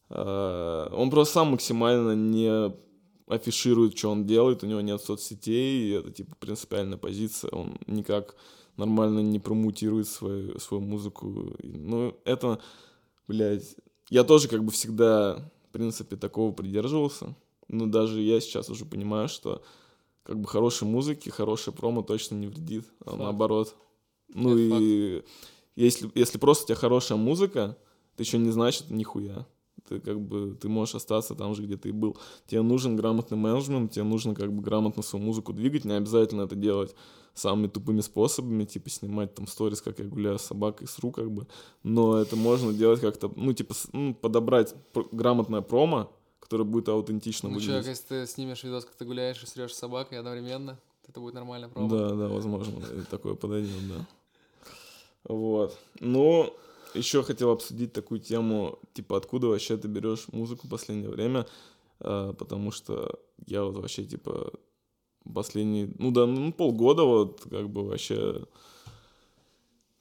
А, 0.09 0.89
Он 0.95 1.11
просто 1.11 1.35
сам 1.35 1.49
максимально 1.49 2.15
не 2.15 2.73
афиширует, 3.27 3.99
что 3.99 4.11
он 4.11 4.25
делает, 4.25 4.63
у 4.63 4.67
него 4.67 4.81
нет 4.81 5.01
соцсетей, 5.03 5.89
и 5.89 5.91
это, 5.91 6.13
типа, 6.13 6.37
принципиальная 6.39 6.97
позиция, 6.99 7.51
он 7.51 7.77
никак 7.89 8.37
нормально 8.77 9.21
не 9.21 9.39
промутирует 9.39 10.09
свою, 10.09 10.59
свою 10.59 10.83
музыку. 10.83 11.57
Ну, 11.63 12.17
это, 12.25 12.61
блядь, 13.29 13.77
я 14.11 14.25
тоже 14.25 14.49
как 14.49 14.65
бы 14.65 14.71
всегда, 14.73 15.51
в 15.69 15.73
принципе, 15.73 16.17
такого 16.17 16.53
придерживался, 16.53 17.35
но 17.69 17.87
даже 17.87 18.21
я 18.21 18.41
сейчас 18.41 18.69
уже 18.71 18.85
понимаю, 18.85 19.29
что 19.29 19.63
как 20.23 20.41
бы 20.41 20.49
хорошей 20.49 20.89
музыки, 20.89 21.29
хорошая 21.29 21.75
промо 21.75 22.03
точно 22.03 22.35
не 22.35 22.47
вредит, 22.49 22.87
а 23.01 23.11
Факт. 23.11 23.19
наоборот. 23.19 23.77
Ну 24.29 24.51
Это 24.51 24.61
и 24.61 25.23
если, 25.77 26.11
если 26.15 26.39
просто 26.39 26.65
у 26.65 26.67
тебя 26.69 26.77
хорошая 26.77 27.19
музыка, 27.19 27.77
это 28.15 28.23
еще 28.23 28.39
не 28.39 28.51
значит 28.51 28.91
нихуя. 28.91 29.47
Ты 29.89 30.01
как 30.01 30.21
бы, 30.21 30.57
ты 30.61 30.69
можешь 30.69 30.95
остаться 30.97 31.35
там 31.35 31.55
же, 31.55 31.63
где 31.63 31.77
ты 31.77 31.91
и 31.91 31.93
был. 31.93 32.17
Тебе 32.47 32.63
нужен 32.63 32.97
грамотный 32.97 33.37
менеджмент, 33.37 33.93
тебе 33.93 34.05
нужно 34.05 34.35
как 34.35 34.53
бы 34.53 34.63
грамотно 34.63 35.03
свою 35.03 35.25
музыку 35.25 35.53
двигать, 35.53 35.85
не 35.85 35.93
обязательно 35.93 36.43
это 36.43 36.57
делать 36.57 36.95
самыми 37.35 37.69
тупыми 37.69 38.01
способами, 38.01 38.65
типа 38.65 38.89
снимать 38.91 39.35
там 39.35 39.47
сторис, 39.47 39.83
как 39.83 39.99
я 39.99 40.07
гуляю 40.07 40.39
с 40.39 40.43
собакой 40.43 40.89
с 40.89 40.99
рук, 40.99 41.17
как 41.17 41.31
бы. 41.31 41.47
Но 41.83 42.19
это 42.19 42.35
можно 42.35 42.73
делать 42.73 43.01
как-то, 43.01 43.31
ну, 43.37 43.53
типа, 43.53 43.75
ну, 43.93 44.15
подобрать 44.15 44.75
грамотное 45.13 45.61
промо, 45.61 46.11
которое 46.41 46.65
будет 46.65 46.89
аутентично 46.89 47.49
Ну 47.49 47.57
выглядеть. 47.57 47.87
если 47.87 48.05
ты 48.07 48.27
снимешь 48.27 48.65
видос, 48.65 48.87
как 48.87 48.95
ты 48.95 49.05
гуляешь 49.05 49.43
и 49.43 49.47
срешь 49.47 49.75
с 49.75 49.79
собакой 49.79 50.19
одновременно, 50.19 50.79
это 51.07 51.21
будет 51.21 51.35
нормально, 51.35 51.69
промо. 51.69 51.89
Да, 51.89 52.15
да, 52.15 52.29
возможно, 52.29 52.81
такое 53.11 53.35
подойдет, 53.35 53.89
да. 53.89 54.07
Вот. 55.29 55.77
Ну, 56.01 56.55
еще 56.97 57.23
хотел 57.23 57.51
обсудить 57.51 57.93
такую 57.93 58.21
тему, 58.21 58.79
типа, 58.95 59.17
откуда 59.17 59.49
вообще 59.49 59.77
ты 59.77 59.89
берешь 59.89 60.27
музыку 60.33 60.67
в 60.67 60.71
последнее 60.71 61.11
время, 61.11 61.47
а, 62.01 62.33
потому 62.33 62.71
что 62.71 63.19
я 63.47 63.63
вот 63.65 63.77
вообще, 63.77 64.05
типа, 64.05 64.53
последние, 65.35 65.91
ну 65.99 66.11
да, 66.11 66.27
ну, 66.27 66.53
полгода 66.53 67.05
вот, 67.05 67.43
как 67.51 67.69
бы 67.69 67.87
вообще 67.87 68.45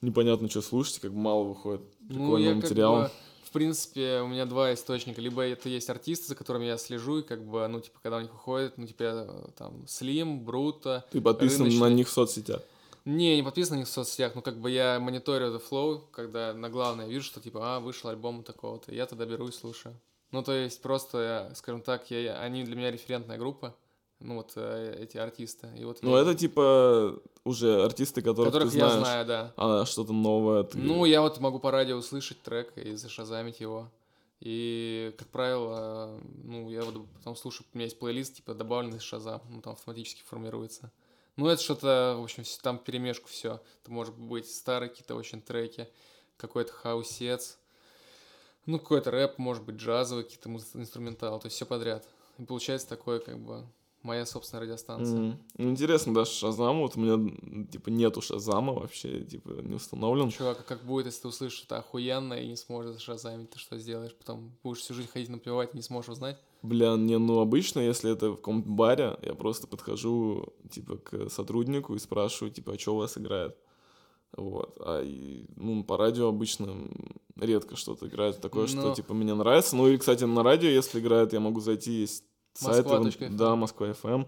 непонятно, 0.00 0.48
что 0.48 0.62
слушать, 0.62 0.98
как 1.00 1.12
мало 1.12 1.44
выходит 1.44 1.82
Ну, 2.00 2.08
прикольного 2.08 2.54
как 2.54 2.62
материала. 2.62 3.02
бы, 3.04 3.10
в 3.44 3.50
принципе, 3.52 4.20
у 4.20 4.28
меня 4.28 4.44
два 4.46 4.74
источника. 4.74 5.20
Либо 5.20 5.42
это 5.42 5.68
есть 5.68 5.88
артисты, 5.88 6.28
за 6.28 6.34
которыми 6.34 6.66
я 6.66 6.76
слежу, 6.78 7.18
и 7.18 7.22
как 7.22 7.44
бы, 7.46 7.66
ну, 7.68 7.80
типа, 7.80 7.98
когда 8.02 8.18
у 8.18 8.20
них 8.20 8.32
выходит, 8.32 8.76
ну, 8.76 8.86
типа, 8.86 9.02
я, 9.02 9.24
там, 9.56 9.86
Слим, 9.86 10.44
Бруто. 10.44 11.04
Ты 11.10 11.20
подписан 11.20 11.60
на 11.60 11.64
рыночный. 11.70 11.94
них 11.94 12.08
в 12.08 12.12
соцсетях. 12.12 12.62
Не, 13.06 13.36
не 13.36 13.42
подписан 13.44 13.76
на 13.76 13.78
них 13.78 13.88
в 13.88 13.90
соцсетях, 13.90 14.34
но 14.34 14.42
как 14.42 14.60
бы 14.60 14.68
я 14.68 14.98
мониторю 14.98 15.54
The 15.54 15.62
Flow, 15.70 16.02
когда 16.10 16.52
на 16.52 16.68
главное 16.68 17.06
вижу, 17.06 17.24
что, 17.24 17.40
типа, 17.40 17.76
а, 17.76 17.80
вышел 17.80 18.10
альбом 18.10 18.42
такого-то, 18.42 18.92
я 18.92 19.06
тогда 19.06 19.24
беру 19.24 19.46
и 19.46 19.52
слушаю. 19.52 19.94
Ну, 20.32 20.42
то 20.42 20.52
есть, 20.52 20.82
просто, 20.82 21.52
скажем 21.54 21.82
так, 21.82 22.10
я, 22.10 22.40
они 22.40 22.64
для 22.64 22.74
меня 22.74 22.90
референтная 22.90 23.38
группа, 23.38 23.76
ну, 24.18 24.34
вот 24.36 24.52
э, 24.56 24.98
эти 25.00 25.18
артисты. 25.18 25.68
И 25.78 25.84
вот 25.84 25.98
Ну, 26.02 26.16
я- 26.16 26.22
это, 26.22 26.34
типа, 26.34 27.20
уже 27.44 27.84
артисты, 27.84 28.22
которых, 28.22 28.52
которых 28.52 28.72
ты 28.72 28.78
я 28.78 28.88
знаешь, 28.88 29.04
знаю, 29.04 29.26
да. 29.26 29.52
а 29.56 29.84
что-то 29.86 30.12
новое 30.12 30.64
ты... 30.64 30.76
Ну, 30.76 31.04
я 31.04 31.20
вот 31.20 31.38
могу 31.38 31.60
по 31.60 31.70
радио 31.70 31.96
услышать 31.96 32.42
трек 32.42 32.76
и 32.76 32.96
зашазамить 32.96 33.60
его. 33.60 33.88
И, 34.40 35.14
как 35.16 35.28
правило, 35.28 36.18
ну, 36.42 36.68
я 36.70 36.82
вот 36.82 37.06
потом 37.18 37.36
слушаю, 37.36 37.66
у 37.72 37.76
меня 37.78 37.84
есть 37.84 37.98
плейлист, 38.00 38.36
типа, 38.36 38.52
добавленный 38.54 38.98
шазам, 38.98 39.42
ну, 39.48 39.62
там 39.62 39.74
автоматически 39.74 40.22
формируется. 40.26 40.90
Ну, 41.36 41.48
это 41.48 41.62
что-то, 41.62 42.16
в 42.18 42.22
общем, 42.22 42.44
там 42.62 42.78
перемешку 42.78 43.28
все. 43.28 43.60
Это 43.82 43.92
может 43.92 44.16
быть 44.16 44.50
старые 44.50 44.88
какие-то 44.88 45.14
очень 45.14 45.42
треки, 45.42 45.88
какой-то 46.38 46.72
хаусец, 46.72 47.58
ну, 48.64 48.78
какой-то 48.78 49.10
рэп, 49.10 49.38
может 49.38 49.62
быть, 49.62 49.76
джазовый, 49.76 50.24
какие-то 50.24 50.48
муз- 50.48 50.74
инструментал, 50.74 51.38
то 51.38 51.46
есть 51.46 51.56
все 51.56 51.66
подряд. 51.66 52.06
И 52.38 52.44
получается 52.44 52.88
такое, 52.88 53.20
как 53.20 53.38
бы, 53.38 53.66
моя 54.02 54.24
собственная 54.24 54.64
радиостанция. 54.64 55.18
Ну, 55.18 55.38
интересно, 55.58 56.14
да, 56.14 56.24
Шазам, 56.24 56.80
вот 56.80 56.96
у 56.96 57.00
меня, 57.00 57.66
типа, 57.70 57.90
нету 57.90 58.20
Шазама 58.22 58.72
вообще, 58.72 59.20
типа, 59.24 59.50
не 59.62 59.74
установлен. 59.74 60.30
Чувак, 60.30 60.60
а 60.60 60.62
как 60.62 60.82
будет, 60.84 61.06
если 61.06 61.22
ты 61.22 61.28
услышишь 61.28 61.58
что-то 61.58 61.78
охуенное 61.78 62.40
и 62.40 62.48
не 62.48 62.56
сможешь 62.56 62.92
зашазамить, 62.92 63.50
ты 63.50 63.58
что 63.58 63.78
сделаешь? 63.78 64.14
Потом 64.14 64.56
будешь 64.62 64.80
всю 64.80 64.94
жизнь 64.94 65.10
ходить 65.10 65.28
напевать 65.28 65.74
и 65.74 65.76
не 65.76 65.82
сможешь 65.82 66.10
узнать? 66.10 66.38
Бля, 66.62 66.96
не, 66.96 67.18
ну, 67.18 67.40
обычно, 67.40 67.80
если 67.80 68.10
это 68.10 68.30
в 68.30 68.36
каком-то 68.36 68.68
баре, 68.68 69.18
я 69.22 69.34
просто 69.34 69.66
подхожу, 69.66 70.52
типа, 70.70 70.96
к 70.96 71.28
сотруднику 71.30 71.94
и 71.94 71.98
спрашиваю, 71.98 72.52
типа, 72.52 72.72
а 72.72 72.78
что 72.78 72.94
у 72.94 72.98
вас 72.98 73.16
играет? 73.18 73.56
Вот, 74.36 74.76
а, 74.80 75.02
и, 75.02 75.46
ну, 75.56 75.84
по 75.84 75.96
радио 75.96 76.28
обычно 76.28 76.88
редко 77.36 77.76
что-то 77.76 78.06
играет 78.08 78.40
такое, 78.40 78.66
что, 78.66 78.88
Ну. 78.88 78.94
типа, 78.94 79.14
мне 79.14 79.34
нравится. 79.34 79.76
Ну, 79.76 79.88
и, 79.88 79.96
кстати, 79.96 80.24
на 80.24 80.42
радио, 80.42 80.68
если 80.68 81.00
играет, 81.00 81.32
я 81.32 81.40
могу 81.40 81.60
зайти, 81.60 81.92
есть 81.92 82.24
сайты, 82.54 82.88
Москва.фм. 82.98 83.36
да, 83.36 83.54
Москва 83.56 83.88
FM, 83.90 84.26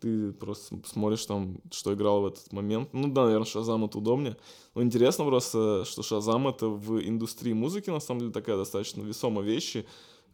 ты 0.00 0.32
просто 0.32 0.80
смотришь 0.86 1.26
там, 1.26 1.60
что 1.70 1.92
играл 1.94 2.22
в 2.22 2.26
этот 2.26 2.52
момент. 2.52 2.90
Ну 2.92 3.08
да, 3.08 3.24
наверное, 3.24 3.46
Шазам 3.46 3.84
это 3.84 3.98
удобнее. 3.98 4.36
Но 4.74 4.82
интересно 4.82 5.24
просто, 5.24 5.84
что 5.84 6.02
Шазам 6.02 6.48
это 6.48 6.68
в 6.68 7.00
индустрии 7.00 7.52
музыки, 7.52 7.90
на 7.90 8.00
самом 8.00 8.20
деле, 8.20 8.32
такая 8.32 8.56
достаточно 8.56 9.02
весомая 9.02 9.44
вещь. 9.44 9.76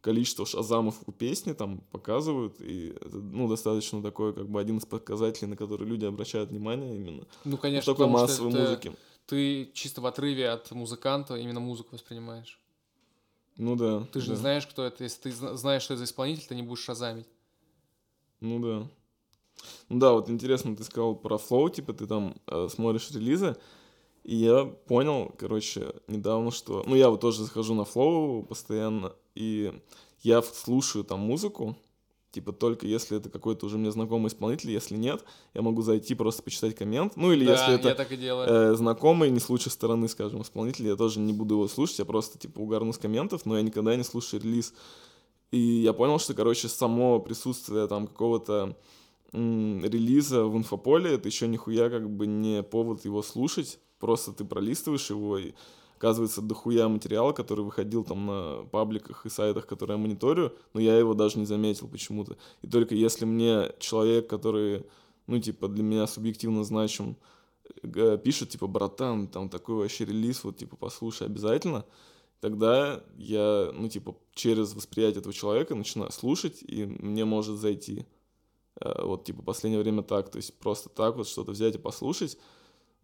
Количество 0.05 0.45
шазамов 0.45 0.97
у 1.07 1.13
песни 1.13 1.55
там 1.55 1.79
показывают, 1.91 2.61
и 2.61 2.91
это, 2.91 3.17
ну, 3.17 3.49
достаточно 3.49 4.03
такой, 4.03 4.35
как 4.35 4.47
бы, 4.51 4.61
один 4.61 4.77
из 4.77 4.85
показателей, 4.85 5.49
на 5.49 5.57
который 5.57 5.89
люди 5.89 6.05
обращают 6.05 6.51
внимание 6.51 6.95
именно. 6.95 7.25
Ну, 7.45 7.57
В 7.57 7.61
конечно, 7.61 7.91
такой 7.91 8.05
потому 8.07 8.23
массовой 8.23 8.51
что 8.51 8.59
это 8.61 8.69
музыки. 8.69 8.93
ты 9.25 9.71
чисто 9.73 10.03
в 10.03 10.07
отрыве 10.07 10.51
от 10.51 10.71
музыканта 10.73 11.37
именно 11.37 11.61
музыку 11.61 11.89
воспринимаешь. 11.93 12.61
Ну 13.57 13.77
да. 13.77 14.07
Ты 14.13 14.21
же 14.21 14.27
да. 14.27 14.33
не 14.33 14.39
знаешь, 14.39 14.67
кто 14.67 14.85
это. 14.85 15.05
Если 15.05 15.23
ты 15.23 15.33
зна- 15.33 15.57
знаешь, 15.57 15.81
что 15.83 15.95
это 15.95 16.01
за 16.01 16.05
исполнитель, 16.05 16.47
ты 16.49 16.55
не 16.55 16.63
будешь 16.63 16.85
шазамить. 16.85 17.27
Ну 18.41 18.59
да. 18.59 18.87
Ну 19.89 19.99
да, 19.99 20.13
вот 20.13 20.29
интересно, 20.29 20.77
ты 20.77 20.85
сказал 20.85 21.15
про 21.17 21.39
Flow, 21.39 21.71
типа 21.71 21.95
ты 21.95 22.07
там 22.07 22.37
э, 22.47 22.69
смотришь 22.71 23.11
релизы, 23.11 23.57
и 24.25 24.37
я 24.37 24.65
понял, 24.65 25.33
короче, 25.39 25.95
недавно, 26.09 26.51
что... 26.51 26.83
Ну 26.87 26.97
я 26.97 27.11
вот 27.11 27.21
тоже 27.21 27.45
захожу 27.45 27.75
на 27.75 27.85
Flow 27.85 28.43
постоянно, 28.43 29.13
и 29.35 29.73
я 30.23 30.43
слушаю 30.43 31.05
там 31.05 31.21
музыку, 31.21 31.77
типа 32.31 32.53
только 32.53 32.87
если 32.87 33.19
это 33.19 33.29
какой-то 33.29 33.67
уже 33.67 33.77
мне 33.79 33.93
знакомый 33.93 34.29
исполнитель, 34.29 34.71
если 34.71 34.97
нет, 34.97 35.23
я 35.53 35.61
могу 35.63 35.83
зайти 35.83 36.15
просто 36.15 36.43
почитать 36.43 36.75
коммент, 36.75 37.17
ну 37.17 37.33
или 37.33 37.45
да, 37.45 37.53
если 37.53 37.75
это 37.75 37.89
я 37.91 37.95
так 37.95 38.11
и 38.13 38.17
делаю. 38.17 38.49
э, 38.49 38.75
знакомый, 38.75 39.31
не 39.31 39.41
с 39.41 39.49
лучшей 39.51 39.71
стороны, 39.71 40.09
скажем, 40.09 40.41
исполнитель, 40.43 40.87
я 40.87 40.97
тоже 40.97 41.21
не 41.21 41.33
буду 41.33 41.55
его 41.55 41.69
слушать, 41.69 41.99
я 41.99 42.05
просто, 42.07 42.39
типа, 42.39 42.61
угарну 42.61 42.93
с 42.93 42.99
комментов, 42.99 43.45
но 43.45 43.57
я 43.57 43.63
никогда 43.63 43.95
не 43.95 44.05
слушаю 44.05 44.43
релиз. 44.43 44.73
И 45.51 45.59
я 45.59 45.93
понял, 45.93 46.19
что, 46.19 46.35
короче, 46.35 46.69
само 46.69 47.21
присутствие 47.21 47.87
там 47.87 48.09
какого-то 48.09 48.77
м, 49.33 49.85
релиза 49.85 50.45
в 50.47 50.57
инфополе, 50.57 51.13
это 51.15 51.29
еще 51.29 51.47
нихуя 51.47 51.91
как 51.91 52.09
бы 52.11 52.27
не 52.27 52.63
повод 52.63 53.05
его 53.05 53.23
слушать, 53.23 53.79
просто 54.05 54.35
ты 54.35 54.45
пролистываешь 54.45 55.09
его, 55.09 55.39
и 55.39 55.55
оказывается 55.97 56.43
дохуя 56.43 56.89
материала, 56.89 57.33
который 57.33 57.65
выходил 57.65 58.05
там 58.05 58.27
на 58.27 58.65
пабликах 58.71 59.25
и 59.25 59.31
сайтах, 59.31 59.67
которые 59.67 59.97
я 59.97 60.03
мониторю, 60.03 60.53
но 60.75 60.81
я 60.81 60.99
его 60.99 61.15
даже 61.15 61.39
не 61.39 61.47
заметил 61.47 61.89
почему-то. 61.89 62.37
И 62.61 62.67
только 62.69 62.95
если 62.95 63.25
мне 63.25 63.73
человек, 63.79 64.29
который, 64.29 64.85
ну, 65.27 65.41
типа, 65.41 65.69
для 65.69 65.83
меня 65.83 66.07
субъективно 66.07 66.65
значим, 66.65 67.17
э, 67.83 68.19
пишет, 68.23 68.51
типа, 68.51 68.67
братан, 68.67 69.27
там 69.27 69.49
такой 69.49 69.77
вообще 69.77 70.05
релиз, 70.05 70.45
вот, 70.45 70.59
типа, 70.59 70.77
послушай 70.77 71.27
обязательно, 71.27 71.87
тогда 72.41 73.03
я, 73.17 73.71
ну, 73.73 73.89
типа, 73.89 74.19
через 74.35 74.75
восприятие 74.75 75.21
этого 75.21 75.33
человека 75.33 75.75
начинаю 75.75 76.13
слушать, 76.13 76.63
и 76.63 76.85
мне 76.85 77.25
может 77.25 77.57
зайти. 77.57 78.05
Э, 78.83 79.03
Вот, 79.03 79.25
типа, 79.25 79.43
последнее 79.43 79.81
время 79.83 80.03
так, 80.03 80.31
то 80.31 80.37
есть 80.37 80.53
просто 80.59 80.91
так 80.91 81.17
вот 81.17 81.27
что-то 81.27 81.53
взять 81.53 81.77
и 81.77 81.79
послушать, 81.79 82.37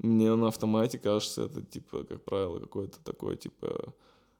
мне 0.02 0.34
на 0.34 0.48
автомате 0.48 0.98
кажется, 0.98 1.44
это, 1.44 1.62
типа, 1.62 2.04
как 2.04 2.24
правило, 2.24 2.58
какой-то 2.58 2.98
такой, 3.04 3.36
типа, 3.36 3.94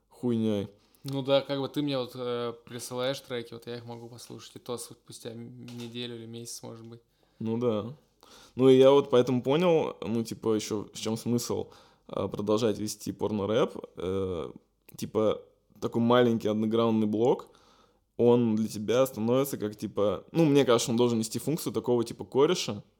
хуйней. 0.08 0.68
Ну 1.04 1.22
да, 1.22 1.40
как 1.40 1.61
бы 1.61 1.68
ты 1.68 1.82
мне 1.82 1.98
вот 1.98 2.12
э, 2.14 2.52
присылаешь 2.66 3.20
треки, 3.20 3.54
вот 3.54 3.66
я 3.66 3.76
их 3.76 3.86
могу 3.86 4.08
послушать, 4.08 4.56
и 4.56 4.58
то 4.58 4.76
спустя 4.76 5.32
неделю 5.32 6.16
или 6.16 6.26
месяц, 6.26 6.62
может 6.62 6.84
быть. 6.84 7.00
Ну 7.38 7.56
да. 7.58 7.86
Ну 8.54 8.68
и 8.68 8.76
я 8.76 8.90
вот 8.90 9.11
поэтому 9.11 9.42
понял, 9.42 9.96
ну 10.02 10.22
типа 10.22 10.54
еще 10.54 10.84
в 10.92 11.00
чем 11.00 11.16
смысл 11.16 11.68
а, 12.06 12.28
продолжать 12.28 12.78
вести 12.78 13.12
порно-рэп. 13.12 13.76
Э, 13.96 14.50
типа 14.96 15.42
такой 15.80 16.02
маленький 16.02 16.48
андеграундный 16.48 17.06
блок, 17.06 17.48
он 18.16 18.56
для 18.56 18.68
тебя 18.68 19.06
становится 19.06 19.56
как 19.56 19.76
типа... 19.76 20.24
Ну, 20.32 20.44
мне 20.44 20.66
кажется, 20.66 20.90
он 20.90 20.98
должен 20.98 21.18
нести 21.18 21.38
функцию 21.38 21.72
такого 21.72 22.04
типа 22.04 22.24
кореша, 22.24 22.72
э, 22.72 22.99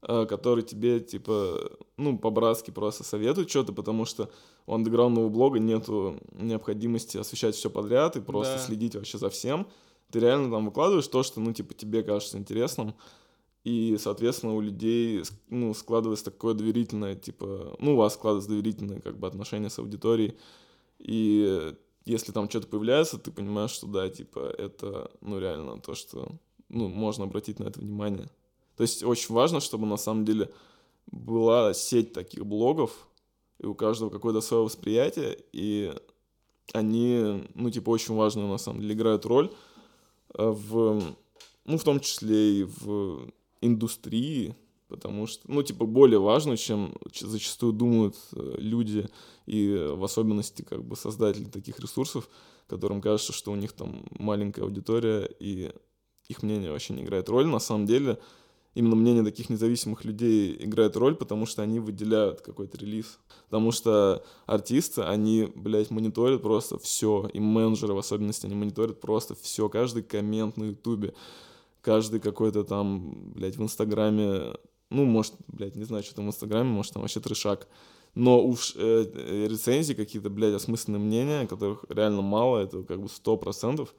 который 0.00 0.62
тебе 0.62 1.00
типа, 1.00 1.70
ну, 1.96 2.18
по-братски 2.18 2.70
просто 2.70 3.04
советует 3.04 3.50
что-то, 3.50 3.72
потому 3.72 4.04
что 4.04 4.30
у 4.66 4.74
андеграундного 4.74 5.28
блога 5.28 5.58
нету 5.58 6.20
необходимости 6.32 7.16
освещать 7.18 7.54
все 7.56 7.68
подряд 7.70 8.16
и 8.16 8.20
просто 8.20 8.54
Да. 8.54 8.58
следить 8.60 8.94
вообще 8.94 9.18
за 9.18 9.28
всем. 9.30 9.66
Ты 10.12 10.20
реально 10.20 10.50
там 10.50 10.66
выкладываешь 10.66 11.06
то, 11.08 11.22
что, 11.22 11.40
ну, 11.40 11.52
типа, 11.52 11.74
тебе 11.74 12.02
кажется 12.02 12.38
интересным, 12.38 12.94
и, 13.64 13.96
соответственно, 13.98 14.54
у 14.54 14.60
людей, 14.60 15.22
ну, 15.48 15.74
складывается 15.74 16.26
такое 16.26 16.54
доверительное, 16.54 17.14
типа, 17.16 17.76
ну, 17.78 17.94
у 17.94 17.96
вас 17.96 18.14
складывается 18.14 18.50
доверительное, 18.50 19.00
как 19.00 19.18
бы, 19.18 19.26
отношение 19.26 19.68
с 19.68 19.78
аудиторией, 19.78 20.38
и 20.98 21.44
э, 21.46 21.74
если 22.06 22.32
там 22.32 22.48
что-то 22.48 22.68
появляется, 22.68 23.18
ты 23.18 23.30
понимаешь, 23.30 23.70
что 23.72 23.86
да, 23.86 24.08
типа, 24.08 24.38
это, 24.56 25.10
ну, 25.20 25.38
реально 25.38 25.80
то, 25.80 25.94
что 25.94 26.28
ну, 26.70 26.88
можно 26.88 27.24
обратить 27.24 27.58
на 27.58 27.64
это 27.64 27.80
внимание. 27.80 28.30
То 28.78 28.82
есть 28.82 29.02
очень 29.02 29.34
важно, 29.34 29.58
чтобы 29.58 29.86
на 29.86 29.96
самом 29.96 30.24
деле 30.24 30.52
была 31.10 31.74
сеть 31.74 32.12
таких 32.12 32.46
блогов, 32.46 33.08
и 33.58 33.66
у 33.66 33.74
каждого 33.74 34.08
какое-то 34.08 34.40
свое 34.40 34.62
восприятие, 34.62 35.36
и 35.52 35.92
они, 36.72 37.44
ну, 37.56 37.70
типа, 37.70 37.90
очень 37.90 38.14
важную, 38.14 38.46
на 38.46 38.58
самом 38.58 38.80
деле, 38.80 38.94
играют 38.94 39.26
роль 39.26 39.50
э, 40.34 40.48
в, 40.48 41.02
ну, 41.64 41.76
в 41.76 41.82
том 41.82 41.98
числе 41.98 42.60
и 42.60 42.62
в 42.62 43.28
индустрии, 43.60 44.54
потому 44.86 45.26
что, 45.26 45.50
ну, 45.50 45.64
типа, 45.64 45.84
более 45.84 46.20
важно, 46.20 46.56
чем 46.56 46.94
зачастую 47.12 47.72
думают 47.72 48.14
э, 48.32 48.54
люди, 48.58 49.08
и 49.46 49.88
в 49.90 50.04
особенности, 50.04 50.62
как 50.62 50.84
бы, 50.84 50.94
создатели 50.94 51.46
таких 51.46 51.80
ресурсов, 51.80 52.28
которым 52.68 53.00
кажется, 53.00 53.32
что 53.32 53.50
у 53.50 53.56
них 53.56 53.72
там 53.72 54.04
маленькая 54.10 54.62
аудитория, 54.62 55.28
и 55.40 55.72
их 56.28 56.44
мнение 56.44 56.70
вообще 56.70 56.94
не 56.94 57.02
играет 57.02 57.28
роль. 57.28 57.48
На 57.48 57.58
самом 57.58 57.86
деле, 57.86 58.20
именно 58.74 58.96
мнение 58.96 59.24
таких 59.24 59.50
независимых 59.50 60.04
людей 60.04 60.56
играет 60.60 60.96
роль, 60.96 61.16
потому 61.16 61.46
что 61.46 61.62
они 61.62 61.80
выделяют 61.80 62.40
какой-то 62.40 62.78
релиз. 62.78 63.18
Потому 63.46 63.72
что 63.72 64.24
артисты, 64.46 65.02
они, 65.02 65.50
блядь, 65.54 65.90
мониторят 65.90 66.42
просто 66.42 66.78
все, 66.78 67.28
и 67.32 67.40
менеджеры 67.40 67.94
в 67.94 67.98
особенности, 67.98 68.46
они 68.46 68.54
мониторят 68.54 69.00
просто 69.00 69.34
все, 69.34 69.68
каждый 69.68 70.02
коммент 70.02 70.56
на 70.56 70.64
ютубе, 70.64 71.14
каждый 71.80 72.20
какой-то 72.20 72.64
там, 72.64 73.32
блядь, 73.34 73.56
в 73.56 73.62
инстаграме, 73.62 74.54
ну, 74.90 75.04
может, 75.04 75.34
блядь, 75.48 75.76
не 75.76 75.84
знаю, 75.84 76.02
что 76.04 76.14
там 76.14 76.26
в 76.26 76.28
инстаграме, 76.28 76.68
может, 76.70 76.92
там 76.92 77.02
вообще 77.02 77.20
трешак. 77.20 77.68
Но 78.14 78.44
уж 78.44 78.74
э, 78.76 79.06
э, 79.14 79.46
рецензии 79.48 79.94
какие-то, 79.94 80.30
блядь, 80.30 80.54
осмысленные 80.54 81.00
мнения, 81.00 81.46
которых 81.46 81.84
реально 81.88 82.22
мало, 82.22 82.58
это 82.58 82.82
как 82.82 83.00
бы 83.00 83.08
сто 83.08 83.36
процентов. 83.36 83.94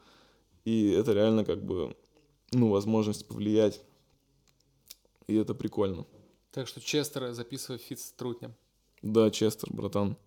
И 0.65 0.89
это 0.89 1.13
реально 1.13 1.45
как 1.45 1.63
бы, 1.63 1.95
ну, 2.51 2.69
возможность 2.69 3.27
повлиять. 3.27 3.81
И 5.29 5.35
это 5.35 5.53
прикольно. 5.53 6.07
Так 6.51 6.67
что 6.67 6.81
Честер 6.81 7.33
записывай 7.33 7.77
feat 7.77 7.99
с 7.99 8.11
Трутнем. 8.13 8.55
Да, 9.03 9.29
Честер, 9.29 9.71
братан. 9.71 10.17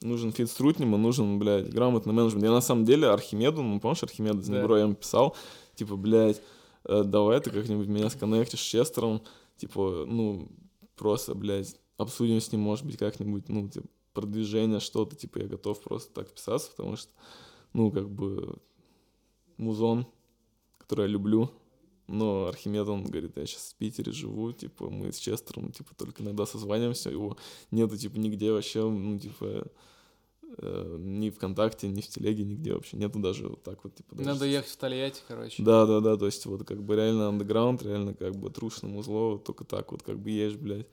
Нужен 0.00 0.32
feat 0.32 0.50
с 0.50 0.54
Трутнем, 0.54 0.96
и 0.96 0.98
нужен, 0.98 1.38
блядь, 1.38 1.70
грамотный 1.70 2.12
менеджмент. 2.12 2.44
Я 2.44 2.50
на 2.50 2.60
самом 2.60 2.84
деле 2.84 3.06
Архимеду, 3.06 3.62
ну, 3.62 3.78
помнишь, 3.78 4.02
Архимеда 4.02 4.42
с 4.42 4.48
да. 4.48 4.62
я 4.62 4.82
ему 4.82 4.96
писал, 4.96 5.36
типа, 5.76 5.94
блядь, 5.94 6.42
э, 6.84 7.04
давай 7.04 7.40
ты 7.40 7.50
как-нибудь 7.52 7.86
меня 7.86 8.10
сконнектишь 8.10 8.58
с 8.58 8.64
Честером, 8.64 9.22
типа, 9.58 10.04
ну, 10.08 10.48
просто, 10.96 11.36
блядь, 11.36 11.76
обсудим 11.96 12.40
с 12.40 12.50
ним, 12.50 12.62
может 12.62 12.84
быть, 12.84 12.96
как-нибудь, 12.96 13.48
ну, 13.48 13.68
типа, 13.68 13.86
продвижение, 14.12 14.80
что-то, 14.80 15.14
типа, 15.14 15.38
я 15.38 15.46
готов 15.46 15.80
просто 15.80 16.12
так 16.12 16.32
писаться, 16.32 16.72
потому 16.76 16.96
что, 16.96 17.12
ну, 17.72 17.92
как 17.92 18.10
бы, 18.10 18.56
музон, 19.56 20.06
который 20.78 21.02
я 21.02 21.12
люблю, 21.12 21.52
но 22.08 22.46
Архимед, 22.46 22.88
он 22.88 23.04
говорит, 23.04 23.36
я 23.36 23.46
сейчас 23.46 23.72
в 23.72 23.76
Питере 23.76 24.12
живу, 24.12 24.52
типа, 24.52 24.90
мы 24.90 25.12
с 25.12 25.18
Честером, 25.18 25.70
типа, 25.72 25.94
только 25.94 26.22
иногда 26.22 26.46
созваниваемся, 26.46 27.10
его 27.10 27.36
нету, 27.70 27.96
типа, 27.96 28.16
нигде 28.16 28.50
вообще, 28.50 28.82
ну, 28.82 29.18
типа, 29.18 29.66
э, 30.56 30.96
ни 30.98 31.30
ВКонтакте, 31.30 31.86
ни 31.88 32.00
в 32.00 32.08
Телеге, 32.08 32.44
нигде 32.44 32.74
вообще 32.74 32.96
нету 32.96 33.18
даже 33.18 33.48
вот 33.48 33.62
так 33.62 33.84
вот, 33.84 33.94
типа. 33.94 34.16
Даже... 34.16 34.28
Надо 34.30 34.46
ехать 34.46 34.70
в 34.70 34.76
Тольятти, 34.78 35.20
короче. 35.28 35.62
Да, 35.62 35.86
да, 35.86 36.00
да, 36.00 36.16
то 36.16 36.26
есть 36.26 36.44
вот 36.46 36.64
как 36.64 36.82
бы 36.82 36.96
реально 36.96 37.28
андеграунд, 37.28 37.82
реально 37.82 38.14
как 38.14 38.34
бы 38.36 38.50
трушное 38.50 38.90
музло, 38.90 39.38
только 39.38 39.64
так 39.64 39.92
вот 39.92 40.02
как 40.02 40.18
бы 40.18 40.30
ешь, 40.30 40.56
блядь 40.56 40.86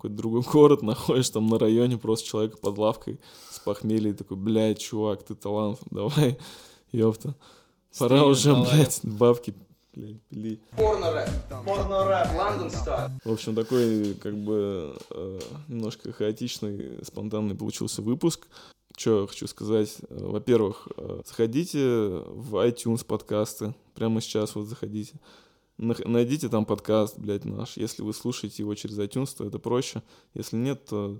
какой-то 0.00 0.16
другой 0.16 0.42
город, 0.52 0.82
находишь 0.82 1.30
там 1.30 1.46
на 1.48 1.58
районе 1.58 1.98
просто 1.98 2.26
человека 2.26 2.56
под 2.56 2.78
лавкой 2.78 3.20
с 3.50 3.58
похмелья 3.58 4.10
и 4.10 4.14
такой, 4.14 4.36
блядь, 4.36 4.78
чувак, 4.78 5.22
ты 5.22 5.34
талант, 5.34 5.78
давай, 5.90 6.38
ёпта. 6.92 7.36
Пора 7.98 8.18
Стримит 8.18 8.36
уже, 8.36 8.50
талант. 8.52 8.70
блядь, 8.72 9.00
бабки, 9.02 9.54
блядь, 9.94 10.22
пили. 10.28 10.60
Порно-рэп, 10.76 11.28
порно-рэп, 11.64 12.28
Лондон 12.36 12.70
В 13.24 13.32
общем, 13.32 13.54
такой, 13.54 14.14
как 14.14 14.36
бы, 14.36 14.96
э, 15.10 15.40
немножко 15.68 16.12
хаотичный, 16.12 17.04
спонтанный 17.04 17.54
получился 17.54 18.02
выпуск. 18.02 18.46
Что 18.96 19.26
хочу 19.26 19.46
сказать? 19.46 19.96
Во-первых, 20.10 20.88
э, 20.96 21.22
заходите 21.26 21.78
в 21.78 22.56
iTunes 22.66 23.04
подкасты. 23.04 23.74
Прямо 23.94 24.20
сейчас 24.20 24.54
вот 24.54 24.66
заходите. 24.66 25.14
Найдите 25.78 26.48
там 26.50 26.66
подкаст, 26.66 27.18
блядь, 27.18 27.44
наш. 27.44 27.76
Если 27.78 28.02
вы 28.02 28.12
слушаете 28.12 28.62
его 28.62 28.74
через 28.74 28.98
iTunes, 28.98 29.34
то 29.36 29.46
это 29.46 29.58
проще. 29.58 30.02
Если 30.34 30.56
нет, 30.56 30.84
то 30.84 31.16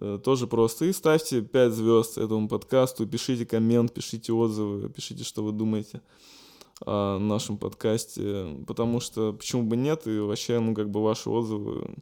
э, 0.00 0.18
тоже 0.22 0.46
просто. 0.46 0.84
И 0.84 0.92
ставьте 0.92 1.40
5 1.40 1.72
звезд 1.72 2.18
этому 2.18 2.48
подкасту, 2.48 3.06
пишите 3.06 3.46
коммент, 3.46 3.94
пишите 3.94 4.34
отзывы, 4.34 4.90
пишите, 4.90 5.24
что 5.24 5.42
вы 5.42 5.52
думаете 5.52 6.02
о 6.80 7.18
нашем 7.18 7.58
подкасте. 7.58 8.56
Потому 8.66 9.00
что 9.00 9.32
почему 9.32 9.62
бы 9.62 9.76
нет, 9.76 10.06
и 10.06 10.18
вообще, 10.18 10.58
ну, 10.60 10.74
как 10.74 10.90
бы 10.90 11.02
ваши 11.02 11.30
отзывы, 11.30 11.94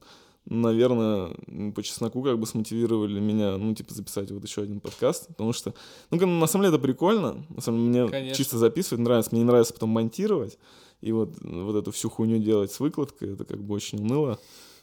наверное, 0.47 1.35
по 1.75 1.83
чесноку 1.83 2.23
как 2.23 2.39
бы 2.39 2.47
смотивировали 2.47 3.21
меня, 3.21 3.57
ну, 3.57 3.75
типа, 3.75 3.95
записать 3.95 4.31
вот 4.31 4.45
еще 4.45 4.63
один 4.63 4.81
подкаст, 4.81 5.29
потому 5.29 5.53
что, 5.53 5.75
ну, 6.11 6.27
на 6.27 6.47
самом 6.47 6.65
деле 6.65 6.77
это 6.77 6.83
прикольно, 6.83 7.45
на 7.49 7.61
самом 7.61 7.93
деле 7.93 8.05
мне 8.05 8.11
Конечно. 8.11 8.37
чисто 8.37 8.59
записывать 8.59 9.03
нравится, 9.03 9.31
мне 9.33 9.43
не 9.43 9.47
нравится 9.47 9.75
потом 9.75 9.91
монтировать, 9.91 10.59
и 11.01 11.13
вот, 11.13 11.35
вот 11.43 11.77
эту 11.77 11.93
всю 11.93 12.09
хуйню 12.09 12.39
делать 12.39 12.73
с 12.73 12.81
выкладкой, 12.81 13.35
это 13.35 13.45
как 13.45 13.63
бы 13.63 13.75
очень 13.75 14.01
уныло. 14.01 14.39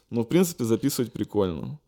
Но, 0.10 0.22
в 0.22 0.26
принципе, 0.26 0.64
записывать 0.64 1.12
прикольно. 1.12 1.80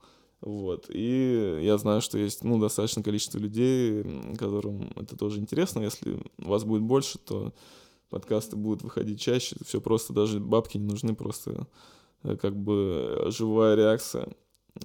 Вот. 0.41 0.86
И 0.89 1.60
я 1.62 1.78
знаю, 1.78 2.01
что 2.01 2.18
есть 2.18 2.43
ну, 2.43 2.60
достаточное 2.60 3.03
количество 3.03 3.38
людей, 3.38 4.03
которым 4.38 4.91
это 4.95 5.16
тоже 5.16 5.39
интересно. 5.39 5.82
Если 5.82 6.20
вас 6.38 6.64
будет 6.64 6.82
больше, 6.82 7.18
то 7.20 7.53
подкасты 8.10 8.55
будут 8.55 8.84
выходить 8.84 9.20
чаще. 9.20 9.55
Все 9.66 9.82
просто, 9.82 10.14
даже 10.14 10.39
бабки 10.39 10.78
не 10.78 10.86
нужны, 10.86 11.16
просто 11.16 11.68
э, 12.24 12.36
как 12.36 12.55
бы 12.55 13.28
живая 13.28 13.76
реакция. 13.76 14.30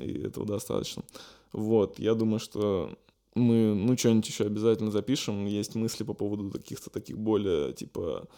И 0.00 0.22
этого 0.22 0.46
достаточно. 0.46 1.02
Вот. 1.52 1.98
Я 1.98 2.14
думаю, 2.14 2.40
что 2.40 2.96
мы, 3.34 3.74
ну, 3.74 3.96
что-нибудь 3.96 4.28
еще 4.28 4.44
обязательно 4.44 4.90
запишем. 4.90 5.46
Есть 5.46 5.74
мысли 5.74 6.04
по 6.04 6.14
поводу 6.14 6.50
каких-то 6.50 6.90
таких 6.90 7.18
более, 7.18 7.72
типа, 7.72 8.28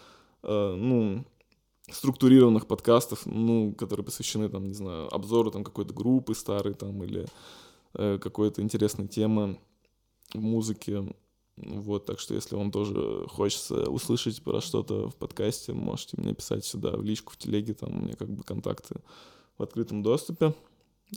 Э, 0.44 0.74
ну, 0.76 1.24
структурированных 1.90 2.66
подкастов, 2.66 3.24
ну, 3.24 3.72
которые 3.72 4.04
посвящены, 4.04 4.48
там, 4.48 4.68
не 4.68 4.74
знаю, 4.74 5.12
обзору 5.14 5.50
там 5.50 5.64
какой-то 5.64 5.94
группы 5.94 6.34
старой 6.34 6.74
там 6.74 7.02
или 7.02 7.26
э, 7.94 8.18
какой-то 8.18 8.60
интересной 8.60 9.08
темы 9.08 9.58
в 10.34 10.40
музыке. 10.40 11.14
Вот, 11.56 12.04
так 12.04 12.18
что 12.18 12.34
если 12.34 12.56
вам 12.56 12.72
тоже 12.72 13.26
хочется 13.28 13.88
услышать 13.88 14.42
про 14.42 14.60
что-то 14.60 15.08
в 15.08 15.14
подкасте, 15.14 15.72
можете 15.72 16.16
мне 16.20 16.34
писать 16.34 16.64
сюда 16.64 16.96
в 16.96 17.02
личку, 17.02 17.32
в 17.32 17.36
телеге, 17.36 17.74
там 17.74 17.96
у 17.96 18.02
меня 18.02 18.16
как 18.16 18.28
бы 18.28 18.42
контакты 18.42 18.96
в 19.56 19.62
открытом 19.62 20.02
доступе. 20.02 20.52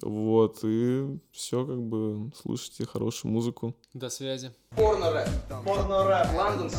Вот, 0.04 0.60
и 0.64 1.20
все, 1.32 1.66
как 1.66 1.82
бы, 1.82 2.32
слушайте 2.36 2.86
хорошую 2.86 3.32
музыку. 3.32 3.76
До 3.94 4.10
связи. 4.10 4.52
Порно-рэп. 4.76 5.30
Порно-рэп. 5.66 6.28
Лондон 6.36 6.70